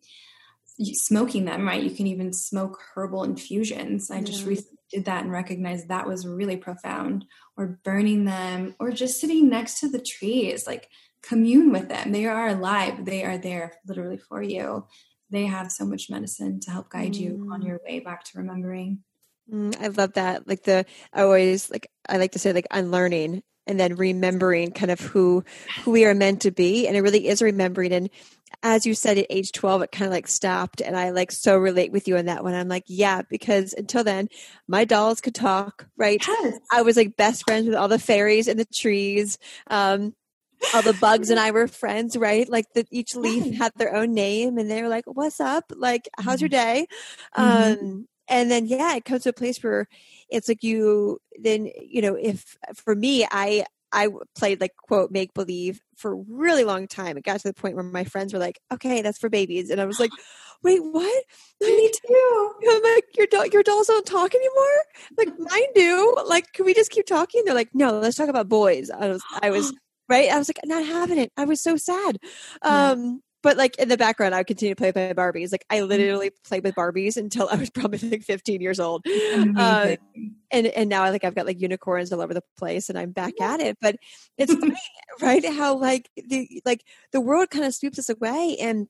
smoking 0.79 1.45
them, 1.45 1.67
right? 1.67 1.83
You 1.83 1.91
can 1.91 2.07
even 2.07 2.33
smoke 2.33 2.81
herbal 2.95 3.25
infusions. 3.25 4.11
I 4.11 4.21
just 4.23 4.47
recently 4.47 4.79
did 4.91 5.05
that 5.07 5.23
and 5.23 5.33
recognized 5.33 5.89
that 5.89 6.07
was 6.07 6.27
really 6.27 6.57
profound. 6.57 7.27
Or 7.55 7.79
burning 7.85 8.25
them, 8.25 8.75
or 8.81 8.93
just 8.93 9.21
sitting 9.21 9.51
next 9.51 9.81
to 9.81 9.89
the 9.89 10.01
trees. 10.01 10.67
Like 10.67 10.89
commune 11.23 11.73
with 11.73 11.89
them. 11.89 12.13
They 12.13 12.27
are 12.27 12.49
alive. 12.49 13.05
They 13.05 13.25
are 13.25 13.39
there 13.39 13.75
literally 13.87 14.19
for 14.19 14.43
you. 14.43 14.87
They 15.31 15.47
have 15.47 15.73
so 15.73 15.85
much 15.85 16.11
medicine 16.11 16.61
to 16.61 16.71
help 16.71 16.91
guide 16.91 17.13
mm. 17.13 17.21
you 17.21 17.49
on 17.53 17.63
mm. 17.63 17.67
your 17.67 17.81
way 17.87 18.01
back 18.01 18.25
to 18.25 18.39
remembering. 18.39 19.01
Mm, 19.51 19.81
I 19.81 19.89
love 19.89 20.15
that. 20.15 20.47
Like 20.47 20.63
the 20.65 20.85
I 21.13 21.23
always 21.23 21.71
like 21.71 21.91
I 22.09 22.19
like 22.19 22.33
to 22.33 22.39
say 22.39 22.53
like 22.53 22.67
unlearning 22.71 23.43
and 23.67 23.79
then 23.79 23.95
remembering 23.97 24.73
kind 24.73 24.91
of 24.91 25.01
who 25.01 25.45
who 25.85 25.91
we 25.91 26.05
are 26.05 26.15
meant 26.15 26.43
to 26.43 26.51
be 26.51 26.87
and 26.87 26.97
it 26.97 27.01
really 27.01 27.29
is 27.29 27.43
remembering 27.43 27.93
and 27.93 28.11
as 28.63 28.85
you 28.87 28.95
said 28.95 29.19
at 29.19 29.27
age 29.31 29.53
12 29.53 29.83
it 29.83 29.93
kind 29.93 30.07
of 30.07 30.13
like 30.13 30.29
stopped 30.29 30.81
and 30.81 30.97
i 30.97 31.11
like 31.11 31.31
so 31.31 31.57
relate 31.57 31.93
with 31.93 32.09
you 32.09 32.17
on 32.17 32.27
that 32.27 32.43
one 32.43 32.55
i'm 32.55 32.69
like 32.69 32.85
yeah 32.87 33.23
because 33.31 33.73
until 33.73 34.05
then 34.05 34.29
my 34.67 34.85
dolls 34.85 35.21
could 35.21 35.35
talk 35.35 35.87
right 35.97 36.27
yes. 36.27 36.59
i 36.73 36.83
was 36.83 36.97
like 36.97 37.17
best 37.17 37.45
friends 37.45 37.67
with 37.67 37.77
all 37.77 37.89
the 37.89 37.99
fairies 37.99 38.49
and 38.49 38.59
the 38.59 38.65
trees 38.65 39.39
um 39.69 40.13
all 40.75 40.83
the 40.83 40.95
bugs 40.95 41.31
and 41.31 41.41
I 41.41 41.51
were 41.51 41.69
friends, 41.83 42.17
right? 42.17 42.49
Like 42.49 42.67
that 42.75 42.89
each 42.91 43.15
leaf 43.15 43.55
had 43.57 43.73
their 43.77 43.95
own 43.95 44.15
name 44.15 44.59
and 44.59 44.71
they 44.71 44.83
were 44.83 44.89
like, 44.89 45.05
what's 45.07 45.41
up? 45.41 45.73
Like, 45.75 46.09
how's 46.19 46.41
your 46.41 46.51
mm-hmm. 46.51 46.69
day? 46.69 46.87
Mm-hmm. 47.37 47.85
Um, 47.85 48.09
and 48.29 48.51
then 48.51 48.67
yeah 48.67 48.95
it 48.95 49.05
comes 49.05 49.23
to 49.23 49.29
a 49.29 49.35
place 49.35 49.63
where 49.63 49.87
it's 50.29 50.49
like 50.49 50.63
you 50.63 51.21
then 51.41 51.69
you 51.81 52.03
know 52.03 52.15
if 52.15 52.57
for 52.75 52.95
me 52.95 53.27
i 53.31 53.65
i 53.93 54.09
played 54.37 54.61
like 54.61 54.75
quote 54.77 55.11
make 55.11 55.35
believe 55.35 55.81
for 55.97 56.13
a 56.13 56.25
really 56.29 56.65
long 56.65 56.87
time 56.89 57.17
it 57.17 57.25
got 57.25 57.41
to 57.41 57.49
the 57.49 57.55
point 57.55 57.75
where 57.75 57.85
my 57.85 58.05
friends 58.05 58.33
were 58.33 58.39
like 58.39 58.59
okay 58.73 59.03
that's 59.03 59.19
for 59.19 59.29
babies 59.29 59.71
and 59.71 59.81
i 59.81 59.85
was 59.85 60.01
like 60.01 60.11
wait 60.63 60.79
what 60.79 61.25
me 61.61 61.91
too 61.91 62.53
i'm 62.71 62.83
like 62.83 63.05
your 63.17 63.27
doll 63.27 63.47
your 63.47 63.63
dolls 63.65 63.89
don't 63.89 64.07
talk 64.07 64.35
anymore 64.35 64.85
like 65.19 65.29
mine 65.39 65.73
do 65.75 66.17
like 66.27 66.53
can 66.53 66.65
we 66.65 66.73
just 66.73 66.91
keep 66.91 67.07
talking 67.07 67.43
they're 67.45 67.55
like 67.55 67.75
no 67.75 67.99
let's 67.99 68.17
talk 68.17 68.29
about 68.29 68.49
boys 68.49 68.89
i 68.91 69.09
was 69.09 69.23
i 69.41 69.51
was 69.51 69.75
right 70.09 70.31
i 70.31 70.39
was 70.39 70.49
like 70.49 70.61
not 70.65 70.85
having 70.85 71.19
it 71.19 71.33
i 71.37 71.45
was 71.45 71.61
so 71.61 71.77
sad 71.77 72.19
um 72.63 73.21
but 73.43 73.57
like 73.57 73.77
in 73.79 73.89
the 73.89 73.97
background, 73.97 74.35
I 74.35 74.39
would 74.39 74.47
continue 74.47 74.75
to 74.75 74.79
play 74.79 74.89
with 74.89 74.97
my 74.97 75.13
Barbies. 75.13 75.53
Like 75.53 75.65
I 75.69 75.79
mm-hmm. 75.79 75.89
literally 75.89 76.31
played 76.47 76.65
with 76.65 76.75
Barbies 76.75 77.17
until 77.17 77.49
I 77.49 77.57
was 77.57 77.71
probably 77.75 77.99
like 78.09 78.23
15 78.23 78.61
years 78.61 78.81
old. 78.81 79.05
Uh, 79.07 79.97
and 80.51 80.67
and 80.67 80.89
now 80.89 81.03
I 81.03 81.11
like 81.11 81.25
I've 81.25 81.35
got 81.35 81.47
like 81.47 81.61
unicorns 81.61 82.13
all 82.13 82.21
over 82.21 82.35
the 82.35 82.43
place, 82.57 82.89
and 82.89 82.99
I'm 82.99 83.11
back 83.11 83.41
at 83.41 83.61
it. 83.61 83.77
But 83.81 83.97
it's 84.39 84.55
funny, 84.55 84.77
right? 85.21 85.45
How 85.45 85.77
like 85.77 86.09
the 86.17 86.63
like 86.65 86.85
the 87.13 87.21
world 87.21 87.51
kind 87.51 87.65
of 87.65 87.75
sweeps 87.75 87.99
us 87.99 88.09
away, 88.09 88.57
and 88.61 88.87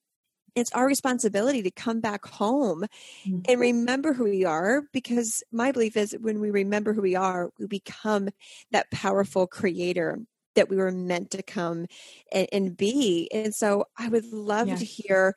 it's 0.55 0.73
our 0.73 0.87
responsibility 0.87 1.63
to 1.63 1.71
come 1.71 2.01
back 2.01 2.27
home 2.27 2.85
mm-hmm. 3.27 3.41
and 3.49 3.61
remember 3.61 4.13
who 4.13 4.25
we 4.25 4.45
are 4.45 4.83
because 4.93 5.43
my 5.51 5.73
belief 5.73 5.97
is 5.97 6.15
when 6.21 6.41
we 6.41 6.51
remember 6.51 6.93
who 6.93 7.01
we 7.01 7.17
are 7.17 7.49
we 7.59 7.67
become 7.67 8.29
that 8.71 8.91
powerful 8.91 9.47
creator 9.47 10.19
that 10.55 10.69
we 10.69 10.77
were 10.77 10.91
meant 10.91 11.31
to 11.33 11.43
come 11.43 11.87
and, 12.33 12.49
and 12.53 12.77
be. 12.77 13.29
And 13.33 13.55
so 13.55 13.87
I 13.99 14.09
would 14.09 14.33
love 14.33 14.69
yeah. 14.69 14.77
to 14.77 14.85
hear 14.85 15.35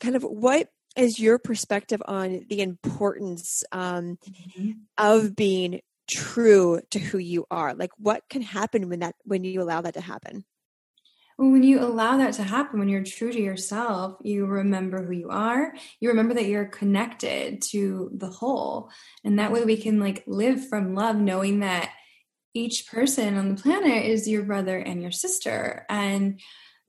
kind 0.00 0.16
of 0.16 0.22
what 0.22 0.68
is 0.96 1.18
your 1.18 1.38
perspective 1.38 2.02
on 2.06 2.46
the 2.48 2.60
importance 2.60 3.64
um, 3.72 4.18
mm-hmm. 4.28 4.72
of 4.96 5.36
being 5.36 5.80
true 6.08 6.80
to 6.90 6.98
who 6.98 7.18
you 7.18 7.44
are 7.50 7.74
like 7.74 7.90
what 7.98 8.22
can 8.30 8.40
happen 8.40 8.88
when 8.88 9.00
that 9.00 9.14
when 9.24 9.44
you 9.44 9.60
allow 9.60 9.82
that 9.82 9.92
to 9.92 10.00
happen 10.00 10.42
well, 11.38 11.50
when 11.50 11.62
you 11.62 11.78
allow 11.80 12.16
that 12.16 12.34
to 12.34 12.42
happen, 12.42 12.80
when 12.80 12.88
you're 12.88 13.04
true 13.04 13.30
to 13.30 13.40
yourself, 13.40 14.16
you 14.24 14.44
remember 14.44 15.04
who 15.04 15.12
you 15.12 15.28
are. 15.28 15.72
You 16.00 16.08
remember 16.08 16.34
that 16.34 16.46
you're 16.46 16.64
connected 16.64 17.62
to 17.70 18.10
the 18.12 18.28
whole. 18.28 18.90
And 19.22 19.38
that 19.38 19.52
way 19.52 19.64
we 19.64 19.76
can 19.76 20.00
like 20.00 20.24
live 20.26 20.68
from 20.68 20.96
love, 20.96 21.14
knowing 21.14 21.60
that 21.60 21.92
each 22.58 22.86
person 22.90 23.36
on 23.36 23.54
the 23.54 23.62
planet 23.62 24.04
is 24.04 24.28
your 24.28 24.42
brother 24.42 24.76
and 24.78 25.00
your 25.00 25.12
sister. 25.12 25.86
And 25.88 26.40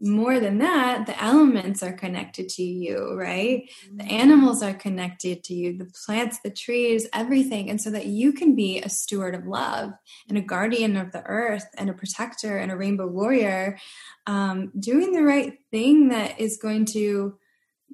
more 0.01 0.39
than 0.39 0.59
that, 0.59 1.05
the 1.05 1.21
elements 1.21 1.83
are 1.83 1.91
connected 1.91 2.47
to 2.47 2.63
you, 2.63 3.13
right? 3.15 3.69
The 3.93 4.03
mm-hmm. 4.03 4.15
animals 4.15 4.63
are 4.63 4.73
connected 4.73 5.43
to 5.45 5.53
you, 5.53 5.77
the 5.77 5.91
plants, 6.05 6.39
the 6.41 6.49
trees, 6.49 7.07
everything. 7.13 7.69
And 7.69 7.81
so 7.81 7.89
that 7.91 8.05
you 8.05 8.31
can 8.31 8.55
be 8.55 8.79
a 8.79 8.89
steward 8.89 9.35
of 9.35 9.45
love 9.45 9.91
and 10.29 10.37
a 10.37 10.41
guardian 10.41 10.95
of 10.95 11.11
the 11.11 11.23
earth 11.23 11.67
and 11.77 11.89
a 11.89 11.93
protector 11.93 12.57
and 12.57 12.71
a 12.71 12.77
rainbow 12.77 13.07
warrior, 13.07 13.77
um, 14.25 14.71
doing 14.79 15.11
the 15.11 15.23
right 15.23 15.57
thing 15.69 16.09
that 16.09 16.39
is 16.39 16.57
going 16.57 16.85
to 16.85 17.37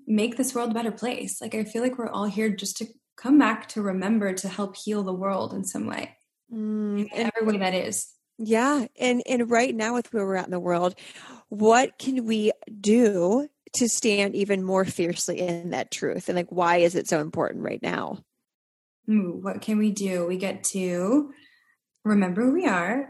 make 0.06 0.38
this 0.38 0.54
world 0.54 0.72
a 0.72 0.76
better 0.76 0.92
place. 0.92 1.42
Like, 1.42 1.56
I 1.56 1.64
feel 1.64 1.82
like 1.82 1.98
we're 1.98 2.10
all 2.10 2.26
here 2.26 2.50
just 2.50 2.78
to 2.78 2.86
come 3.18 3.40
back 3.40 3.68
to 3.70 3.82
remember 3.82 4.34
to 4.34 4.48
help 4.48 4.76
heal 4.76 5.02
the 5.02 5.14
world 5.14 5.54
in 5.54 5.64
some 5.64 5.88
way. 5.88 6.18
Mm, 6.54 7.10
every 7.14 7.46
way 7.46 7.58
that 7.58 7.74
is. 7.74 8.12
Yeah. 8.38 8.88
And 9.00 9.24
and 9.26 9.50
right 9.50 9.74
now 9.74 9.94
with 9.94 10.12
where 10.14 10.26
we're 10.26 10.36
at 10.36 10.46
in 10.46 10.52
the 10.52 10.60
world, 10.60 10.96
what 11.50 11.98
can 11.98 12.26
we 12.26 12.52
do 12.82 13.48
to 13.74 13.90
stand 13.90 14.36
even 14.36 14.64
more 14.64 14.86
fiercely 14.86 15.40
in 15.40 15.72
that 15.72 15.92
truth? 15.92 16.30
And 16.30 16.36
like 16.36 16.52
why 16.52 16.78
is 16.78 16.96
it 16.96 17.08
so 17.08 17.22
important 17.22 17.64
right 17.64 17.82
now? 17.82 18.24
Ooh, 19.10 19.40
what 19.42 19.62
can 19.62 19.78
we 19.78 19.92
do? 19.92 20.26
We 20.26 20.38
get 20.38 20.64
to 20.66 21.32
remember 22.04 22.44
who 22.44 22.54
we 22.54 22.66
are. 22.66 23.10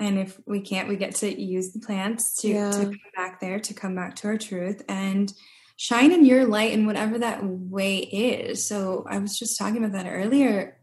And 0.00 0.18
if 0.18 0.38
we 0.46 0.60
can't, 0.60 0.88
we 0.88 0.96
get 0.96 1.16
to 1.16 1.40
use 1.40 1.72
the 1.72 1.80
plants 1.80 2.40
to, 2.42 2.48
yeah. 2.48 2.70
to 2.70 2.84
come 2.84 3.00
back 3.16 3.40
there, 3.40 3.58
to 3.58 3.74
come 3.74 3.96
back 3.96 4.14
to 4.16 4.28
our 4.28 4.38
truth 4.38 4.82
and 4.88 5.32
shine 5.76 6.12
in 6.12 6.24
your 6.24 6.46
light 6.46 6.72
in 6.72 6.86
whatever 6.86 7.18
that 7.18 7.40
way 7.44 7.98
is. 7.98 8.66
So 8.66 9.04
I 9.08 9.18
was 9.18 9.36
just 9.38 9.58
talking 9.58 9.78
about 9.78 9.92
that 9.92 10.08
earlier 10.08 10.77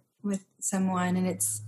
someone 0.65 1.15
and 1.15 1.27
it's 1.27 1.61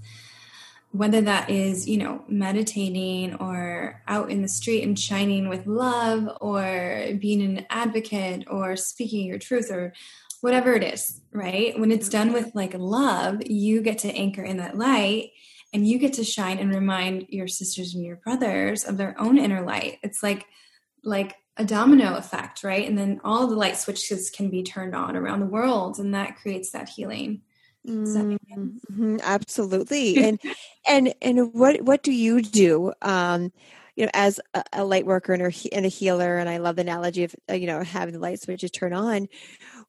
whether 0.91 1.21
that 1.21 1.49
is 1.49 1.87
you 1.87 1.97
know 1.97 2.23
meditating 2.27 3.35
or 3.35 4.01
out 4.07 4.31
in 4.31 4.41
the 4.41 4.47
street 4.47 4.83
and 4.83 4.97
shining 4.97 5.49
with 5.49 5.67
love 5.67 6.29
or 6.41 7.07
being 7.19 7.41
an 7.41 7.65
advocate 7.69 8.45
or 8.49 8.75
speaking 8.75 9.25
your 9.25 9.37
truth 9.37 9.69
or 9.71 9.93
whatever 10.41 10.73
it 10.73 10.83
is 10.83 11.21
right? 11.31 11.79
When 11.79 11.91
it's 11.91 12.09
done 12.09 12.33
with 12.33 12.53
like 12.55 12.73
love 12.75 13.41
you 13.45 13.81
get 13.81 13.99
to 13.99 14.11
anchor 14.11 14.43
in 14.43 14.57
that 14.57 14.77
light 14.77 15.31
and 15.73 15.87
you 15.87 15.99
get 15.99 16.13
to 16.13 16.23
shine 16.23 16.57
and 16.59 16.73
remind 16.73 17.27
your 17.29 17.47
sisters 17.47 17.93
and 17.93 18.03
your 18.03 18.15
brothers 18.15 18.83
of 18.83 18.97
their 18.97 19.19
own 19.19 19.37
inner 19.37 19.63
light. 19.63 19.99
It's 20.03 20.23
like 20.23 20.45
like 21.03 21.35
a 21.57 21.65
domino 21.65 22.15
effect 22.15 22.63
right? 22.63 22.87
And 22.87 22.97
then 22.97 23.19
all 23.23 23.47
the 23.47 23.55
light 23.55 23.77
switches 23.77 24.29
can 24.29 24.49
be 24.49 24.63
turned 24.63 24.95
on 24.95 25.15
around 25.15 25.41
the 25.41 25.47
world 25.47 25.99
and 25.99 26.13
that 26.13 26.37
creates 26.37 26.71
that 26.71 26.89
healing 26.89 27.41
Mm-hmm, 27.87 29.17
absolutely. 29.23 30.17
and 30.23 30.39
and 30.87 31.13
and 31.21 31.53
what 31.53 31.81
what 31.81 32.03
do 32.03 32.11
you 32.11 32.41
do? 32.41 32.93
Um, 33.01 33.51
you 33.95 34.05
know, 34.05 34.11
as 34.13 34.39
a, 34.53 34.63
a 34.73 34.85
light 34.85 35.05
worker 35.05 35.33
and 35.33 35.41
a, 35.43 35.75
and 35.75 35.85
a 35.85 35.89
healer, 35.89 36.37
and 36.37 36.47
I 36.49 36.57
love 36.57 36.75
the 36.75 36.81
analogy 36.83 37.23
of 37.23 37.35
uh, 37.49 37.53
you 37.53 37.67
know 37.67 37.83
having 37.83 38.13
the 38.13 38.19
light 38.19 38.41
switches 38.41 38.71
turn 38.71 38.93
on 38.93 39.27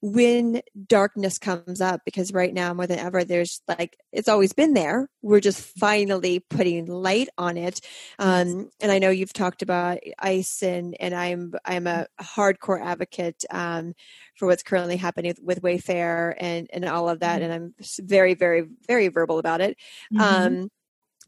when 0.00 0.62
darkness 0.86 1.38
comes 1.38 1.80
up 1.80 2.02
because 2.04 2.32
right 2.32 2.54
now 2.54 2.72
more 2.72 2.86
than 2.86 3.00
ever 3.00 3.24
there's 3.24 3.62
like 3.66 3.96
it's 4.12 4.28
always 4.28 4.52
been 4.52 4.72
there 4.72 5.08
we're 5.22 5.40
just 5.40 5.60
finally 5.76 6.38
putting 6.38 6.86
light 6.86 7.28
on 7.36 7.56
it 7.56 7.80
um, 8.20 8.70
and 8.80 8.92
i 8.92 8.98
know 8.98 9.10
you've 9.10 9.32
talked 9.32 9.60
about 9.60 9.98
ice 10.20 10.62
and 10.62 10.96
and 11.00 11.14
i'm 11.14 11.52
i'm 11.64 11.88
a 11.88 12.06
hardcore 12.20 12.80
advocate 12.80 13.44
um, 13.50 13.92
for 14.36 14.46
what's 14.46 14.62
currently 14.62 14.96
happening 14.96 15.34
with 15.42 15.62
wayfair 15.62 16.34
and 16.38 16.68
and 16.72 16.84
all 16.84 17.08
of 17.08 17.20
that 17.20 17.42
mm-hmm. 17.42 17.50
and 17.50 17.52
i'm 17.52 18.06
very 18.06 18.34
very 18.34 18.66
very 18.86 19.08
verbal 19.08 19.38
about 19.38 19.60
it 19.60 19.76
mm-hmm. 20.12 20.20
um, 20.20 20.68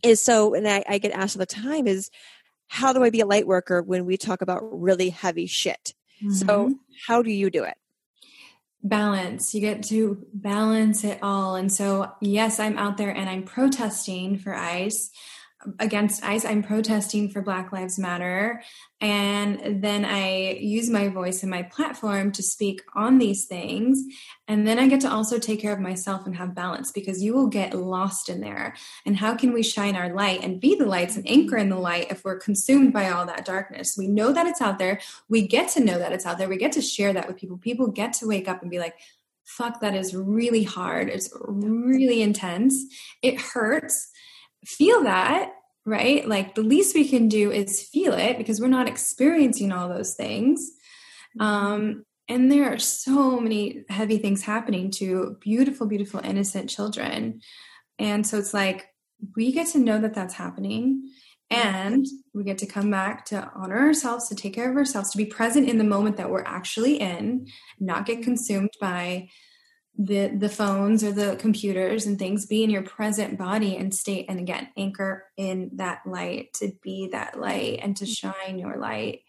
is 0.04 0.22
so 0.22 0.54
and 0.54 0.68
I, 0.68 0.84
I 0.88 0.98
get 0.98 1.12
asked 1.12 1.36
all 1.36 1.40
the 1.40 1.46
time 1.46 1.88
is 1.88 2.08
how 2.68 2.92
do 2.92 3.02
i 3.02 3.10
be 3.10 3.20
a 3.20 3.26
light 3.26 3.48
worker 3.48 3.82
when 3.82 4.06
we 4.06 4.16
talk 4.16 4.42
about 4.42 4.60
really 4.62 5.10
heavy 5.10 5.46
shit 5.46 5.92
mm-hmm. 6.22 6.30
so 6.30 6.74
how 7.08 7.20
do 7.22 7.32
you 7.32 7.50
do 7.50 7.64
it 7.64 7.74
balance. 8.82 9.54
You 9.54 9.60
get 9.60 9.82
to 9.84 10.26
balance 10.32 11.04
it 11.04 11.18
all. 11.22 11.56
And 11.56 11.72
so 11.72 12.12
yes 12.20 12.60
i'm 12.60 12.78
out 12.78 12.96
there 12.96 13.10
and 13.10 13.28
i'm 13.28 13.42
protesting 13.42 14.38
for 14.38 14.54
ice 14.54 15.10
against 15.78 16.24
ICE. 16.24 16.44
I'm 16.44 16.62
protesting 16.62 17.28
for 17.30 17.42
Black 17.42 17.72
Lives 17.72 17.98
Matter. 17.98 18.62
And 19.00 19.82
then 19.82 20.04
I 20.04 20.52
use 20.60 20.88
my 20.88 21.08
voice 21.08 21.42
and 21.42 21.50
my 21.50 21.62
platform 21.62 22.32
to 22.32 22.42
speak 22.42 22.82
on 22.94 23.18
these 23.18 23.46
things. 23.46 24.02
And 24.48 24.66
then 24.66 24.78
I 24.78 24.88
get 24.88 25.02
to 25.02 25.10
also 25.10 25.38
take 25.38 25.60
care 25.60 25.72
of 25.72 25.80
myself 25.80 26.26
and 26.26 26.36
have 26.36 26.54
balance 26.54 26.92
because 26.92 27.22
you 27.22 27.34
will 27.34 27.48
get 27.48 27.74
lost 27.74 28.28
in 28.28 28.40
there. 28.40 28.74
And 29.04 29.16
how 29.16 29.34
can 29.34 29.52
we 29.52 29.62
shine 29.62 29.96
our 29.96 30.12
light 30.12 30.42
and 30.42 30.60
be 30.60 30.76
the 30.76 30.86
lights 30.86 31.16
and 31.16 31.28
anchor 31.28 31.56
in 31.56 31.68
the 31.68 31.78
light 31.78 32.10
if 32.10 32.24
we're 32.24 32.38
consumed 32.38 32.92
by 32.92 33.10
all 33.10 33.26
that 33.26 33.44
darkness? 33.44 33.96
We 33.98 34.06
know 34.06 34.32
that 34.32 34.46
it's 34.46 34.62
out 34.62 34.78
there. 34.78 35.00
We 35.28 35.46
get 35.46 35.68
to 35.70 35.84
know 35.84 35.98
that 35.98 36.12
it's 36.12 36.26
out 36.26 36.38
there. 36.38 36.48
We 36.48 36.56
get 36.58 36.72
to 36.72 36.82
share 36.82 37.12
that 37.12 37.28
with 37.28 37.36
people. 37.36 37.58
People 37.58 37.88
get 37.88 38.14
to 38.14 38.26
wake 38.26 38.48
up 38.48 38.62
and 38.62 38.70
be 38.70 38.78
like, 38.78 38.94
fuck, 39.44 39.80
that 39.80 39.94
is 39.94 40.14
really 40.14 40.62
hard. 40.62 41.08
It's 41.08 41.30
really 41.46 42.22
intense. 42.22 42.84
It 43.20 43.40
hurts 43.40 44.10
feel 44.64 45.04
that, 45.04 45.52
right? 45.86 46.26
Like 46.26 46.54
the 46.54 46.62
least 46.62 46.94
we 46.94 47.08
can 47.08 47.28
do 47.28 47.50
is 47.50 47.82
feel 47.82 48.12
it 48.12 48.38
because 48.38 48.60
we're 48.60 48.68
not 48.68 48.88
experiencing 48.88 49.72
all 49.72 49.88
those 49.88 50.14
things. 50.14 50.70
Um, 51.38 52.04
and 52.28 52.50
there 52.50 52.72
are 52.72 52.78
so 52.78 53.40
many 53.40 53.84
heavy 53.88 54.18
things 54.18 54.42
happening 54.42 54.90
to 54.92 55.36
beautiful, 55.40 55.86
beautiful, 55.86 56.20
innocent 56.22 56.70
children. 56.70 57.40
And 57.98 58.26
so 58.26 58.38
it's 58.38 58.54
like 58.54 58.86
we 59.36 59.52
get 59.52 59.68
to 59.68 59.78
know 59.78 60.00
that 60.00 60.14
that's 60.14 60.34
happening 60.34 61.10
and 61.50 62.06
we 62.32 62.44
get 62.44 62.58
to 62.58 62.66
come 62.66 62.90
back 62.90 63.24
to 63.26 63.50
honor 63.54 63.78
ourselves, 63.78 64.28
to 64.28 64.36
take 64.36 64.54
care 64.54 64.70
of 64.70 64.76
ourselves, 64.76 65.10
to 65.10 65.18
be 65.18 65.26
present 65.26 65.68
in 65.68 65.78
the 65.78 65.84
moment 65.84 66.16
that 66.16 66.30
we're 66.30 66.44
actually 66.44 67.00
in, 67.00 67.48
not 67.80 68.06
get 68.06 68.22
consumed 68.22 68.70
by 68.80 69.28
the 70.02 70.28
the 70.28 70.48
phones 70.48 71.04
or 71.04 71.12
the 71.12 71.36
computers 71.36 72.06
and 72.06 72.18
things 72.18 72.46
be 72.46 72.64
in 72.64 72.70
your 72.70 72.82
present 72.82 73.36
body 73.36 73.76
and 73.76 73.94
state 73.94 74.24
and 74.30 74.38
again 74.38 74.66
anchor 74.78 75.26
in 75.36 75.70
that 75.74 76.00
light 76.06 76.50
to 76.54 76.72
be 76.82 77.10
that 77.12 77.38
light 77.38 77.80
and 77.82 77.98
to 77.98 78.06
shine 78.06 78.58
your 78.58 78.78
light 78.78 79.20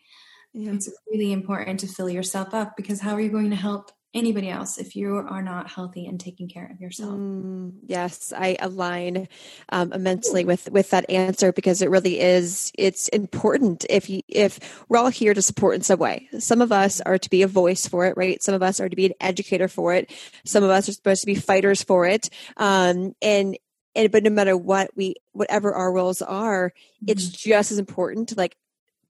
yeah. 0.54 0.72
it's 0.72 0.90
really 1.12 1.34
important 1.34 1.82
to 1.82 1.88
fill 1.88 2.10
yourself 2.10 2.54
up 2.54 2.78
because 2.78 3.02
how 3.02 3.14
are 3.14 3.20
you 3.20 3.30
going 3.30 3.50
to 3.50 3.56
help 3.56 3.92
anybody 4.14 4.50
else 4.50 4.78
if 4.78 4.96
you 4.96 5.16
are 5.16 5.42
not 5.42 5.70
healthy 5.70 6.06
and 6.06 6.20
taking 6.20 6.50
care 6.50 6.70
of 6.72 6.82
yourself. 6.82 7.12
Mm, 7.12 7.74
yes, 7.86 8.34
I 8.36 8.58
align 8.60 9.28
um, 9.70 9.94
immensely 9.94 10.44
with 10.44 10.70
with 10.72 10.90
that 10.90 11.10
answer 11.10 11.52
because 11.52 11.82
it 11.82 11.90
really 11.90 12.20
is. 12.20 12.72
It's 12.78 13.08
important 13.10 13.86
if 13.90 14.10
you 14.10 14.22
if 14.28 14.84
we're 14.90 14.98
all 14.98 15.10
here 15.10 15.34
to 15.34 15.42
support 15.42 15.76
in 15.76 15.82
some 15.82 16.00
way. 16.00 16.28
Some 16.40 16.62
of 16.62 16.72
us 16.72 17.00
are 17.02 17.18
to 17.18 17.30
be 17.30 17.42
a 17.42 17.48
voice 17.48 17.88
for 17.88 18.06
it, 18.06 18.18
right? 18.18 18.42
Some 18.44 18.56
of 18.56 18.64
us 18.64 18.80
are 18.80 18.90
to 18.90 18.96
be 18.96 19.06
an 19.06 19.14
educator 19.22 19.68
for 19.68 19.94
it. 19.94 20.12
Some 20.46 20.64
of 20.64 20.70
us 20.70 20.90
are 20.90 20.94
supposed 20.94 21.22
to 21.22 21.28
be 21.28 21.36
fighters 21.36 21.84
for 21.84 22.06
it. 22.06 22.30
Um, 22.58 23.14
and 23.22 23.58
and 23.96 24.12
but 24.12 24.24
no 24.24 24.30
matter 24.30 24.58
what 24.58 24.92
we 24.96 25.16
whatever 25.32 25.74
our 25.74 25.92
roles 25.92 26.22
are, 26.22 26.70
mm-hmm. 26.70 27.06
it's 27.08 27.28
just 27.28 27.72
as 27.72 27.80
important 27.80 28.30
to 28.30 28.36
like 28.36 28.58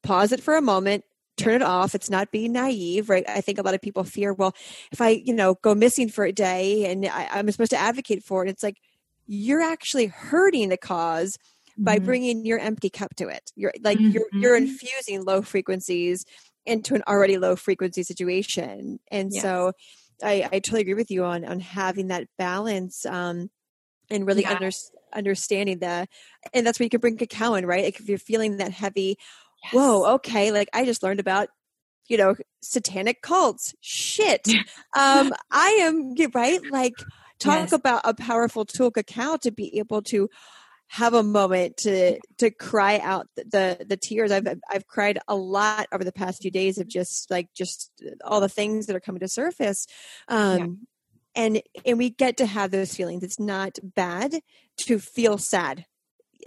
pause 0.03 0.31
it 0.31 0.41
for 0.41 0.55
a 0.55 0.61
moment 0.61 1.03
turn 1.37 1.55
it 1.55 1.61
off 1.61 1.95
it's 1.95 2.09
not 2.09 2.31
being 2.31 2.51
naive 2.51 3.09
right 3.09 3.27
i 3.27 3.41
think 3.41 3.57
a 3.57 3.61
lot 3.61 3.73
of 3.73 3.81
people 3.81 4.03
fear 4.03 4.33
well 4.33 4.53
if 4.91 5.01
i 5.01 5.09
you 5.09 5.33
know 5.33 5.55
go 5.61 5.73
missing 5.73 6.09
for 6.09 6.25
a 6.25 6.31
day 6.31 6.85
and 6.91 7.05
I, 7.05 7.39
am 7.39 7.49
supposed 7.51 7.71
to 7.71 7.77
advocate 7.77 8.23
for 8.23 8.45
it 8.45 8.49
it's 8.49 8.63
like 8.63 8.77
you're 9.27 9.61
actually 9.61 10.07
hurting 10.07 10.69
the 10.69 10.77
mm-hmm. 10.77 11.83
by 11.83 11.99
bringing 11.99 12.45
your 12.45 12.59
empty 12.59 12.89
cup 12.89 13.15
to 13.15 13.27
it 13.27 13.51
you're 13.55 13.73
like 13.81 13.97
mm-hmm. 13.97 14.11
you're 14.11 14.27
you're 14.33 14.57
infusing 14.57 15.23
low 15.23 15.41
frequencies 15.41 16.25
into 16.65 16.95
an 16.95 17.03
already 17.07 17.37
low 17.37 17.55
frequency 17.55 18.03
situation 18.03 18.99
and 19.09 19.31
yes. 19.33 19.41
so 19.41 19.71
I, 20.23 20.47
I 20.51 20.59
totally 20.59 20.81
agree 20.81 20.93
with 20.93 21.09
you 21.09 21.23
on 21.23 21.45
on 21.45 21.59
having 21.59 22.07
that 22.07 22.27
balance 22.37 23.05
um 23.05 23.49
and 24.09 24.27
really 24.27 24.41
yeah. 24.41 24.53
under, 24.53 24.69
understanding 25.13 25.79
that 25.79 26.09
and 26.53 26.67
that's 26.67 26.79
where 26.79 26.85
you 26.85 26.89
can 26.89 26.99
bring 26.99 27.17
cacao 27.17 27.55
in 27.55 27.65
right 27.65 27.85
like 27.85 27.99
if 27.99 28.07
you're 28.07 28.17
feeling 28.17 28.57
that 28.57 28.71
heavy 28.71 29.17
yes. 29.63 29.73
whoa, 29.73 30.13
okay, 30.15 30.51
like 30.51 30.69
I 30.73 30.85
just 30.85 31.03
learned 31.03 31.19
about 31.19 31.49
you 32.07 32.17
know 32.17 32.35
satanic 32.61 33.21
cults. 33.21 33.73
Shit. 33.81 34.47
Um 34.97 35.33
i 35.49 35.69
am 35.81 36.13
right 36.33 36.59
like 36.69 36.93
talk 37.39 37.61
yes. 37.61 37.71
about 37.71 38.01
a 38.03 38.13
powerful 38.13 38.65
tool 38.65 38.91
cacao 38.91 39.37
to 39.37 39.51
be 39.51 39.79
able 39.79 40.01
to 40.03 40.29
have 40.87 41.13
a 41.13 41.23
moment 41.23 41.77
to 41.77 42.19
to 42.37 42.51
cry 42.51 42.99
out 42.99 43.27
the, 43.37 43.45
the, 43.45 43.85
the 43.85 43.97
tears. 43.97 44.31
I've 44.31 44.47
i've 44.69 44.87
cried 44.87 45.19
a 45.27 45.35
lot 45.35 45.87
over 45.93 46.03
the 46.03 46.11
past 46.11 46.41
few 46.41 46.51
days 46.51 46.77
of 46.77 46.87
just 46.87 47.31
like 47.31 47.47
just 47.53 47.89
all 48.25 48.41
the 48.41 48.49
things 48.49 48.87
that 48.87 48.95
are 48.95 48.99
coming 48.99 49.21
to 49.21 49.29
surface. 49.29 49.87
Um 50.27 50.57
yeah. 51.35 51.43
and 51.43 51.61
and 51.85 51.97
we 51.97 52.09
get 52.09 52.35
to 52.37 52.45
have 52.45 52.71
those 52.71 52.93
feelings. 52.93 53.23
It's 53.23 53.39
not 53.39 53.79
bad 53.81 54.41
to 54.79 54.99
feel 54.99 55.37
sad 55.37 55.85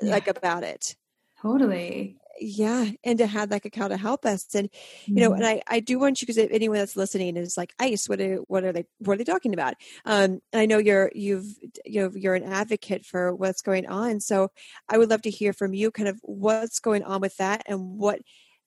yeah. 0.02 0.10
like 0.10 0.28
about 0.28 0.62
it. 0.62 0.94
Totally 1.40 2.18
yeah 2.40 2.90
and 3.04 3.18
to 3.18 3.26
have 3.26 3.48
that 3.48 3.62
cacao 3.62 3.88
to 3.88 3.96
help 3.96 4.24
us 4.24 4.54
and 4.54 4.68
you 5.06 5.16
know 5.16 5.30
mm-hmm. 5.30 5.42
and 5.42 5.46
i 5.46 5.62
i 5.68 5.80
do 5.80 5.98
want 5.98 6.20
you 6.20 6.26
because 6.26 6.36
if 6.36 6.50
anyone 6.50 6.78
that's 6.78 6.96
listening 6.96 7.36
is 7.36 7.56
like 7.56 7.72
ice 7.78 8.08
what 8.08 8.20
are 8.20 8.36
what 8.48 8.64
are 8.64 8.72
they 8.72 8.84
what 8.98 9.14
are 9.14 9.18
they 9.18 9.24
talking 9.24 9.54
about 9.54 9.74
um 10.04 10.40
and 10.52 10.60
i 10.60 10.66
know 10.66 10.78
you're 10.78 11.10
you've 11.14 11.46
you 11.84 12.02
know 12.02 12.10
you're 12.14 12.34
an 12.34 12.44
advocate 12.44 13.04
for 13.04 13.34
what's 13.34 13.62
going 13.62 13.86
on 13.86 14.20
so 14.20 14.48
i 14.88 14.98
would 14.98 15.10
love 15.10 15.22
to 15.22 15.30
hear 15.30 15.52
from 15.52 15.74
you 15.74 15.90
kind 15.90 16.08
of 16.08 16.18
what's 16.22 16.80
going 16.80 17.02
on 17.02 17.20
with 17.20 17.36
that 17.36 17.62
and 17.66 17.98
what 17.98 18.20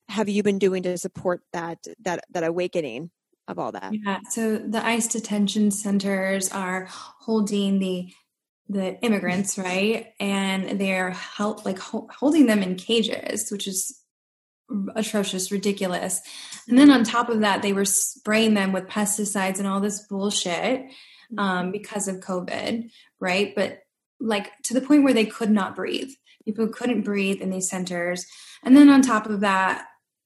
have 0.09 0.29
you 0.29 0.43
been 0.43 0.59
doing 0.59 0.83
to 0.83 0.97
support 0.97 1.41
that 1.53 1.79
that 1.99 2.23
that 2.29 2.43
awakening 2.43 3.09
of 3.47 3.59
all 3.59 3.71
that 3.71 3.91
yeah 3.93 4.19
so 4.29 4.57
the 4.57 4.85
ice 4.85 5.07
detention 5.07 5.71
centers 5.71 6.51
are 6.51 6.87
holding 6.89 7.79
the 7.79 8.11
the 8.69 8.99
immigrants, 9.01 9.57
right? 9.57 10.13
And 10.19 10.79
they're 10.79 11.11
help 11.11 11.65
like 11.65 11.79
ho- 11.79 12.09
holding 12.17 12.47
them 12.47 12.61
in 12.61 12.75
cages, 12.75 13.49
which 13.51 13.67
is 13.67 14.01
atrocious, 14.95 15.51
ridiculous. 15.51 16.21
And 16.67 16.77
then 16.77 16.91
on 16.91 17.03
top 17.03 17.29
of 17.29 17.39
that, 17.41 17.61
they 17.61 17.73
were 17.73 17.85
spraying 17.85 18.53
them 18.53 18.73
with 18.73 18.87
pesticides 18.87 19.59
and 19.59 19.67
all 19.67 19.79
this 19.79 20.05
bullshit 20.07 20.85
um, 21.37 21.47
mm-hmm. 21.47 21.71
because 21.71 22.07
of 22.07 22.17
COVID, 22.17 22.89
right? 23.19 23.53
But 23.55 23.79
like 24.19 24.51
to 24.63 24.73
the 24.73 24.81
point 24.81 25.03
where 25.03 25.13
they 25.13 25.25
could 25.25 25.51
not 25.51 25.75
breathe. 25.75 26.09
People 26.43 26.67
couldn't 26.67 27.01
breathe 27.01 27.41
in 27.41 27.49
these 27.49 27.69
centers. 27.69 28.25
And 28.63 28.75
then 28.75 28.89
on 28.89 29.01
top 29.01 29.27
of 29.27 29.41
that, 29.41 29.85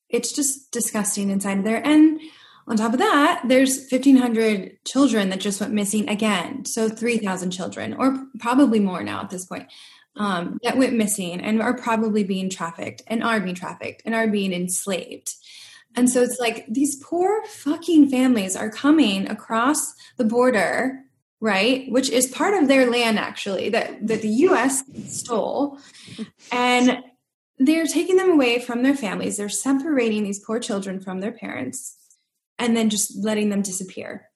it's 0.09 0.31
just 0.31 0.71
disgusting 0.71 1.29
inside 1.29 1.63
there. 1.63 1.85
And 1.85 2.19
on 2.71 2.77
top 2.77 2.93
of 2.93 2.99
that, 2.99 3.41
there's 3.45 3.91
1,500 3.91 4.85
children 4.85 5.29
that 5.29 5.41
just 5.41 5.59
went 5.59 5.73
missing 5.73 6.07
again. 6.07 6.63
So 6.63 6.87
3,000 6.87 7.51
children, 7.51 7.93
or 7.93 8.25
probably 8.39 8.79
more 8.79 9.03
now 9.03 9.19
at 9.19 9.29
this 9.29 9.45
point, 9.45 9.67
um, 10.15 10.57
that 10.63 10.77
went 10.77 10.93
missing 10.93 11.41
and 11.41 11.61
are 11.61 11.75
probably 11.75 12.23
being 12.23 12.49
trafficked 12.49 13.01
and 13.07 13.25
are 13.25 13.41
being 13.41 13.55
trafficked 13.55 14.03
and 14.05 14.15
are 14.15 14.29
being 14.29 14.53
enslaved. 14.53 15.33
And 15.97 16.09
so 16.09 16.21
it's 16.21 16.39
like 16.39 16.65
these 16.69 16.95
poor 17.03 17.43
fucking 17.45 18.09
families 18.09 18.55
are 18.55 18.71
coming 18.71 19.29
across 19.29 19.93
the 20.15 20.23
border, 20.23 21.01
right? 21.41 21.91
Which 21.91 22.09
is 22.09 22.27
part 22.27 22.53
of 22.53 22.69
their 22.69 22.89
land, 22.89 23.19
actually, 23.19 23.67
that, 23.67 24.07
that 24.07 24.21
the 24.21 24.29
US 24.29 24.81
stole. 25.09 25.77
And 26.53 27.03
they're 27.59 27.85
taking 27.85 28.15
them 28.15 28.31
away 28.31 28.59
from 28.59 28.81
their 28.81 28.95
families. 28.95 29.35
They're 29.35 29.49
separating 29.49 30.23
these 30.23 30.39
poor 30.39 30.61
children 30.61 31.01
from 31.01 31.19
their 31.19 31.33
parents 31.33 31.97
and 32.61 32.77
then 32.77 32.89
just 32.89 33.17
letting 33.17 33.49
them 33.49 33.61
disappear. 33.61 34.29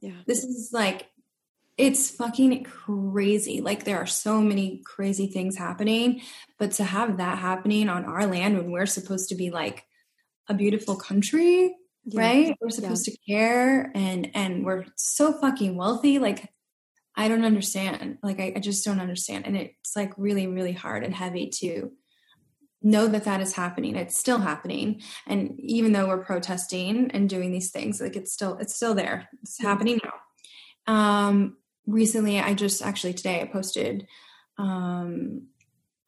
Yeah. 0.00 0.20
This 0.26 0.44
is 0.44 0.70
like 0.72 1.06
it's 1.76 2.10
fucking 2.10 2.62
crazy. 2.64 3.62
Like 3.62 3.84
there 3.84 3.96
are 3.96 4.06
so 4.06 4.40
many 4.42 4.82
crazy 4.84 5.28
things 5.28 5.56
happening, 5.56 6.20
but 6.58 6.72
to 6.72 6.84
have 6.84 7.16
that 7.16 7.38
happening 7.38 7.88
on 7.88 8.04
our 8.04 8.26
land 8.26 8.58
when 8.58 8.70
we're 8.70 8.86
supposed 8.86 9.30
to 9.30 9.34
be 9.34 9.50
like 9.50 9.84
a 10.46 10.52
beautiful 10.52 10.94
country, 10.94 11.74
yeah. 12.04 12.20
right? 12.20 12.56
We're 12.60 12.68
supposed 12.68 13.08
yeah. 13.08 13.14
to 13.14 13.32
care 13.32 13.92
and 13.94 14.30
and 14.34 14.64
we're 14.64 14.84
so 14.96 15.32
fucking 15.32 15.76
wealthy 15.76 16.18
like 16.18 16.52
I 17.16 17.28
don't 17.28 17.44
understand. 17.44 18.18
Like 18.22 18.40
I, 18.40 18.52
I 18.56 18.60
just 18.60 18.84
don't 18.84 19.00
understand 19.00 19.46
and 19.46 19.56
it's 19.56 19.96
like 19.96 20.12
really 20.18 20.46
really 20.46 20.72
hard 20.72 21.02
and 21.02 21.14
heavy 21.14 21.50
to 21.60 21.92
know 22.82 23.06
that 23.08 23.24
that 23.24 23.40
is 23.40 23.54
happening. 23.54 23.96
It's 23.96 24.16
still 24.16 24.38
happening. 24.38 25.02
And 25.26 25.58
even 25.58 25.92
though 25.92 26.08
we're 26.08 26.24
protesting 26.24 27.10
and 27.10 27.28
doing 27.28 27.52
these 27.52 27.70
things 27.70 28.00
like 28.00 28.16
it's 28.16 28.32
still 28.32 28.56
it's 28.58 28.74
still 28.74 28.94
there. 28.94 29.28
It's 29.42 29.58
mm-hmm. 29.58 29.66
happening 29.66 30.00
now. 30.04 30.92
Um 30.92 31.56
recently 31.86 32.38
i 32.38 32.54
just 32.54 32.82
actually 32.82 33.14
today 33.14 33.40
i 33.40 33.44
posted 33.46 34.06
um 34.58 35.42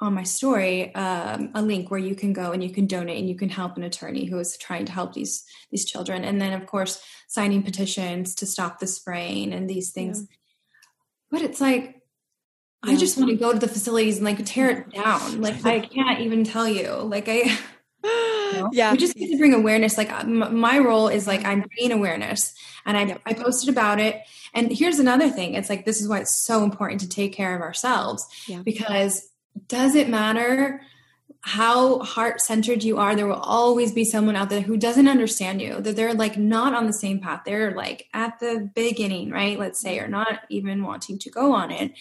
on 0.02 0.14
my 0.14 0.24
story 0.24 0.92
um, 0.96 1.52
a 1.54 1.62
link 1.62 1.88
where 1.88 2.00
you 2.00 2.16
can 2.16 2.32
go 2.32 2.50
and 2.50 2.62
you 2.62 2.70
can 2.70 2.86
donate 2.88 3.20
and 3.20 3.28
you 3.28 3.36
can 3.36 3.48
help 3.48 3.76
an 3.76 3.84
attorney 3.84 4.24
who 4.24 4.36
is 4.40 4.56
trying 4.58 4.84
to 4.84 4.90
help 4.90 5.12
these 5.12 5.44
these 5.70 5.84
children. 5.84 6.24
And 6.24 6.42
then 6.42 6.52
of 6.52 6.66
course 6.66 7.00
signing 7.28 7.62
petitions 7.62 8.34
to 8.36 8.46
stop 8.46 8.80
the 8.80 8.88
spraying 8.88 9.52
and 9.52 9.70
these 9.70 9.90
things. 9.92 10.22
Yeah. 10.22 10.26
but 11.30 11.42
it's 11.42 11.60
like 11.60 12.01
I 12.84 12.96
just 12.96 13.16
want 13.16 13.30
to 13.30 13.36
go 13.36 13.52
to 13.52 13.58
the 13.58 13.68
facilities 13.68 14.16
and 14.16 14.26
like 14.26 14.44
tear 14.44 14.70
it 14.70 14.90
down. 14.90 15.40
Like 15.40 15.64
I 15.64 15.80
can't 15.94 16.20
even 16.20 16.44
tell 16.44 16.68
you. 16.68 16.90
Like 16.90 17.28
I, 17.28 17.58
you 18.04 18.52
know, 18.52 18.70
yeah, 18.72 18.92
we 18.92 18.98
just 18.98 19.16
need 19.16 19.30
to 19.30 19.38
bring 19.38 19.54
awareness. 19.54 19.96
Like 19.96 20.26
my 20.26 20.78
role 20.78 21.08
is 21.08 21.26
like 21.26 21.44
I'm 21.44 21.60
bringing 21.60 21.92
awareness, 21.92 22.54
and 22.84 22.96
I 22.96 23.18
I 23.24 23.34
posted 23.34 23.68
about 23.68 24.00
it. 24.00 24.20
And 24.52 24.72
here's 24.72 24.98
another 24.98 25.30
thing: 25.30 25.54
it's 25.54 25.70
like 25.70 25.84
this 25.84 26.00
is 26.00 26.08
why 26.08 26.20
it's 26.20 26.44
so 26.44 26.64
important 26.64 27.00
to 27.02 27.08
take 27.08 27.32
care 27.32 27.54
of 27.54 27.62
ourselves 27.62 28.26
yeah. 28.48 28.62
because 28.64 29.28
does 29.68 29.94
it 29.94 30.08
matter 30.08 30.82
how 31.42 32.00
heart 32.00 32.40
centered 32.40 32.82
you 32.82 32.98
are? 32.98 33.14
There 33.14 33.26
will 33.26 33.34
always 33.36 33.92
be 33.92 34.04
someone 34.04 34.36
out 34.36 34.50
there 34.50 34.60
who 34.60 34.76
doesn't 34.76 35.08
understand 35.08 35.62
you. 35.62 35.80
That 35.80 35.94
they're 35.94 36.14
like 36.14 36.36
not 36.36 36.74
on 36.74 36.86
the 36.86 36.92
same 36.92 37.20
path. 37.20 37.42
They're 37.46 37.76
like 37.76 38.08
at 38.12 38.40
the 38.40 38.70
beginning, 38.74 39.30
right? 39.30 39.56
Let's 39.56 39.80
say, 39.80 40.00
or 40.00 40.08
not 40.08 40.40
even 40.50 40.82
wanting 40.82 41.20
to 41.20 41.30
go 41.30 41.52
on 41.52 41.70
it 41.70 41.92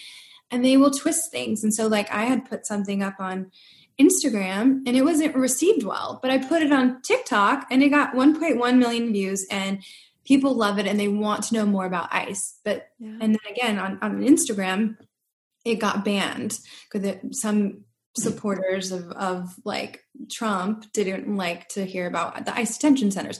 and 0.51 0.63
they 0.63 0.77
will 0.77 0.91
twist 0.91 1.31
things. 1.31 1.63
And 1.63 1.73
so, 1.73 1.87
like, 1.87 2.11
I 2.11 2.25
had 2.25 2.47
put 2.47 2.65
something 2.67 3.01
up 3.01 3.15
on 3.19 3.51
Instagram 3.99 4.83
and 4.85 4.95
it 4.95 5.03
wasn't 5.03 5.35
received 5.35 5.83
well, 5.83 6.19
but 6.21 6.31
I 6.31 6.37
put 6.37 6.61
it 6.61 6.71
on 6.71 7.01
TikTok 7.01 7.67
and 7.71 7.81
it 7.81 7.89
got 7.89 8.13
1.1 8.13 8.77
million 8.77 9.13
views 9.13 9.45
and 9.49 9.83
people 10.25 10.53
love 10.53 10.77
it 10.77 10.87
and 10.87 10.99
they 10.99 11.07
want 11.07 11.43
to 11.45 11.53
know 11.55 11.65
more 11.65 11.85
about 11.85 12.13
ice. 12.13 12.59
But, 12.63 12.89
yeah. 12.99 13.17
and 13.21 13.33
then 13.33 13.51
again, 13.51 13.79
on, 13.79 13.99
on 14.01 14.21
Instagram, 14.21 14.97
it 15.63 15.75
got 15.75 16.03
banned 16.03 16.59
because 16.91 17.15
some 17.31 17.85
supporters 18.17 18.91
of, 18.91 19.09
of 19.11 19.53
like 19.63 20.03
Trump 20.29 20.91
didn't 20.93 21.35
like 21.37 21.67
to 21.69 21.85
hear 21.85 22.07
about 22.07 22.45
the 22.45 22.55
ICE 22.55 22.77
detention 22.77 23.11
centers. 23.11 23.39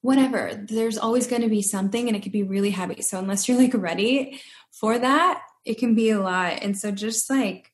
Whatever, 0.00 0.64
there's 0.68 0.98
always 0.98 1.28
going 1.28 1.42
to 1.42 1.48
be 1.48 1.62
something 1.62 2.08
and 2.08 2.16
it 2.16 2.22
could 2.22 2.32
be 2.32 2.42
really 2.42 2.70
heavy. 2.70 3.02
So, 3.02 3.18
unless 3.18 3.48
you're 3.48 3.56
like 3.56 3.72
ready 3.72 4.40
for 4.72 4.98
that, 4.98 5.42
it 5.64 5.78
can 5.78 5.94
be 5.94 6.10
a 6.10 6.20
lot. 6.20 6.62
And 6.62 6.76
so 6.76 6.90
just 6.90 7.28
like 7.30 7.72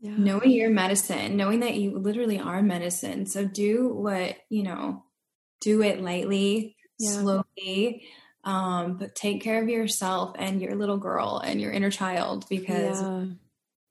yeah. 0.00 0.14
knowing 0.16 0.50
your 0.50 0.70
medicine, 0.70 1.36
knowing 1.36 1.60
that 1.60 1.76
you 1.76 1.98
literally 1.98 2.38
are 2.38 2.62
medicine. 2.62 3.26
So 3.26 3.44
do 3.44 3.88
what, 3.88 4.36
you 4.48 4.62
know, 4.62 5.04
do 5.60 5.82
it 5.82 6.00
lightly, 6.00 6.76
yeah. 6.98 7.10
slowly, 7.10 8.04
um, 8.44 8.96
but 8.96 9.14
take 9.14 9.42
care 9.42 9.62
of 9.62 9.68
yourself 9.68 10.36
and 10.38 10.62
your 10.62 10.76
little 10.76 10.96
girl 10.96 11.42
and 11.44 11.60
your 11.60 11.72
inner 11.72 11.90
child 11.90 12.46
because 12.48 13.02
yeah, 13.02 13.24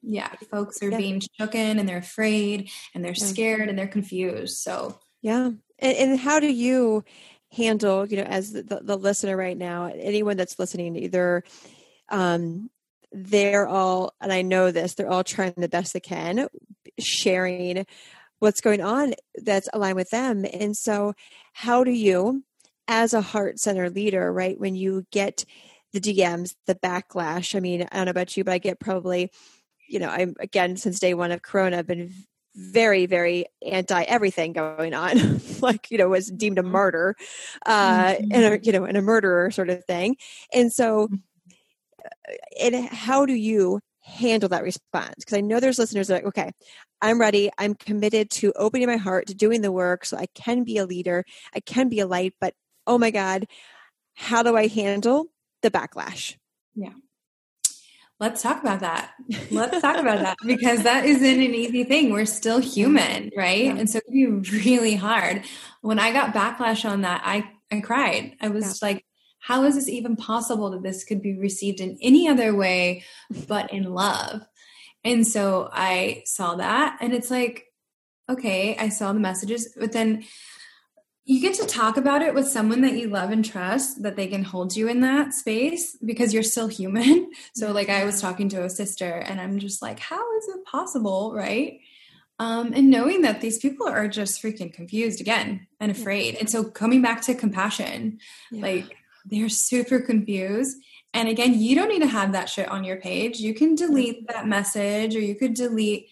yeah 0.01 0.33
folks 0.49 0.81
are 0.81 0.91
being 0.91 1.21
shooken 1.39 1.79
and 1.79 1.87
they're 1.87 1.97
afraid 1.97 2.69
and 2.95 3.03
they're 3.03 3.15
scared 3.15 3.69
and 3.69 3.77
they're 3.77 3.87
confused. 3.87 4.57
So 4.57 4.97
yeah. 5.21 5.51
And, 5.79 5.97
and 5.97 6.19
how 6.19 6.39
do 6.39 6.51
you 6.51 7.03
handle 7.51 8.05
you 8.05 8.17
know 8.17 8.23
as 8.23 8.51
the, 8.51 8.61
the, 8.61 8.79
the 8.81 8.97
listener 8.97 9.37
right 9.37 9.57
now 9.57 9.85
anyone 9.85 10.35
that's 10.35 10.59
listening 10.59 10.97
either 10.97 11.45
um 12.09 12.69
they're 13.11 13.67
all 13.67 14.13
and 14.21 14.31
i 14.31 14.41
know 14.41 14.71
this 14.71 14.93
they're 14.93 15.09
all 15.09 15.23
trying 15.23 15.53
the 15.57 15.69
best 15.69 15.93
they 15.93 15.99
can 15.99 16.47
sharing 16.99 17.85
what's 18.39 18.61
going 18.61 18.81
on 18.81 19.13
that's 19.43 19.69
aligned 19.73 19.95
with 19.95 20.09
them 20.09 20.45
and 20.53 20.75
so 20.75 21.13
how 21.53 21.83
do 21.83 21.91
you 21.91 22.43
as 22.87 23.13
a 23.13 23.21
heart 23.21 23.59
center 23.59 23.89
leader 23.89 24.31
right 24.31 24.59
when 24.59 24.75
you 24.75 25.05
get 25.11 25.45
the 25.93 26.01
dms 26.01 26.55
the 26.65 26.75
backlash 26.75 27.55
i 27.55 27.59
mean 27.59 27.87
i 27.91 27.95
don't 27.95 28.05
know 28.05 28.11
about 28.11 28.35
you 28.35 28.43
but 28.43 28.53
i 28.53 28.57
get 28.57 28.79
probably 28.79 29.31
you 29.87 29.99
know 29.99 30.09
i'm 30.09 30.35
again 30.39 30.75
since 30.77 30.99
day 30.99 31.13
one 31.13 31.31
of 31.31 31.41
corona 31.41 31.77
i've 31.77 31.87
been 31.87 32.13
very 32.57 33.05
very 33.05 33.45
anti 33.65 34.01
everything 34.03 34.51
going 34.51 34.93
on 34.93 35.39
like 35.61 35.91
you 35.91 35.97
know 35.97 36.09
was 36.09 36.27
deemed 36.27 36.57
a 36.57 36.61
mm-hmm. 36.61 36.71
martyr 36.71 37.15
uh 37.65 38.13
mm-hmm. 38.13 38.31
and 38.31 38.43
a, 38.45 38.59
you 38.63 38.71
know 38.71 38.83
and 38.83 38.97
a 38.97 39.01
murderer 39.01 39.51
sort 39.51 39.69
of 39.69 39.85
thing 39.85 40.15
and 40.53 40.73
so 40.73 41.05
mm-hmm. 41.05 41.15
And 42.61 42.75
how 42.89 43.25
do 43.25 43.33
you 43.33 43.79
handle 44.01 44.49
that 44.49 44.63
response 44.63 45.15
because 45.17 45.37
i 45.37 45.41
know 45.41 45.59
there's 45.59 45.79
listeners 45.79 46.07
that 46.07 46.13
are 46.13 46.17
like 46.17 46.25
okay 46.25 46.51
i'm 47.01 47.19
ready 47.19 47.49
i'm 47.57 47.73
committed 47.73 48.29
to 48.29 48.53
opening 48.55 48.87
my 48.87 48.95
heart 48.95 49.27
to 49.27 49.35
doing 49.35 49.61
the 49.61 49.71
work 49.71 50.05
so 50.05 50.17
i 50.17 50.25
can 50.33 50.63
be 50.63 50.77
a 50.77 50.85
leader 50.85 51.25
i 51.53 51.59
can 51.59 51.89
be 51.89 51.99
a 51.99 52.07
light 52.07 52.33
but 52.39 52.53
oh 52.85 52.97
my 52.97 53.11
god 53.11 53.45
how 54.15 54.43
do 54.43 54.55
i 54.55 54.67
handle 54.67 55.25
the 55.61 55.69
backlash 55.69 56.35
yeah 56.75 56.93
Let's 58.19 58.41
talk 58.41 58.61
about 58.61 58.79
that. 58.79 59.11
Let's 59.51 59.79
talk 59.79 59.97
about 59.97 60.19
that 60.19 60.37
because 60.43 60.83
that 60.83 61.05
isn't 61.05 61.23
an 61.23 61.53
easy 61.53 61.83
thing. 61.83 62.11
We're 62.11 62.25
still 62.25 62.57
human, 62.57 63.29
right? 63.37 63.65
Yeah. 63.65 63.75
And 63.75 63.87
so 63.87 63.99
it 63.99 64.05
can 64.05 64.41
be 64.41 64.49
really 64.65 64.95
hard. 64.95 65.45
When 65.81 65.99
I 65.99 66.11
got 66.11 66.33
backlash 66.33 66.83
on 66.89 67.01
that, 67.01 67.21
I, 67.23 67.47
I 67.71 67.81
cried. 67.81 68.35
I 68.41 68.47
was 68.47 68.81
yeah. 68.81 68.87
like, 68.87 69.05
how 69.47 69.63
is 69.63 69.75
this 69.75 69.87
even 69.87 70.17
possible 70.17 70.69
that 70.71 70.83
this 70.83 71.05
could 71.05 71.21
be 71.21 71.37
received 71.37 71.79
in 71.79 71.97
any 72.01 72.27
other 72.27 72.53
way 72.53 73.05
but 73.47 73.71
in 73.71 73.93
love? 73.93 74.45
And 75.05 75.25
so 75.25 75.69
I 75.71 76.23
saw 76.25 76.55
that 76.55 76.97
and 76.99 77.13
it's 77.13 77.31
like, 77.31 77.71
okay, 78.27 78.75
I 78.77 78.89
saw 78.89 79.13
the 79.13 79.21
messages, 79.21 79.73
but 79.79 79.93
then 79.93 80.25
you 81.23 81.39
get 81.39 81.53
to 81.55 81.65
talk 81.65 81.95
about 81.95 82.21
it 82.21 82.33
with 82.33 82.49
someone 82.49 82.81
that 82.81 82.97
you 82.97 83.07
love 83.07 83.31
and 83.31 83.43
trust 83.43 84.03
that 84.03 84.17
they 84.17 84.27
can 84.27 84.43
hold 84.43 84.75
you 84.75 84.89
in 84.89 84.99
that 84.99 85.33
space 85.33 85.95
because 86.03 86.33
you're 86.33 86.43
still 86.43 86.67
human. 86.67 87.31
So 87.53 87.71
like 87.71 87.87
I 87.87 88.03
was 88.03 88.19
talking 88.19 88.49
to 88.49 88.65
a 88.65 88.69
sister 88.69 89.09
and 89.09 89.39
I'm 89.39 89.59
just 89.59 89.81
like, 89.81 89.99
how 89.99 90.37
is 90.37 90.47
it 90.49 90.65
possible, 90.65 91.33
right? 91.33 91.79
Um, 92.37 92.73
and 92.75 92.89
knowing 92.89 93.21
that 93.21 93.39
these 93.39 93.59
people 93.59 93.87
are 93.87 94.09
just 94.09 94.43
freaking 94.43 94.73
confused 94.73 95.21
again 95.21 95.67
and 95.79 95.89
afraid. 95.89 96.35
And 96.35 96.49
so 96.49 96.65
coming 96.65 97.01
back 97.01 97.21
to 97.21 97.33
compassion, 97.33 98.19
yeah. 98.51 98.61
like 98.61 98.97
they're 99.29 99.49
super 99.49 99.99
confused. 99.99 100.77
And 101.13 101.29
again, 101.29 101.59
you 101.59 101.75
don't 101.75 101.89
need 101.89 102.01
to 102.01 102.07
have 102.07 102.33
that 102.33 102.49
shit 102.49 102.69
on 102.69 102.83
your 102.83 102.97
page. 102.97 103.39
You 103.39 103.53
can 103.53 103.75
delete 103.75 104.27
that 104.27 104.47
message 104.47 105.15
or 105.15 105.19
you 105.19 105.35
could 105.35 105.53
delete 105.53 106.09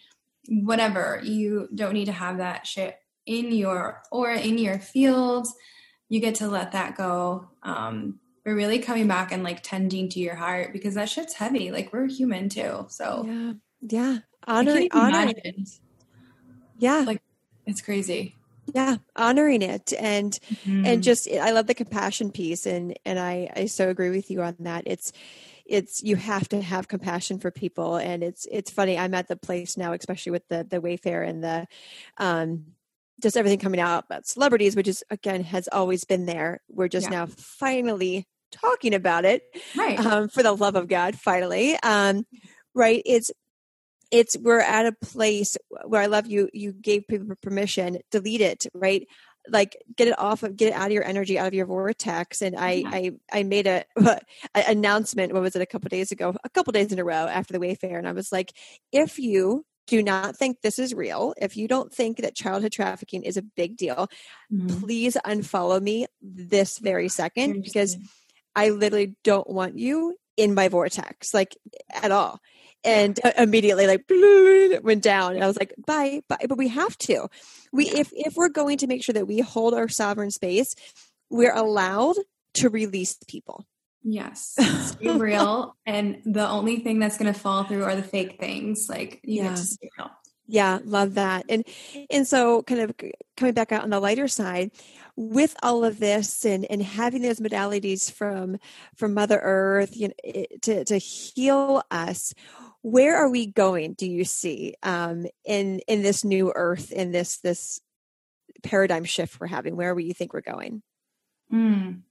whatever. 0.48 1.22
You 1.24 1.68
don't 1.74 1.94
need 1.94 2.06
to 2.06 2.12
have 2.12 2.38
that 2.38 2.66
shit 2.66 2.98
in 3.26 3.52
your 3.52 4.04
or 4.12 4.32
in 4.32 4.58
your 4.58 4.80
field 4.80 5.48
you 6.10 6.20
get 6.20 6.36
to 6.36 6.48
let 6.48 6.74
that 6.74 6.96
go. 6.96 7.50
Um 7.64 8.20
but 8.44 8.52
really 8.52 8.78
coming 8.78 9.08
back 9.08 9.32
and 9.32 9.44
like 9.44 9.64
tending 9.64 10.08
to 10.10 10.20
your 10.20 10.36
heart 10.36 10.72
because 10.72 10.94
that 10.94 11.10
shit's 11.10 11.34
heavy. 11.34 11.72
Like 11.72 11.92
we're 11.92 12.08
human 12.08 12.48
too. 12.48 12.86
So 12.90 13.26
yeah. 13.28 13.54
Yeah. 13.82 14.18
Honor 14.48 14.88
honor. 14.92 15.34
yeah. 16.78 17.04
Like 17.08 17.22
it's 17.66 17.82
crazy 17.82 18.35
yeah 18.74 18.98
honoring 19.16 19.62
it 19.62 19.94
and 20.00 20.40
mm-hmm. 20.50 20.86
and 20.86 21.04
just 21.04 21.30
i 21.30 21.52
love 21.52 21.68
the 21.68 21.74
compassion 21.74 22.32
piece 22.32 22.66
and 22.66 22.98
and 23.06 23.20
i 23.20 23.50
i 23.56 23.66
so 23.66 23.90
agree 23.90 24.10
with 24.10 24.32
you 24.32 24.42
on 24.42 24.56
that 24.60 24.84
it's 24.86 25.12
it's 25.66 26.04
you 26.04 26.16
have 26.16 26.48
to 26.48 26.62
have 26.62 26.88
compassion 26.88 27.40
for 27.40 27.52
people 27.52 27.96
and 27.96 28.24
it's 28.24 28.48
it's 28.52 28.72
funny 28.72 28.98
i'm 28.98 29.14
at 29.14 29.28
the 29.28 29.36
place 29.36 29.78
now 29.78 29.94
especially 29.94 30.32
with 30.32 30.48
the 30.48 30.66
the 30.70 30.80
wayfair 30.80 31.28
and 31.28 31.44
the 31.44 31.68
um 32.18 32.66
just 33.22 33.38
everything 33.38 33.60
coming 33.60 33.80
out 33.80 34.06
about 34.06 34.28
celebrities, 34.28 34.76
which 34.76 34.88
is 34.88 35.04
again 35.10 35.44
has 35.44 35.68
always 35.72 36.04
been 36.04 36.26
there. 36.26 36.62
We're 36.70 36.88
just 36.88 37.10
yeah. 37.10 37.20
now 37.20 37.26
finally 37.28 38.28
talking 38.52 38.94
about 38.94 39.26
it, 39.26 39.44
right? 39.76 40.00
Um, 40.00 40.30
for 40.30 40.44
the 40.44 40.54
love 40.54 40.76
of 40.76 40.88
God, 40.88 41.16
finally, 41.16 41.78
um, 41.82 42.26
right? 42.74 43.02
It's 43.06 43.32
it's 44.12 44.38
we're 44.38 44.60
at 44.60 44.86
a 44.86 44.92
place 44.92 45.58
where 45.86 46.02
I 46.02 46.08
love 46.08 46.28
you. 46.28 46.50
You 46.54 46.74
gave 46.74 47.08
people 47.08 47.36
permission, 47.42 48.00
delete 48.12 48.42
it, 48.42 48.66
right? 48.74 49.08
Like 49.48 49.78
get 49.96 50.08
it 50.08 50.18
off 50.18 50.44
of, 50.44 50.56
get 50.56 50.70
it 50.70 50.74
out 50.74 50.88
of 50.88 50.92
your 50.92 51.04
energy, 51.04 51.38
out 51.38 51.48
of 51.48 51.54
your 51.54 51.68
vortex. 51.68 52.42
And 52.42 52.56
I, 52.56 52.72
yeah. 52.72 52.90
I, 52.92 53.12
I 53.32 53.44
made 53.44 53.68
a, 53.68 53.84
a, 53.98 54.20
announcement. 54.68 55.34
What 55.34 55.44
was 55.44 55.56
it? 55.56 55.62
A 55.62 55.68
couple 55.68 55.90
days 55.90 56.12
ago, 56.12 56.36
a 56.44 56.50
couple 56.50 56.72
days 56.72 56.92
in 56.92 57.00
a 57.00 57.04
row 57.04 57.28
after 57.28 57.54
the 57.54 57.60
Wayfair, 57.60 57.98
and 57.98 58.08
I 58.08 58.14
was 58.14 58.32
like, 58.32 58.54
if 58.92 59.20
you 59.20 59.66
do 59.88 60.02
not 60.02 60.36
think 60.36 60.62
this 60.62 60.80
is 60.80 60.94
real, 60.94 61.34
if 61.38 61.56
you 61.56 61.68
don't 61.68 61.94
think 61.94 62.18
that 62.18 62.36
childhood 62.36 62.72
trafficking 62.72 63.24
is 63.24 63.38
a 63.38 63.44
big 63.44 63.78
deal, 63.78 64.08
mm-hmm. 64.52 64.80
please 64.80 65.16
unfollow 65.26 65.80
me 65.80 66.08
this 66.22 66.80
very 66.80 67.08
second 67.08 67.62
because 67.62 67.96
I 68.56 68.70
literally 68.70 69.16
don't 69.24 69.50
want 69.50 69.78
you 69.78 70.16
in 70.38 70.54
my 70.54 70.70
vortex, 70.70 71.34
like 71.34 71.56
at 71.94 72.12
all. 72.12 72.40
And 72.86 73.20
uh, 73.24 73.32
immediately, 73.38 73.88
like, 73.88 74.06
it 74.10 74.84
went 74.84 75.04
down. 75.04 75.34
And 75.34 75.44
I 75.44 75.48
was 75.48 75.58
like, 75.58 75.74
bye, 75.86 76.22
bye. 76.28 76.46
But 76.48 76.58
we 76.58 76.68
have 76.70 76.98
to. 77.00 77.28
We, 77.72 77.90
if 77.90 78.10
if 78.14 78.36
we're 78.36 78.50
going 78.50 78.78
to 78.80 78.88
make 78.88 79.04
sure 79.04 79.14
that 79.14 79.28
we 79.28 79.40
hold 79.40 79.74
our 79.74 79.90
sovereign 79.90 80.32
space, 80.32 80.76
we're 81.30 81.54
allowed 81.54 82.16
to 82.56 82.70
release 82.70 83.18
people. 83.28 83.66
Yes, 84.04 84.56
stay 84.82 85.10
real. 85.10 85.76
And 85.86 86.22
the 86.26 86.48
only 86.48 86.80
thing 86.80 87.00
that's 87.00 87.18
going 87.18 87.34
to 87.34 87.40
fall 87.40 87.64
through 87.64 87.84
are 87.84 87.96
the 87.96 88.04
fake 88.04 88.40
things. 88.40 88.88
Like 88.88 89.20
you 89.24 89.44
yeah. 89.44 89.50
get 89.50 89.58
to 89.58 89.78
real. 89.98 90.12
Yeah, 90.48 90.80
love 90.86 91.16
that. 91.16 91.46
And 91.50 91.66
and 92.12 92.28
so 92.28 92.62
kind 92.64 92.82
of 92.82 92.94
coming 93.36 93.56
back 93.56 93.72
out 93.72 93.84
on 93.84 93.90
the 93.90 94.00
lighter 94.00 94.28
side, 94.28 94.70
with 95.16 95.56
all 95.64 95.84
of 95.84 96.00
this 96.00 96.46
and 96.46 96.66
and 96.70 96.84
having 96.84 97.24
those 97.24 97.40
modalities 97.40 98.12
from 98.12 98.58
from 98.96 99.16
Mother 99.16 99.40
Earth, 99.42 99.98
you 99.98 100.10
know, 100.10 100.46
to 100.62 100.86
to 100.86 100.98
heal 100.98 101.82
us, 101.90 102.34
where 102.86 103.16
are 103.18 103.32
we 103.32 103.48
going? 103.48 103.94
Do 103.94 104.06
you 104.06 104.24
see 104.24 104.76
um, 104.84 105.26
in 105.44 105.80
in 105.88 106.04
this 106.04 106.24
new 106.24 106.54
Earth, 106.56 106.92
in 106.92 107.12
this 107.12 107.40
this 107.40 107.82
paradigm 108.62 109.06
shift 109.06 109.40
we're 109.40 109.48
having? 109.48 109.76
Where 109.76 110.00
you 110.00 110.14
think 110.14 110.34
we're 110.34 110.42
going? 110.42 110.84
Mm. 111.52 112.02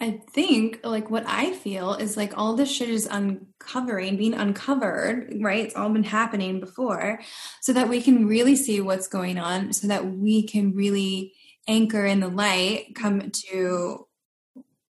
I 0.00 0.22
think 0.32 0.80
like 0.84 1.10
what 1.10 1.24
I 1.26 1.52
feel 1.52 1.92
is 1.94 2.16
like 2.16 2.38
all 2.38 2.54
this 2.54 2.70
shit 2.70 2.88
is 2.88 3.06
uncovering, 3.06 4.16
being 4.16 4.32
uncovered, 4.32 5.36
right? 5.38 5.66
It's 5.66 5.76
all 5.76 5.90
been 5.90 6.04
happening 6.04 6.60
before, 6.60 7.20
so 7.60 7.74
that 7.74 7.90
we 7.90 8.00
can 8.00 8.26
really 8.26 8.56
see 8.56 8.80
what's 8.80 9.08
going 9.08 9.38
on, 9.38 9.74
so 9.74 9.88
that 9.88 10.06
we 10.06 10.44
can 10.44 10.74
really 10.74 11.34
anchor 11.66 12.06
in 12.06 12.20
the 12.20 12.28
light, 12.28 12.94
come 12.94 13.30
to 13.50 14.07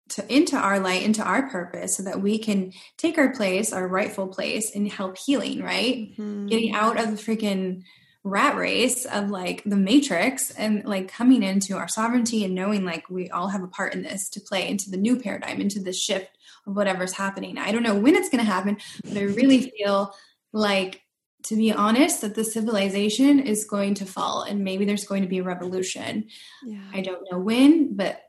to 0.10 0.34
into 0.34 0.56
our 0.56 0.80
light, 0.80 1.03
into 1.03 1.24
our 1.24 1.49
purpose, 1.49 1.97
so 1.97 2.03
that 2.03 2.22
we 2.22 2.38
can 2.38 2.72
take 2.97 3.18
our 3.18 3.34
place, 3.34 3.74
our 3.74 3.88
rightful 3.88 4.28
place, 4.28 4.76
and 4.76 4.91
help 4.91 5.18
healing, 5.18 5.64
right? 5.64 6.12
Mm-hmm. 6.12 6.47
Getting 6.47 6.76
out 6.76 6.99
of 6.99 7.12
the 7.12 7.18
freaking 7.18 7.84
rat 8.26 8.58
race 8.58 9.06
of 9.06 9.30
like 9.30 9.62
the 9.66 9.76
matrix 9.76 10.49
and 10.49 10.84
like 10.84 11.08
coming 11.08 11.43
into 11.43 11.78
our 11.78 11.88
sovereignty 11.88 12.43
and 12.43 12.56
knowing 12.56 12.84
like 12.84 13.08
we 13.08 13.30
all 13.30 13.49
have 13.49 13.62
a 13.62 13.68
part 13.68 13.93
in 13.93 14.01
this 14.01 14.30
to 14.30 14.41
play 14.41 14.68
into 14.68 14.89
the 14.89 14.97
new 14.97 15.20
paradigm 15.20 15.62
into 15.62 15.80
the 15.80 15.93
shift 15.93 16.36
of 16.66 16.76
whatever's 16.76 17.14
happening 17.14 17.60
i 17.60 17.72
don't 17.72 17.84
know 17.84 17.93
when 17.93 18.16
it's 18.16 18.30
going 18.30 18.43
to 18.43 18.51
happen 18.51 18.78
but 19.03 19.16
i 19.16 19.22
really 19.22 19.72
feel 19.78 20.12
like 20.53 21.03
to 21.43 21.56
be 21.56 21.72
honest 21.72 22.22
that 22.22 22.34
the 22.34 22.43
civilization 22.43 23.39
is 23.39 23.64
going 23.64 23.93
to 23.93 24.08
fall 24.08 24.41
and 24.41 24.64
maybe 24.64 24.86
there's 24.86 25.06
going 25.06 25.22
to 25.22 25.30
be 25.30 25.38
a 25.38 25.43
revolution 25.43 26.26
yeah. 26.66 26.82
i 26.93 27.01
don't 27.01 27.28
know 27.32 27.38
when 27.38 27.95
but 27.95 28.24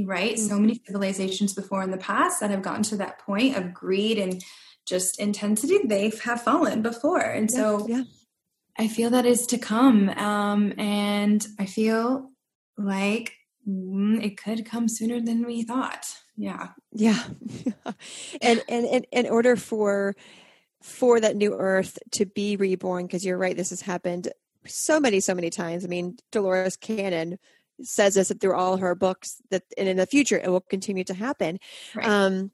right 0.00 0.34
mm-hmm. 0.34 0.48
so 0.48 0.58
many 0.58 0.80
civilizations 0.86 1.52
before 1.52 1.82
in 1.82 1.90
the 1.90 1.96
past 1.98 2.40
that 2.40 2.50
have 2.50 2.62
gotten 2.62 2.82
to 2.82 2.96
that 2.96 3.18
point 3.18 3.56
of 3.56 3.74
greed 3.74 4.18
and 4.18 4.42
just 4.86 5.20
intensity 5.20 5.78
they 5.84 6.10
have 6.24 6.42
fallen 6.42 6.82
before 6.82 7.20
and 7.20 7.50
yeah, 7.50 7.56
so 7.56 7.86
yeah 7.88 8.02
I 8.78 8.88
feel 8.88 9.10
that 9.10 9.26
is 9.26 9.46
to 9.48 9.58
come. 9.58 10.08
Um, 10.10 10.72
and 10.78 11.46
I 11.58 11.66
feel 11.66 12.30
like 12.78 13.34
mm, 13.68 14.22
it 14.22 14.36
could 14.36 14.64
come 14.64 14.88
sooner 14.88 15.20
than 15.20 15.46
we 15.46 15.62
thought. 15.62 16.06
Yeah. 16.36 16.68
Yeah. 16.92 17.22
and, 18.42 18.62
and, 18.68 18.86
and 18.86 19.06
in 19.12 19.26
order 19.26 19.56
for, 19.56 20.16
for 20.80 21.20
that 21.20 21.36
new 21.36 21.54
earth 21.54 21.98
to 22.12 22.26
be 22.26 22.56
reborn, 22.56 23.06
because 23.06 23.24
you're 23.24 23.38
right, 23.38 23.56
this 23.56 23.70
has 23.70 23.82
happened 23.82 24.28
so 24.66 24.98
many, 24.98 25.20
so 25.20 25.34
many 25.34 25.50
times. 25.50 25.84
I 25.84 25.88
mean, 25.88 26.16
Dolores 26.30 26.76
Cannon 26.76 27.38
says 27.82 28.14
this 28.14 28.32
through 28.40 28.54
all 28.54 28.76
her 28.76 28.94
books 28.94 29.36
that, 29.50 29.62
and 29.76 29.88
in 29.88 29.96
the 29.96 30.06
future, 30.06 30.38
it 30.38 30.48
will 30.48 30.60
continue 30.60 31.04
to 31.04 31.14
happen. 31.14 31.58
Right. 31.94 32.06
Um, 32.06 32.50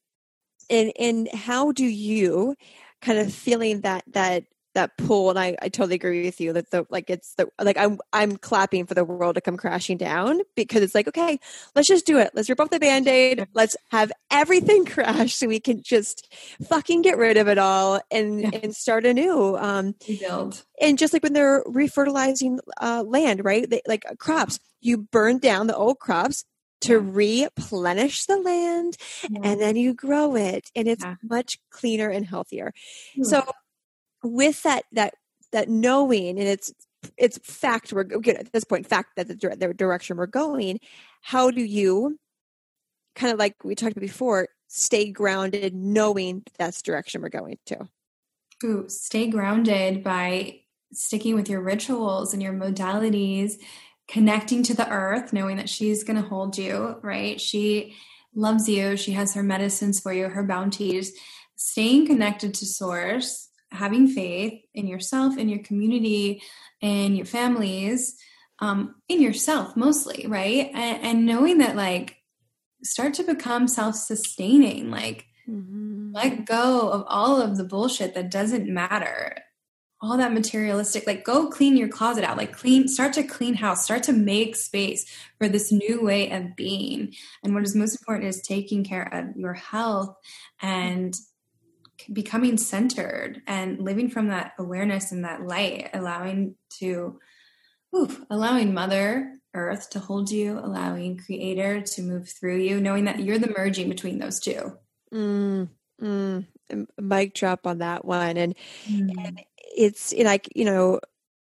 and, 0.71 0.93
and 0.99 1.29
how 1.33 1.73
do 1.73 1.85
you 1.85 2.55
kind 3.01 3.19
of 3.19 3.33
feeling 3.33 3.83
that, 3.83 4.05
that 4.09 4.45
that 4.79 4.97
pull 4.97 5.29
and 5.29 5.39
I, 5.39 5.57
I 5.61 5.69
totally 5.69 5.97
agree 5.97 6.25
with 6.25 6.41
you 6.41 6.53
that 6.53 6.71
the 6.71 6.87
like 6.89 7.11
it's 7.11 7.35
the 7.35 7.49
like 7.61 7.77
I'm 7.77 7.99
I'm 8.13 8.37
clapping 8.37 8.87
for 8.87 8.95
the 8.95 9.05
world 9.05 9.35
to 9.35 9.41
come 9.41 9.57
crashing 9.57 9.97
down 9.97 10.41
because 10.55 10.83
it's 10.83 10.95
like 10.95 11.09
okay 11.09 11.41
let's 11.75 11.89
just 11.89 12.07
do 12.07 12.19
it 12.19 12.31
let's 12.33 12.49
rip 12.49 12.61
off 12.61 12.71
the 12.71 12.79
band-aid 12.79 13.49
let's 13.55 13.77
have 13.91 14.13
everything 14.31 14.85
crash 14.87 15.35
so 15.35 15.49
we 15.49 15.59
can 15.59 15.83
just 15.83 16.33
fucking 16.69 17.03
get 17.03 17.19
rid 17.19 17.37
of 17.37 17.49
it 17.49 17.59
all 17.59 18.01
and 18.13 18.41
yeah. 18.41 18.51
and 18.63 18.75
start 18.75 19.05
anew 19.05 19.57
um 19.57 19.97
rebuild 20.09 20.65
and 20.81 20.97
just 20.97 21.13
like 21.13 21.25
when 21.25 21.33
they're 21.33 21.65
refertilizing 21.65 22.59
uh, 22.81 23.03
land 23.05 23.45
right 23.45 23.69
they, 23.69 23.83
like 23.89 24.05
crops 24.19 24.61
you 24.81 24.97
burn 24.97 25.39
down 25.39 25.67
the 25.67 25.77
old 25.77 25.99
crops 25.99 26.45
to 26.83 26.93
yeah. 26.93 27.01
replenish 27.03 28.27
the 28.27 28.39
land 28.39 28.97
yeah. 29.29 29.41
and 29.43 29.61
then 29.61 29.75
you 29.75 29.93
grow 29.93 30.37
it 30.37 30.71
and 30.77 30.87
it's 30.87 31.03
yeah. 31.03 31.17
much 31.25 31.59
cleaner 31.71 32.09
and 32.09 32.25
healthier 32.25 32.73
so 33.23 33.43
with 34.23 34.63
that 34.63 34.85
that 34.93 35.15
that 35.53 35.69
knowing 35.69 36.39
and 36.39 36.49
it's 36.49 36.73
it's 37.17 37.39
fact 37.39 37.93
we're 37.93 38.05
good 38.05 38.37
at 38.37 38.53
this 38.53 38.65
point 38.65 38.87
fact 38.87 39.11
that 39.17 39.29
the, 39.29 39.57
the 39.57 39.73
direction 39.73 40.17
we're 40.17 40.27
going 40.27 40.81
how 41.23 41.51
do 41.51 41.63
you 41.63 42.19
kind 43.15 43.33
of 43.33 43.39
like 43.39 43.65
we 43.65 43.75
talked 43.75 43.93
about 43.93 44.01
before 44.01 44.49
stay 44.69 45.11
grounded 45.11 45.75
knowing 45.75 46.45
that's 46.59 46.83
direction 46.83 47.21
we're 47.21 47.29
going 47.29 47.59
to? 47.67 47.89
Ooh, 48.65 48.85
stay 48.89 49.29
grounded 49.29 50.05
by 50.05 50.61
sticking 50.93 51.35
with 51.35 51.49
your 51.49 51.61
rituals 51.61 52.33
and 52.33 52.43
your 52.43 52.53
modalities 52.53 53.55
connecting 54.07 54.63
to 54.63 54.75
the 54.75 54.89
earth 54.89 55.33
knowing 55.33 55.57
that 55.57 55.69
she's 55.69 56.03
going 56.03 56.21
to 56.21 56.29
hold 56.29 56.57
you 56.57 56.97
right? 57.03 57.41
She 57.41 57.95
loves 58.35 58.69
you 58.69 58.97
she 58.97 59.13
has 59.13 59.35
her 59.35 59.43
medicines 59.43 60.01
for 60.01 60.13
you 60.13 60.29
her 60.29 60.45
bounties. 60.45 61.13
Staying 61.57 62.07
connected 62.07 62.55
to 62.55 62.67
source 62.67 63.48
having 63.71 64.09
faith 64.09 64.63
in 64.75 64.87
yourself, 64.87 65.37
in 65.37 65.49
your 65.49 65.63
community, 65.63 66.43
in 66.81 67.15
your 67.15 67.27
families, 67.27 68.17
um, 68.61 68.97
in 69.09 69.21
yourself 69.23 69.77
mostly, 69.77 70.27
right? 70.27 70.71
And, 70.75 71.05
and 71.05 71.27
knowing 71.27 71.59
that, 71.59 71.77
like, 71.77 72.17
start 72.83 73.15
to 73.15 73.23
become 73.23 73.69
self 73.69 73.95
sustaining, 73.95 74.91
like, 74.91 75.27
mm-hmm. 75.49 76.13
let 76.13 76.45
go 76.45 76.91
of 76.91 77.05
all 77.07 77.41
of 77.41 77.57
the 77.57 77.65
bullshit 77.65 78.15
that 78.15 78.31
doesn't 78.31 78.73
matter. 78.73 79.37
All 80.01 80.17
that 80.17 80.33
materialistic, 80.33 81.09
like 81.09 81.25
go 81.25 81.49
clean 81.49 81.77
your 81.77 81.89
closet 81.89 82.23
out, 82.23 82.37
like 82.37 82.53
clean, 82.53 82.87
start 82.87 83.15
to 83.15 83.25
clean 83.25 83.55
house, 83.55 83.83
start 83.83 84.05
to 84.05 84.13
make 84.13 84.55
space 84.55 85.05
for 85.39 85.49
this 85.49 85.73
new 85.73 86.05
way 86.05 86.31
of 86.31 86.55
being. 86.55 87.15
And 87.43 87.53
what 87.53 87.65
is 87.65 87.75
most 87.75 88.01
important 88.01 88.29
is 88.29 88.41
taking 88.41 88.85
care 88.85 89.13
of 89.13 89.37
your 89.37 89.55
health 89.55 90.15
and 90.63 91.17
becoming 92.13 92.57
centered 92.57 93.43
and 93.47 93.81
living 93.81 94.11
from 94.11 94.29
that 94.29 94.53
awareness 94.59 95.13
and 95.13 95.25
that 95.25 95.47
light, 95.47 95.91
allowing 95.95 96.55
to, 96.79 97.19
oof, 97.97 98.23
allowing 98.31 98.75
Mother 98.75 99.39
Earth 99.55 99.91
to 99.91 99.99
hold 99.99 100.31
you, 100.31 100.59
allowing 100.59 101.19
Creator 101.19 101.83
to 101.83 102.03
move 102.03 102.29
through 102.29 102.59
you, 102.59 102.81
knowing 102.81 103.05
that 103.05 103.21
you're 103.21 103.39
the 103.39 103.55
merging 103.57 103.89
between 103.89 104.19
those 104.19 104.41
two. 104.41 104.77
Mm, 105.13 105.69
mm, 106.01 106.47
mic 106.99 107.35
drop 107.35 107.67
on 107.67 107.79
that 107.79 108.05
one, 108.05 108.37
and, 108.37 108.55
mm. 108.87 109.27
and 109.27 109.41
it's 109.55 110.15
like 110.15 110.49
you 110.55 110.65
know 110.65 111.01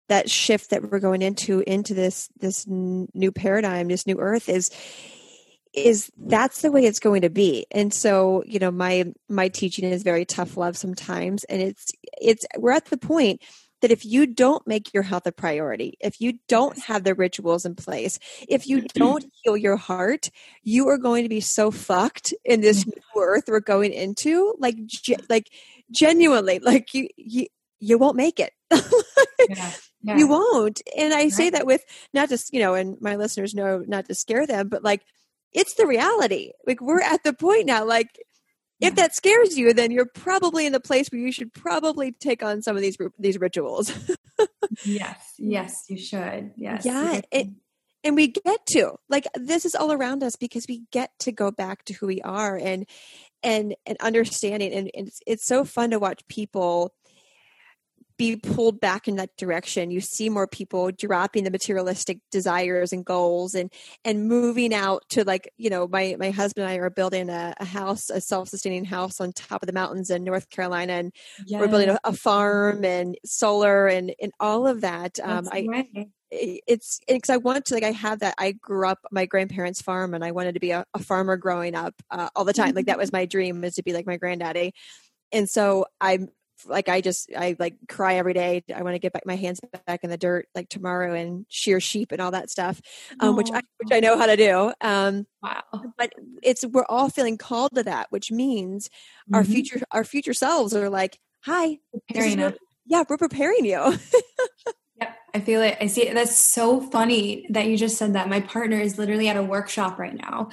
that 0.10 0.30
shift 0.30 0.72
that 0.72 0.91
we're 0.91 0.99
going 0.99 1.22
into 1.22 1.64
into 1.68 1.93
this 1.93 2.28
this 2.39 2.66
new 2.68 3.32
paradigm, 3.32 3.88
this 3.88 4.08
new 4.08 4.20
Earth 4.20 4.49
is 4.49 4.70
is 5.74 6.11
that's 6.17 6.61
the 6.61 6.72
way 6.72 6.86
it's 6.86 6.99
going 6.99 7.22
to 7.22 7.30
be 7.30 7.65
and 7.72 7.93
so 7.93 8.43
you 8.45 8.59
know 8.59 8.72
my 8.72 9.05
my 9.30 9.47
teaching 9.47 9.86
is 9.86 10.03
very 10.03 10.26
tough 10.26 10.57
love 10.57 10.76
sometimes 10.76 11.43
and 11.45 11.61
it's 11.61 11.91
it's 12.19 12.45
we're 12.57 12.72
at 12.72 12.86
the 12.86 12.97
point 12.97 13.41
that 13.82 13.91
if 13.91 14.05
you 14.05 14.28
don't 14.28 14.67
make 14.67 14.93
your 14.93 15.03
health 15.03 15.26
a 15.26 15.32
priority 15.32 15.97
if 16.01 16.19
you 16.19 16.34
don't 16.47 16.78
have 16.80 17.03
the 17.03 17.15
rituals 17.15 17.65
in 17.65 17.74
place 17.76 18.19
if 18.49 18.67
you 18.67 18.82
don't 18.93 19.26
heal 19.43 19.55
your 19.55 19.78
heart 19.78 20.30
you 20.63 20.89
are 20.89 20.97
going 20.97 21.24
to 21.24 21.30
be 21.30 21.41
so 21.41 21.72
fucked 21.72 22.34
in 22.43 22.59
this 22.59 22.84
mm. 22.84 22.88
new 22.88 23.22
earth 23.22 23.45
we're 23.47 23.59
going 23.61 23.93
into 23.93 24.53
like 24.59 24.76
ge- 24.86 25.30
like 25.30 25.49
genuinely 25.89 26.59
like 26.59 26.93
you 26.93 27.07
you 27.15 27.45
you 27.80 27.97
won't 27.97 28.17
make 28.17 28.39
it 28.39 28.53
yeah. 29.49 29.72
Yeah. 30.03 30.17
you 30.17 30.28
won't 30.28 30.82
and 30.97 31.13
i 31.13 31.17
right. 31.17 31.32
say 31.32 31.51
that 31.51 31.67
with 31.67 31.84
not 32.11 32.28
just 32.28 32.51
you 32.51 32.59
know 32.59 32.74
and 32.74 32.99
my 33.01 33.17
listeners 33.17 33.53
know 33.53 33.86
not 33.88 34.07
to 34.07 34.15
scare 34.15 34.47
them 34.47 34.67
but 34.67 34.84
like 34.84 35.03
it's 35.54 35.76
the 35.76 35.88
reality. 35.88 36.52
Like 36.66 36.82
we're 36.82 37.02
at 37.02 37.24
the 37.24 37.34
point 37.34 37.66
now, 37.66 37.86
like 37.86 38.20
if 38.82 38.95
that 38.95 39.16
scares 39.16 39.58
you, 39.58 39.74
then 39.74 39.91
you're 39.91 40.08
probably 40.08 40.66
in 40.66 40.74
the 40.74 40.80
place 40.80 41.10
where 41.12 41.22
you 41.22 41.32
should 41.32 41.54
probably 41.54 42.12
take 42.12 42.43
on 42.43 42.62
some 42.62 42.76
of 42.76 42.82
these 42.82 42.97
these 43.20 43.39
rituals. 43.39 43.93
yes, 44.84 45.18
yes, 45.38 45.74
you 45.88 45.97
should. 45.97 46.52
Yes, 46.58 46.86
yeah, 46.86 47.22
it, 47.32 47.49
and 48.04 48.16
we 48.16 48.30
get 48.30 48.66
to 48.72 48.93
like 49.08 49.28
this 49.36 49.66
is 49.66 49.76
all 49.76 49.91
around 49.91 50.24
us 50.24 50.36
because 50.36 50.66
we 50.68 50.84
get 50.91 51.12
to 51.20 51.32
go 51.32 51.52
back 51.52 51.86
to 51.86 51.93
who 51.93 52.08
we 52.08 52.22
are 52.22 52.58
and 52.58 52.88
and 53.43 53.76
and 53.86 53.97
understanding, 54.02 54.74
and, 54.74 54.89
and 54.95 55.08
it's, 55.08 55.20
it's 55.28 55.47
so 55.47 55.64
fun 55.64 55.91
to 55.91 55.99
watch 55.99 56.28
people 56.28 56.93
be 58.22 58.36
pulled 58.36 58.80
back 58.80 59.07
in 59.07 59.15
that 59.15 59.36
direction. 59.36 59.89
You 59.89 59.99
see 59.99 60.30
more 60.30 60.45
people 60.45 60.91
dropping 60.91 61.43
the 61.43 61.49
materialistic 61.49 62.19
desires 62.30 62.93
and 62.93 63.03
goals 63.03 63.55
and 63.55 63.74
and 64.05 64.28
moving 64.28 64.76
out 64.76 65.01
to 65.09 65.24
like 65.24 65.51
you 65.57 65.72
know 65.72 65.88
my 65.88 66.15
my 66.19 66.30
husband 66.30 66.65
and 66.65 66.72
i 66.72 66.76
are 66.76 66.91
building 66.91 67.30
a, 67.32 67.55
a 67.59 67.65
house 67.65 68.11
a 68.11 68.22
self-sustaining 68.22 68.86
house 68.86 69.19
on 69.19 69.34
top 69.34 69.63
of 69.63 69.67
the 69.67 69.74
mountains 69.74 70.11
in 70.11 70.24
north 70.24 70.51
carolina 70.51 70.93
and 70.93 71.11
yes. 71.47 71.59
we're 71.59 71.67
building 71.67 71.89
a, 71.89 71.99
a, 72.03 72.13
farm 72.13 72.86
and 72.86 73.17
solar 73.26 73.88
and 73.88 74.13
and 74.22 74.32
all 74.39 74.67
of 74.67 74.82
that. 74.82 75.19
Um, 75.24 75.47
i 75.51 75.65
right. 75.67 76.07
it's 76.30 76.99
because 77.07 77.32
I 77.32 77.38
want 77.38 77.65
to 77.65 77.74
like 77.74 77.84
I 77.84 77.91
have 77.91 78.19
that 78.19 78.36
I 78.38 78.51
grew 78.51 78.88
up 78.88 78.99
my 79.11 79.26
grandparents 79.26 79.82
farm 79.82 80.13
and 80.13 80.24
I 80.24 80.30
wanted 80.30 80.53
to 80.53 80.59
be 80.59 80.72
a, 80.72 80.86
a 80.93 80.99
farmer 80.99 81.38
growing 81.38 81.74
up 81.74 81.95
uh, 82.11 82.30
all 82.36 82.45
the 82.45 82.53
time. 82.53 82.76
Like 82.76 82.86
that 82.86 82.99
was 82.99 83.11
my 83.11 83.26
dream 83.26 83.63
is 83.63 83.74
to 83.76 83.84
be 83.84 83.93
like 83.93 84.05
my 84.05 84.17
granddaddy. 84.17 84.74
And 85.32 85.49
so 85.49 85.86
I'm 85.99 86.30
like 86.66 86.89
I 86.89 87.01
just 87.01 87.30
I 87.36 87.55
like 87.59 87.76
cry 87.88 88.16
every 88.16 88.34
day. 88.34 88.64
I 88.74 88.82
want 88.84 88.95
to 88.95 88.99
get 88.99 89.14
back 89.14 89.26
my 89.26 89.36
hands 89.36 89.59
back 89.86 90.03
in 90.03 90.09
the 90.09 90.18
dirt 90.18 90.47
like 90.55 90.70
tomorrow 90.70 91.14
and 91.14 91.45
shear 91.49 91.80
sheep 91.80 92.12
and 92.12 92.22
all 92.22 92.32
that 92.32 92.49
stuff, 92.49 92.82
um, 93.20 93.36
which 93.36 93.49
I 93.51 93.62
which 93.78 93.91
I 93.91 93.99
know 93.99 94.18
how 94.18 94.26
to 94.26 94.36
do. 94.36 94.74
Um, 94.82 95.28
wow! 95.41 95.64
But 95.97 96.14
it's 96.41 96.66
we're 96.66 96.86
all 96.89 97.09
feeling 97.09 97.38
called 97.38 97.76
to 97.76 97.84
that, 97.84 98.07
which 98.09 98.32
means 98.32 98.88
mm-hmm. 98.88 99.36
our 99.36 99.43
future 99.43 99.82
our 99.91 100.03
future 100.03 100.34
selves 100.34 100.76
are 100.76 100.89
like, 100.89 101.20
hi, 101.41 101.80
what, 102.14 102.57
yeah, 102.86 103.03
we're 103.09 103.18
preparing 103.18 103.66
you. 103.66 103.97
yeah, 105.01 105.14
I 105.34 105.39
feel 105.39 105.62
it. 105.62 105.78
I 105.80 105.88
see 105.88 106.07
it. 106.07 106.14
That's 106.14 106.51
so 106.53 106.82
funny 106.82 107.45
that 107.49 107.68
you 107.68 107.78
just 107.78 107.97
said 107.97 108.14
that. 108.14 108.30
My 108.30 108.41
partner 108.41 108.80
is 108.80 108.97
literally 108.97 109.30
at 109.30 109.38
a 109.38 109.43
workshop 109.43 109.99
right 109.99 110.16
now 110.16 110.49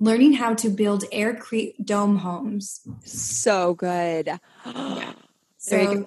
learning 0.00 0.32
how 0.32 0.54
to 0.54 0.70
build 0.70 1.04
aircrete 1.12 1.74
dome 1.84 2.16
homes. 2.16 2.80
So 3.04 3.74
good. 3.74 4.28
yeah. 4.66 5.12
So 5.60 6.06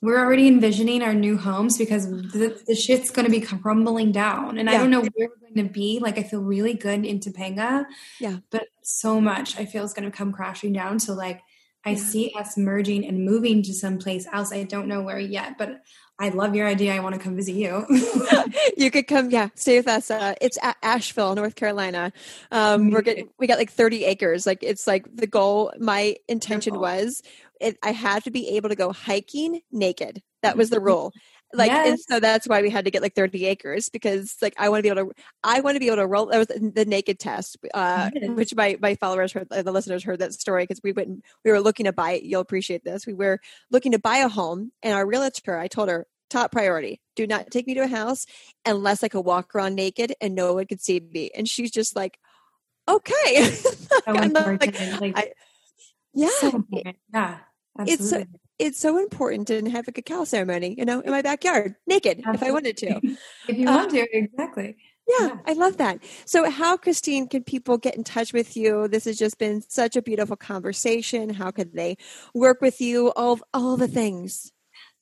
we're 0.00 0.20
already 0.20 0.46
envisioning 0.46 1.02
our 1.02 1.14
new 1.14 1.36
homes 1.36 1.76
because 1.76 2.08
the, 2.08 2.62
the 2.66 2.76
shit's 2.76 3.10
going 3.10 3.24
to 3.24 3.30
be 3.30 3.40
crumbling 3.40 4.12
down. 4.12 4.58
And 4.58 4.68
yeah. 4.68 4.74
I 4.74 4.78
don't 4.78 4.90
know 4.90 5.00
where 5.00 5.28
we're 5.28 5.54
going 5.54 5.66
to 5.66 5.72
be. 5.72 5.98
Like, 6.00 6.18
I 6.18 6.22
feel 6.22 6.40
really 6.40 6.74
good 6.74 7.04
in 7.04 7.18
Topanga. 7.18 7.86
Yeah. 8.20 8.38
But 8.50 8.68
so 8.82 9.20
much 9.20 9.58
I 9.58 9.64
feel 9.64 9.84
is 9.84 9.92
going 9.92 10.08
to 10.08 10.16
come 10.16 10.32
crashing 10.32 10.72
down. 10.72 11.00
So, 11.00 11.14
like, 11.14 11.42
I 11.84 11.90
yeah. 11.90 11.96
see 11.96 12.32
us 12.38 12.56
merging 12.56 13.04
and 13.06 13.24
moving 13.24 13.62
to 13.64 13.74
someplace 13.74 14.26
else. 14.32 14.52
I 14.52 14.62
don't 14.62 14.86
know 14.86 15.02
where 15.02 15.18
yet, 15.18 15.58
but 15.58 15.82
I 16.18 16.30
love 16.30 16.54
your 16.54 16.66
idea. 16.66 16.94
I 16.94 17.00
want 17.00 17.14
to 17.14 17.20
come 17.20 17.36
visit 17.36 17.56
you. 17.56 17.84
you 18.76 18.90
could 18.90 19.06
come, 19.06 19.30
yeah, 19.30 19.48
stay 19.54 19.76
with 19.76 19.86
us. 19.86 20.10
Uh, 20.10 20.34
it's 20.40 20.58
at 20.62 20.76
Asheville, 20.82 21.34
North 21.34 21.56
Carolina. 21.56 22.12
Um, 22.50 22.90
we're 22.90 23.02
getting, 23.02 23.28
we 23.38 23.46
got 23.46 23.58
like 23.58 23.70
30 23.70 24.04
acres. 24.04 24.46
Like 24.46 24.62
it's 24.62 24.86
like 24.86 25.14
the 25.14 25.26
goal. 25.26 25.72
My 25.78 26.16
intention 26.26 26.78
was 26.78 27.22
it, 27.60 27.76
I 27.82 27.92
had 27.92 28.24
to 28.24 28.30
be 28.30 28.56
able 28.56 28.68
to 28.68 28.74
go 28.74 28.92
hiking 28.92 29.60
naked. 29.70 30.22
That 30.42 30.56
was 30.56 30.70
the 30.70 30.80
rule. 30.80 31.12
Like, 31.54 31.70
yes. 31.70 31.88
and 31.88 32.00
so 32.00 32.20
that's 32.20 32.48
why 32.48 32.60
we 32.60 32.70
had 32.70 32.86
to 32.86 32.90
get 32.90 33.02
like 33.02 33.14
30 33.14 33.46
acres 33.46 33.88
because 33.88 34.36
like 34.42 34.54
I 34.58 34.68
want 34.68 34.80
to 34.80 34.82
be 34.82 34.88
able 34.88 35.10
to, 35.10 35.22
I 35.44 35.60
want 35.60 35.76
to 35.76 35.80
be 35.80 35.86
able 35.86 35.98
to 35.98 36.06
roll. 36.06 36.26
That 36.26 36.38
was 36.38 36.48
the 36.48 36.84
naked 36.84 37.20
test, 37.20 37.56
uh, 37.72 38.10
which 38.20 38.54
my, 38.56 38.76
my 38.80 38.96
followers 38.96 39.32
heard, 39.32 39.48
the 39.48 39.70
listeners 39.70 40.02
heard 40.02 40.18
that 40.18 40.34
story 40.34 40.64
because 40.64 40.80
we 40.82 40.90
went, 40.90 41.24
we 41.44 41.52
were 41.52 41.60
looking 41.60 41.84
to 41.84 41.92
buy 41.92 42.12
it. 42.12 42.24
You'll 42.24 42.40
appreciate 42.40 42.84
this. 42.84 43.06
We 43.06 43.14
were 43.14 43.38
looking 43.70 43.92
to 43.92 43.98
buy 43.98 44.16
a 44.16 44.28
home 44.28 44.72
and 44.82 44.92
our 44.92 45.06
realtor, 45.06 45.56
I 45.56 45.68
told 45.68 45.88
her, 45.88 46.08
top 46.30 46.50
priority, 46.50 47.00
do 47.14 47.26
not 47.28 47.50
take 47.50 47.66
me 47.66 47.74
to 47.74 47.82
a 47.82 47.88
house 47.88 48.26
unless 48.66 49.04
I 49.04 49.08
could 49.08 49.20
walk 49.20 49.54
around 49.54 49.76
naked 49.76 50.14
and 50.20 50.34
no 50.34 50.54
one 50.54 50.66
could 50.66 50.80
see 50.80 51.00
me. 51.00 51.30
And 51.34 51.48
she's 51.48 51.70
just 51.70 51.94
like, 51.94 52.18
okay. 52.88 53.50
like, 55.00 55.18
I, 55.18 55.32
yeah. 56.16 56.28
So 56.40 56.64
yeah. 56.70 57.38
Absolutely. 57.78 57.92
It's 57.92 58.10
so, 58.10 58.24
it's 58.58 58.78
so 58.78 58.98
important 58.98 59.48
to 59.48 59.68
have 59.70 59.86
a 59.86 59.92
cacao 59.92 60.24
ceremony, 60.24 60.74
you 60.78 60.84
know, 60.84 61.00
in 61.00 61.10
my 61.10 61.22
backyard, 61.22 61.74
naked, 61.86 62.18
Absolutely. 62.18 62.46
if 62.46 62.50
I 62.50 62.52
wanted 62.52 62.76
to. 62.78 63.00
if 63.48 63.58
you 63.58 63.68
uh, 63.68 63.76
want 63.76 63.90
to, 63.90 64.16
exactly. 64.16 64.76
Yeah, 65.06 65.26
yeah, 65.26 65.36
I 65.46 65.52
love 65.52 65.76
that. 65.76 66.00
So, 66.24 66.50
how, 66.50 66.76
Christine, 66.76 67.28
can 67.28 67.44
people 67.44 67.78
get 67.78 67.96
in 67.96 68.02
touch 68.02 68.32
with 68.32 68.56
you? 68.56 68.88
This 68.88 69.04
has 69.04 69.16
just 69.18 69.38
been 69.38 69.62
such 69.68 69.94
a 69.94 70.02
beautiful 70.02 70.36
conversation. 70.36 71.30
How 71.30 71.52
could 71.52 71.74
they 71.74 71.96
work 72.34 72.60
with 72.60 72.80
you? 72.80 73.12
All 73.14 73.38
all 73.54 73.76
the 73.76 73.86
things. 73.86 74.52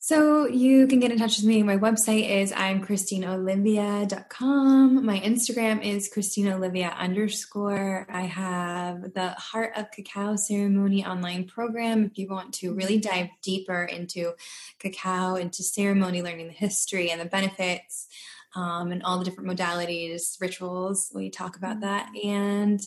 So 0.07 0.45
you 0.45 0.85
can 0.85 0.99
get 0.99 1.11
in 1.11 1.17
touch 1.17 1.37
with 1.37 1.47
me. 1.47 1.63
My 1.63 1.77
website 1.77 2.29
is 2.29 2.53
I'm 2.55 2.85
ChristineOlivia.com. 2.85 5.03
My 5.03 5.19
Instagram 5.19 5.83
is 5.83 6.13
ChristineOlivia 6.13 6.95
underscore. 6.95 8.05
I 8.07 8.21
have 8.21 9.15
the 9.15 9.29
Heart 9.29 9.71
of 9.75 9.89
Cacao 9.89 10.35
Ceremony 10.35 11.03
online 11.03 11.45
program. 11.45 12.03
If 12.03 12.19
you 12.19 12.27
want 12.27 12.53
to 12.53 12.75
really 12.75 12.99
dive 12.99 13.29
deeper 13.41 13.83
into 13.83 14.33
cacao, 14.77 15.37
into 15.37 15.63
ceremony, 15.63 16.21
learning 16.21 16.49
the 16.49 16.53
history 16.53 17.09
and 17.09 17.19
the 17.19 17.25
benefits, 17.25 18.07
um, 18.55 18.91
and 18.91 19.01
all 19.01 19.17
the 19.17 19.25
different 19.25 19.49
modalities, 19.49 20.39
rituals, 20.39 21.11
we 21.15 21.31
talk 21.31 21.57
about 21.57 21.79
that. 21.79 22.11
And 22.23 22.79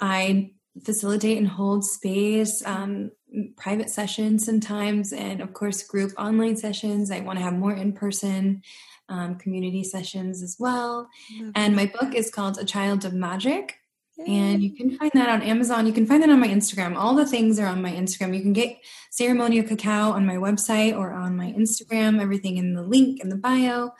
I 0.00 0.50
facilitate 0.82 1.38
and 1.38 1.46
hold 1.46 1.84
space, 1.84 2.60
um, 2.66 3.12
private 3.56 3.90
sessions 3.90 4.44
sometimes, 4.44 5.12
and 5.12 5.40
of 5.40 5.52
course, 5.52 5.82
group 5.82 6.12
online 6.18 6.56
sessions. 6.56 7.10
I 7.10 7.20
want 7.20 7.38
to 7.38 7.44
have 7.44 7.54
more 7.54 7.74
in 7.74 7.92
person 7.92 8.62
um, 9.08 9.36
community 9.36 9.84
sessions 9.84 10.42
as 10.42 10.56
well. 10.58 11.08
And 11.54 11.76
my 11.76 11.86
book 11.86 12.14
is 12.14 12.30
called 12.30 12.58
A 12.58 12.64
Child 12.64 13.04
of 13.04 13.12
Magic. 13.12 13.76
Yay. 14.16 14.26
And 14.28 14.62
you 14.62 14.74
can 14.74 14.96
find 14.96 15.10
that 15.14 15.28
on 15.28 15.42
Amazon. 15.42 15.86
You 15.86 15.92
can 15.92 16.06
find 16.06 16.22
that 16.22 16.30
on 16.30 16.38
my 16.38 16.48
Instagram. 16.48 16.96
All 16.96 17.14
the 17.14 17.26
things 17.26 17.58
are 17.58 17.66
on 17.66 17.82
my 17.82 17.90
Instagram. 17.90 18.34
You 18.34 18.42
can 18.42 18.52
get 18.52 18.78
ceremonial 19.10 19.66
cacao 19.66 20.12
on 20.12 20.24
my 20.24 20.36
website 20.36 20.96
or 20.96 21.12
on 21.12 21.36
my 21.36 21.52
Instagram. 21.52 22.20
Everything 22.20 22.56
in 22.56 22.74
the 22.74 22.82
link 22.82 23.20
in 23.20 23.28
the 23.28 23.36
bio. 23.36 23.92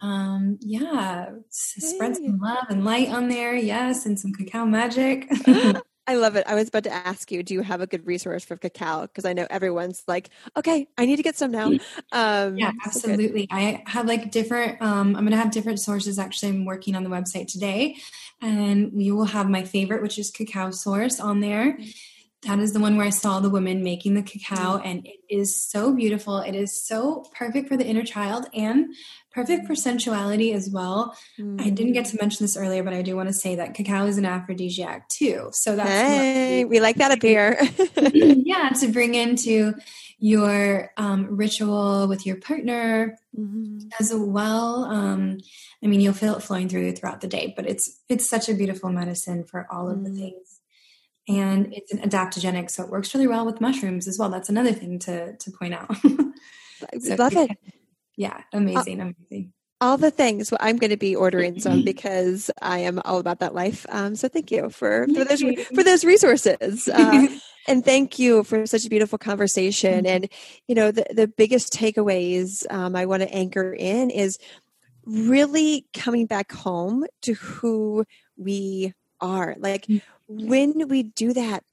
Um, 0.00 0.58
yeah, 0.62 1.26
spread 1.50 2.16
some 2.16 2.38
love 2.38 2.64
and 2.70 2.86
light 2.86 3.10
on 3.10 3.28
there. 3.28 3.54
Yes, 3.54 4.06
and 4.06 4.18
some 4.18 4.32
cacao 4.32 4.64
magic. 4.64 5.30
I 6.06 6.14
love 6.14 6.34
it. 6.34 6.44
I 6.46 6.54
was 6.54 6.68
about 6.68 6.84
to 6.84 6.92
ask 6.92 7.30
you, 7.30 7.42
do 7.42 7.54
you 7.54 7.62
have 7.62 7.80
a 7.80 7.86
good 7.86 8.06
resource 8.06 8.44
for 8.44 8.56
cacao? 8.56 9.02
Because 9.02 9.24
I 9.24 9.32
know 9.32 9.46
everyone's 9.48 10.02
like, 10.08 10.30
okay, 10.56 10.88
I 10.98 11.06
need 11.06 11.16
to 11.16 11.22
get 11.22 11.36
some 11.36 11.52
now. 11.52 11.72
Um, 12.12 12.58
yeah, 12.58 12.72
absolutely. 12.84 13.46
So 13.50 13.56
I 13.56 13.82
have 13.86 14.06
like 14.06 14.32
different, 14.32 14.82
um, 14.82 15.14
I'm 15.14 15.22
going 15.22 15.30
to 15.30 15.36
have 15.36 15.52
different 15.52 15.78
sources. 15.78 16.18
Actually, 16.18 16.50
I'm 16.50 16.64
working 16.64 16.96
on 16.96 17.04
the 17.04 17.10
website 17.10 17.46
today 17.46 17.96
and 18.42 18.92
we 18.92 19.12
will 19.12 19.26
have 19.26 19.48
my 19.48 19.62
favorite, 19.62 20.02
which 20.02 20.18
is 20.18 20.30
cacao 20.30 20.70
source 20.70 21.20
on 21.20 21.40
there. 21.40 21.78
That 22.46 22.58
is 22.58 22.72
the 22.72 22.80
one 22.80 22.96
where 22.96 23.06
I 23.06 23.10
saw 23.10 23.40
the 23.40 23.50
women 23.50 23.82
making 23.82 24.14
the 24.14 24.22
cacao, 24.22 24.78
and 24.78 25.06
it 25.06 25.20
is 25.28 25.62
so 25.62 25.92
beautiful. 25.92 26.38
It 26.38 26.54
is 26.54 26.86
so 26.86 27.26
perfect 27.34 27.68
for 27.68 27.76
the 27.76 27.84
inner 27.84 28.02
child 28.02 28.46
and 28.54 28.94
perfect 29.32 29.66
for 29.66 29.74
sensuality 29.74 30.52
as 30.52 30.68
well. 30.68 31.16
Mm. 31.38 31.60
I 31.60 31.70
didn't 31.70 31.92
get 31.92 32.06
to 32.06 32.16
mention 32.20 32.44
this 32.44 32.56
earlier, 32.56 32.82
but 32.82 32.92
I 32.92 33.02
do 33.02 33.16
want 33.16 33.28
to 33.28 33.32
say 33.32 33.56
that 33.56 33.74
cacao 33.74 34.06
is 34.06 34.18
an 34.18 34.24
aphrodisiac 34.24 35.08
too. 35.08 35.50
So 35.52 35.76
that's 35.76 35.88
hey, 35.88 36.64
we 36.64 36.80
like 36.80 36.96
that 36.96 37.12
up 37.12 37.22
here. 37.22 37.60
yeah, 37.96 38.70
to 38.80 38.88
bring 38.88 39.14
into 39.14 39.74
your 40.18 40.90
um, 40.96 41.36
ritual 41.36 42.08
with 42.08 42.26
your 42.26 42.36
partner 42.36 43.16
mm-hmm. 43.38 43.88
as 43.98 44.12
well. 44.14 44.84
Um, 44.84 45.38
I 45.82 45.86
mean, 45.86 46.00
you'll 46.00 46.12
feel 46.12 46.36
it 46.36 46.42
flowing 46.42 46.68
through 46.68 46.86
you 46.86 46.92
throughout 46.92 47.20
the 47.20 47.28
day, 47.28 47.52
but 47.54 47.66
it's 47.66 48.00
it's 48.08 48.28
such 48.28 48.48
a 48.48 48.54
beautiful 48.54 48.90
medicine 48.90 49.44
for 49.44 49.66
all 49.70 49.88
of 49.88 49.98
mm. 49.98 50.04
the 50.04 50.10
things. 50.10 50.60
And 51.28 51.72
it's 51.72 51.92
an 51.92 52.00
adaptogenic, 52.00 52.70
so 52.70 52.82
it 52.82 52.90
works 52.90 53.14
really 53.14 53.28
well 53.28 53.46
with 53.46 53.60
mushrooms 53.60 54.08
as 54.08 54.18
well. 54.18 54.30
That's 54.30 54.48
another 54.48 54.72
thing 54.72 54.98
to 55.00 55.36
to 55.36 55.50
point 55.52 55.74
out. 55.74 55.96
so 57.00 57.14
Love 57.14 57.36
it 57.36 57.50
yeah, 58.20 58.42
amazing, 58.52 59.00
uh, 59.00 59.04
amazing. 59.04 59.52
All 59.80 59.96
the 59.96 60.10
things. 60.10 60.50
Well, 60.50 60.58
I'm 60.60 60.76
going 60.76 60.90
to 60.90 60.98
be 60.98 61.16
ordering 61.16 61.58
some 61.58 61.82
because 61.84 62.50
I 62.60 62.80
am 62.80 63.00
all 63.06 63.18
about 63.18 63.38
that 63.38 63.54
life. 63.54 63.86
Um, 63.88 64.14
so 64.14 64.28
thank 64.28 64.50
you 64.50 64.68
for 64.68 65.06
for 65.06 65.24
those 65.24 65.42
for 65.74 65.82
those 65.82 66.04
resources. 66.04 66.86
Uh, 66.86 67.28
and 67.66 67.82
thank 67.82 68.18
you 68.18 68.44
for 68.44 68.66
such 68.66 68.84
a 68.84 68.90
beautiful 68.90 69.16
conversation. 69.16 70.04
And 70.04 70.28
you 70.68 70.74
know, 70.74 70.90
the 70.90 71.06
the 71.10 71.28
biggest 71.28 71.72
takeaways 71.72 72.70
um, 72.70 72.94
I 72.94 73.06
want 73.06 73.22
to 73.22 73.34
anchor 73.34 73.72
in 73.72 74.10
is 74.10 74.38
really 75.06 75.86
coming 75.94 76.26
back 76.26 76.52
home 76.52 77.06
to 77.22 77.32
who 77.32 78.04
we 78.36 78.92
are. 79.18 79.56
Like 79.58 79.86
mm-hmm. 79.86 80.46
when 80.46 80.88
we 80.88 81.04
do 81.04 81.32
that, 81.32 81.64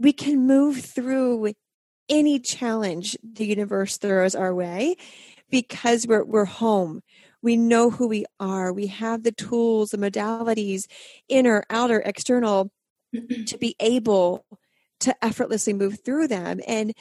we 0.00 0.12
can 0.12 0.48
move 0.48 0.80
through 0.80 1.52
any 2.08 2.40
challenge 2.40 3.16
the 3.22 3.46
universe 3.46 3.96
throws 3.96 4.34
our 4.34 4.52
way 4.52 4.96
because 5.50 6.06
we're, 6.06 6.24
we're 6.24 6.44
home. 6.44 7.02
We 7.42 7.56
know 7.56 7.90
who 7.90 8.06
we 8.06 8.26
are. 8.38 8.72
We 8.72 8.88
have 8.88 9.22
the 9.22 9.32
tools, 9.32 9.90
the 9.90 9.98
modalities, 9.98 10.86
inner, 11.28 11.64
outer, 11.70 12.02
external, 12.04 12.70
to 13.46 13.58
be 13.58 13.76
able 13.80 14.44
to 15.00 15.24
effortlessly 15.24 15.72
move 15.72 15.98
through 16.04 16.28
them. 16.28 16.60
And 16.66 16.92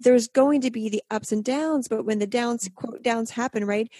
there's 0.00 0.28
going 0.28 0.60
to 0.62 0.70
be 0.70 0.88
the 0.88 1.02
ups 1.10 1.32
and 1.32 1.44
downs, 1.44 1.88
but 1.88 2.04
when 2.04 2.18
the 2.18 2.26
downs, 2.26 2.68
quote, 2.74 3.02
downs 3.02 3.30
happen, 3.30 3.64
right? 3.64 3.90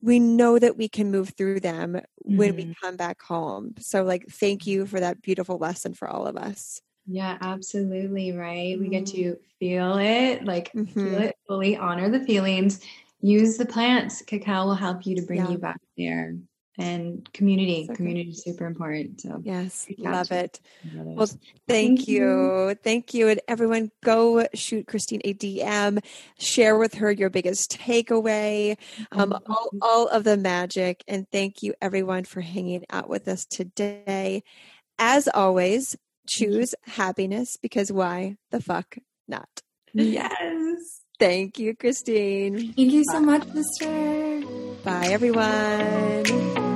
We 0.00 0.18
know 0.18 0.58
that 0.58 0.76
we 0.76 0.88
can 0.88 1.10
move 1.10 1.30
through 1.30 1.60
them 1.60 2.00
when 2.16 2.54
mm-hmm. 2.54 2.68
we 2.68 2.76
come 2.80 2.96
back 2.96 3.22
home. 3.22 3.74
So, 3.78 4.02
like, 4.02 4.26
thank 4.28 4.66
you 4.66 4.86
for 4.86 5.00
that 5.00 5.22
beautiful 5.22 5.58
lesson 5.58 5.94
for 5.94 6.08
all 6.08 6.26
of 6.26 6.36
us. 6.36 6.80
Yeah, 7.06 7.38
absolutely. 7.40 8.32
Right. 8.32 8.74
Mm-hmm. 8.74 8.82
We 8.82 8.88
get 8.88 9.06
to 9.06 9.16
mm-hmm. 9.16 9.40
feel 9.58 9.98
it, 9.98 10.44
like, 10.44 10.72
mm-hmm. 10.72 10.92
feel 10.92 11.20
it 11.20 11.36
fully, 11.46 11.76
honor 11.76 12.10
the 12.10 12.24
feelings, 12.24 12.80
use 13.24 13.56
the 13.56 13.66
plants. 13.66 14.22
Cacao 14.22 14.66
will 14.66 14.74
help 14.74 15.06
you 15.06 15.16
to 15.16 15.22
bring 15.22 15.40
yeah. 15.40 15.50
you 15.50 15.58
back 15.58 15.80
there. 15.96 16.36
And 16.76 17.32
community, 17.32 17.86
so 17.86 17.94
community 17.94 18.30
is 18.30 18.42
super 18.42 18.66
important. 18.66 19.20
So 19.20 19.40
yes, 19.44 19.86
love 19.96 20.32
it. 20.32 20.60
Well, 20.92 21.26
thank, 21.26 21.40
thank 21.68 22.08
you. 22.08 22.68
you. 22.68 22.74
thank 22.82 23.14
you, 23.14 23.28
and 23.28 23.40
everyone, 23.46 23.92
go 24.02 24.44
shoot 24.54 24.88
Christine 24.88 25.20
a 25.24 25.34
DM. 25.34 26.04
Share 26.36 26.76
with 26.76 26.94
her 26.94 27.12
your 27.12 27.30
biggest 27.30 27.78
takeaway, 27.78 28.76
um, 29.12 29.38
all, 29.46 29.70
all 29.80 30.08
of 30.08 30.24
the 30.24 30.36
magic, 30.36 31.04
and 31.06 31.30
thank 31.30 31.62
you, 31.62 31.74
everyone, 31.80 32.24
for 32.24 32.40
hanging 32.40 32.84
out 32.90 33.08
with 33.08 33.28
us 33.28 33.44
today. 33.44 34.42
As 34.98 35.28
always, 35.28 35.96
choose 36.26 36.74
happiness 36.82 37.56
because 37.56 37.92
why 37.92 38.36
the 38.50 38.60
fuck 38.60 38.98
not? 39.28 39.62
Yes. 39.92 41.03
Thank 41.18 41.58
you, 41.58 41.76
Christine. 41.76 42.72
Thank 42.74 42.92
you 42.92 43.04
so 43.10 43.20
much, 43.20 43.44
sister. 43.52 44.42
Bye, 44.82 45.08
everyone. 45.08 46.73